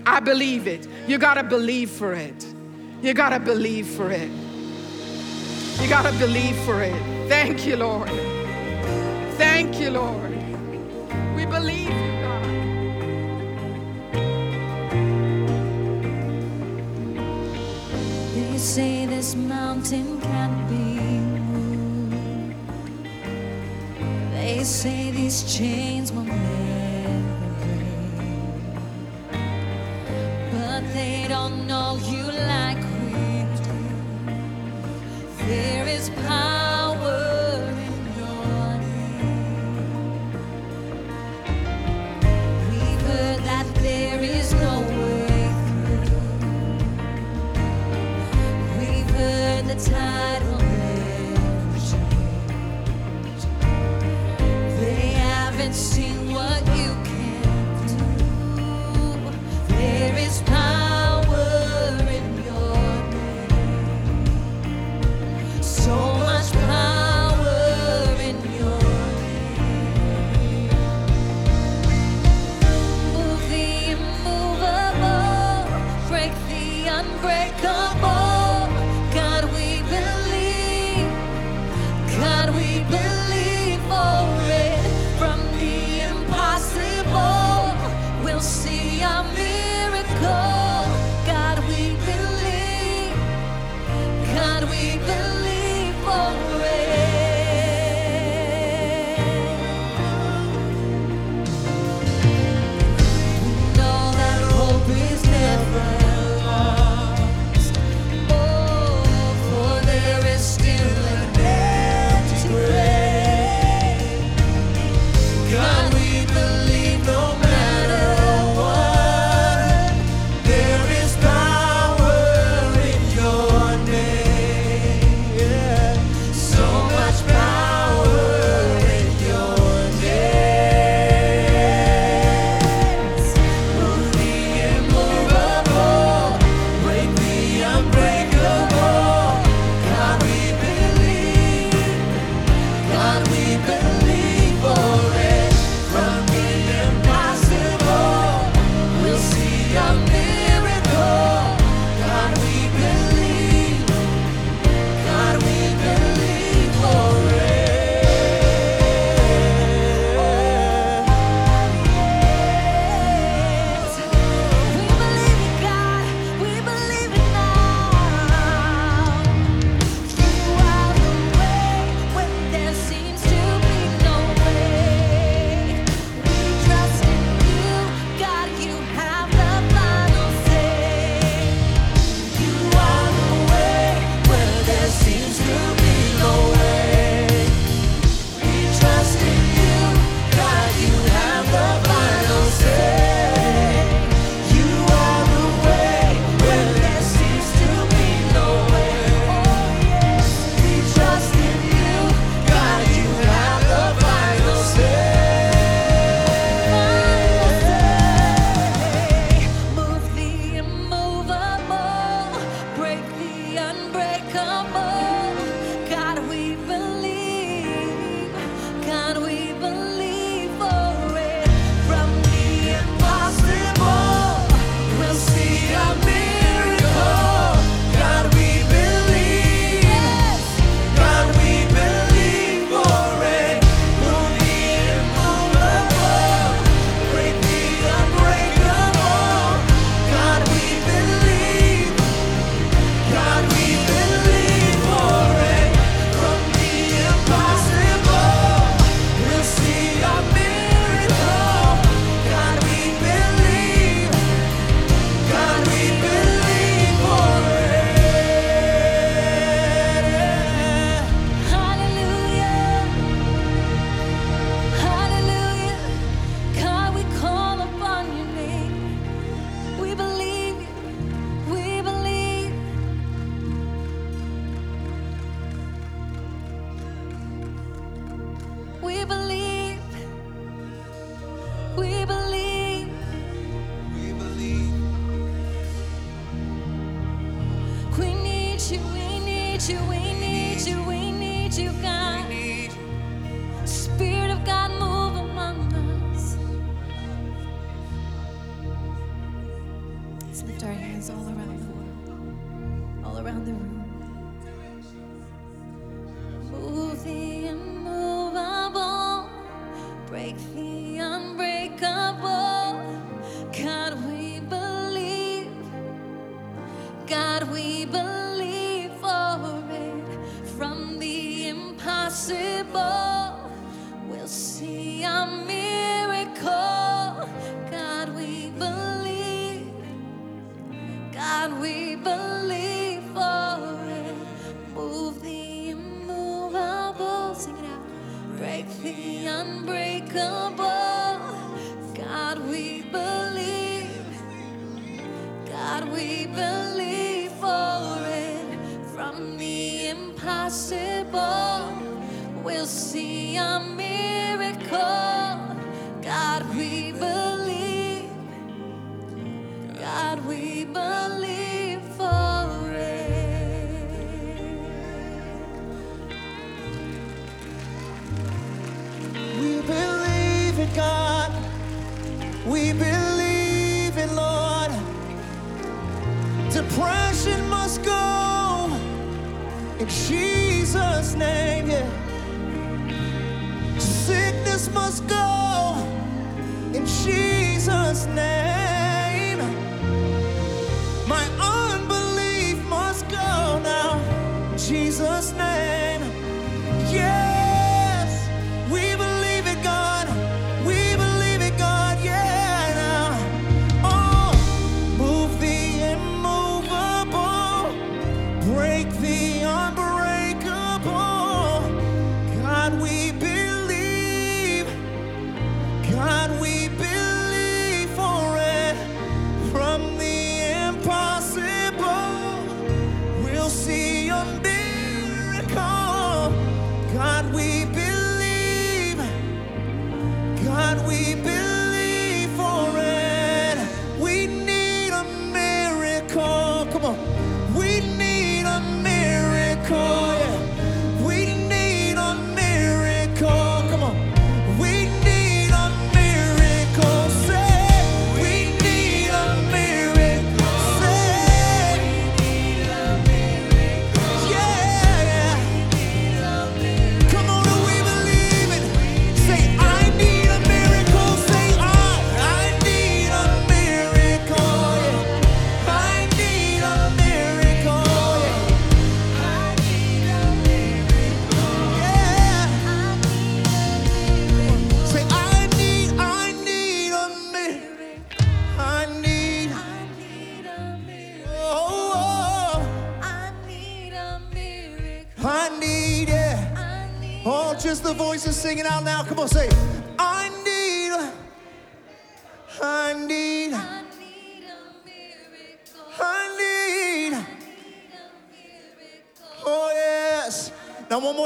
I 0.06 0.20
believe 0.20 0.68
it. 0.68 0.86
You 1.08 1.18
got 1.18 1.34
to 1.34 1.42
believe 1.42 1.90
for 1.90 2.12
it. 2.12 2.46
You 3.02 3.12
got 3.12 3.30
to 3.30 3.40
believe 3.40 3.88
for 3.88 4.12
it. 4.12 4.30
You 5.80 5.88
got 5.88 6.08
to 6.08 6.16
believe 6.20 6.54
for 6.58 6.84
it. 6.84 6.94
Thank 7.28 7.66
you, 7.66 7.74
Lord. 7.78 8.10
Thank 9.38 9.80
you, 9.80 9.90
Lord. 9.90 10.30
We 11.34 11.46
believe 11.46 11.88
you, 11.88 12.12
God. 12.22 12.44
They 18.36 18.56
say 18.56 19.06
this 19.06 19.34
mountain 19.34 20.20
can't 20.20 20.68
be 20.68 21.11
They 24.62 24.66
say 24.66 25.10
these 25.10 25.42
chains 25.58 26.12
will 26.12 26.22
never 26.22 27.48
break. 27.64 29.34
But 30.52 30.82
they 30.94 31.26
don't 31.28 31.66
know 31.66 31.98
you 32.08 32.31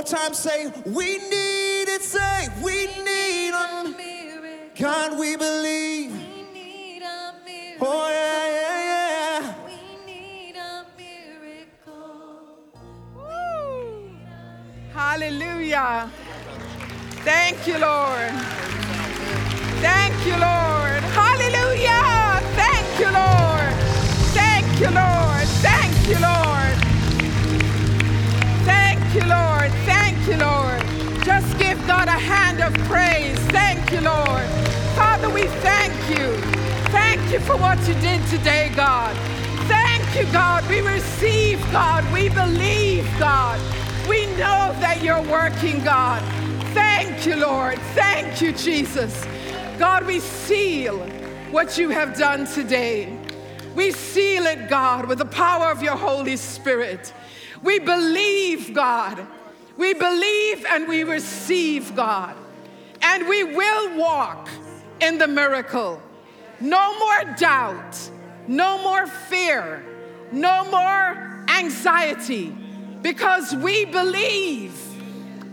time, 0.07 0.35
say, 0.35 0.71
God. 41.77 42.11
We 42.11 42.31
believe, 42.31 43.07
God. 43.19 43.61
We 44.09 44.25
know 44.29 44.75
that 44.81 45.03
you're 45.03 45.21
working, 45.25 45.85
God. 45.85 46.23
Thank 46.73 47.27
you, 47.27 47.37
Lord. 47.37 47.79
Thank 47.95 48.41
you, 48.41 48.53
Jesus. 48.53 49.27
God, 49.79 50.07
we 50.07 50.21
seal 50.21 50.97
what 51.51 51.77
you 51.77 51.91
have 51.91 52.17
done 52.17 52.47
today. 52.47 53.15
We 53.75 53.91
seal 53.91 54.47
it, 54.47 54.71
God, 54.71 55.05
with 55.05 55.19
the 55.19 55.27
power 55.27 55.71
of 55.71 55.83
your 55.83 55.97
Holy 55.97 56.39
Spirit. 56.39 57.13
We 57.63 57.79
believe, 57.79 58.73
God. 58.73 59.27
We 59.77 59.93
believe 59.93 60.65
and 60.65 60.89
we 60.89 61.05
receive, 61.05 61.95
God. 61.95 62.35
And 63.03 63.29
we 63.29 63.45
will 63.45 63.99
walk 63.99 64.49
in 65.03 65.19
the 65.19 65.29
miracle. 65.29 66.01
No 66.59 66.99
more 66.99 67.35
doubt, 67.35 67.99
no 68.49 68.83
more 68.83 69.07
fear, 69.07 69.85
no 70.33 70.65
more 70.71 71.36
anxiety 71.49 72.55
because 73.03 73.55
we 73.55 73.85
believe, 73.85 74.79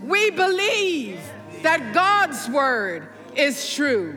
we 0.02 0.30
believe 0.30 1.20
that 1.62 1.94
God's 1.94 2.48
word 2.48 3.08
is 3.36 3.74
true. 3.74 4.16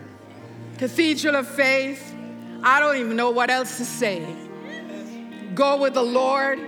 Cathedral 0.78 1.36
of 1.36 1.48
Faith, 1.48 2.16
I 2.64 2.80
don't 2.80 2.98
even 2.98 3.16
know 3.16 3.32
what 3.32 3.50
else 3.50 3.78
to 3.78 3.86
say. 3.86 4.26
Go 5.56 5.78
with 5.82 5.94
the 5.94 6.04
Lord 6.04 6.60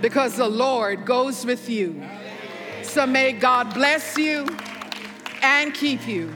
because 0.00 0.36
the 0.36 0.48
Lord 0.48 1.04
goes 1.04 1.44
with 1.44 1.68
you. 1.68 2.02
So 2.82 3.06
may 3.06 3.32
God 3.32 3.74
bless 3.74 4.16
you 4.16 4.46
and 5.42 5.74
keep 5.74 6.06
you. 6.06 6.34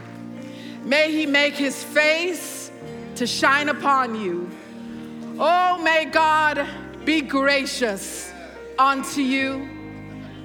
May 0.85 1.13
he 1.13 1.27
make 1.27 1.55
his 1.55 1.83
face 1.83 2.71
to 3.17 3.27
shine 3.27 3.69
upon 3.69 4.21
you. 4.21 4.51
Oh, 5.39 5.81
may 5.83 6.05
God 6.05 6.67
be 7.05 7.21
gracious 7.21 8.33
unto 8.79 9.21
you, 9.21 9.69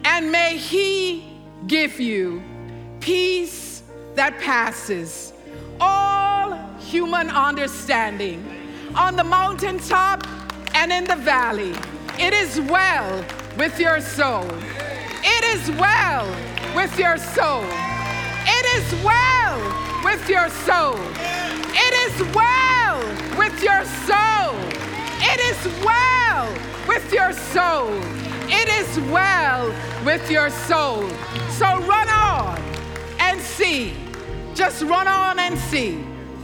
and 0.04 0.32
may 0.32 0.58
he 0.58 1.38
give 1.68 2.00
you 2.00 2.42
peace 3.00 3.84
that 4.16 4.40
passes 4.40 5.34
all 5.80 6.58
human 6.80 7.30
understanding 7.30 8.44
on 8.96 9.16
the 9.16 9.24
mountaintop 9.24 10.26
and 10.74 10.92
in 10.92 11.04
the 11.04 11.16
valley. 11.16 11.74
It 12.20 12.34
is 12.34 12.60
well 12.62 13.24
with 13.58 13.80
your 13.80 14.02
soul. 14.02 14.46
It 15.24 15.44
is 15.56 15.70
well 15.78 16.28
with 16.76 16.98
your 16.98 17.18
soul. 17.18 17.64
It 18.50 18.66
is 18.78 19.04
well 19.04 19.60
with 20.04 20.28
your 20.30 20.50
soul. 20.50 20.98
It 21.80 21.94
is 22.06 22.36
well 22.36 23.00
with 23.38 23.62
your 23.62 23.86
soul. 24.08 24.97
It 25.20 25.40
is 25.40 25.84
well 25.84 26.52
with 26.88 27.12
your 27.12 27.34
soul. 27.34 27.90
It 28.50 28.70
is 28.70 29.00
well 29.10 29.74
with 30.06 30.30
your 30.30 30.50
soul. 30.50 31.10
So 31.52 31.66
run 31.82 32.10
on 32.10 32.62
and 33.20 33.42
see. 33.42 33.94
Just 34.56 34.84
run 34.84 35.08
on 35.08 35.40
and 35.40 35.58
see. 35.58 36.04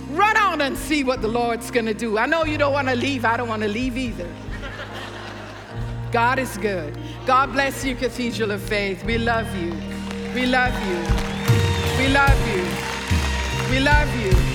Run 0.09 0.37
on 0.37 0.61
and 0.61 0.77
see 0.77 1.03
what 1.03 1.21
the 1.21 1.27
Lord's 1.27 1.71
gonna 1.71 1.93
do. 1.93 2.17
I 2.17 2.25
know 2.25 2.45
you 2.45 2.57
don't 2.57 2.73
wanna 2.73 2.95
leave. 2.95 3.25
I 3.25 3.37
don't 3.37 3.47
wanna 3.47 3.67
leave 3.67 3.97
either. 3.97 4.27
God 6.11 6.37
is 6.39 6.57
good. 6.57 6.97
God 7.25 7.53
bless 7.53 7.83
you, 7.83 7.95
Cathedral 7.95 8.51
of 8.51 8.61
Faith. 8.61 9.03
We 9.03 9.17
love 9.17 9.47
you. 9.55 9.71
We 10.35 10.45
love 10.45 10.73
you. 10.87 10.99
We 11.97 12.07
love 12.09 12.47
you. 12.53 12.63
We 13.71 13.79
love 13.79 14.15
you. 14.23 14.53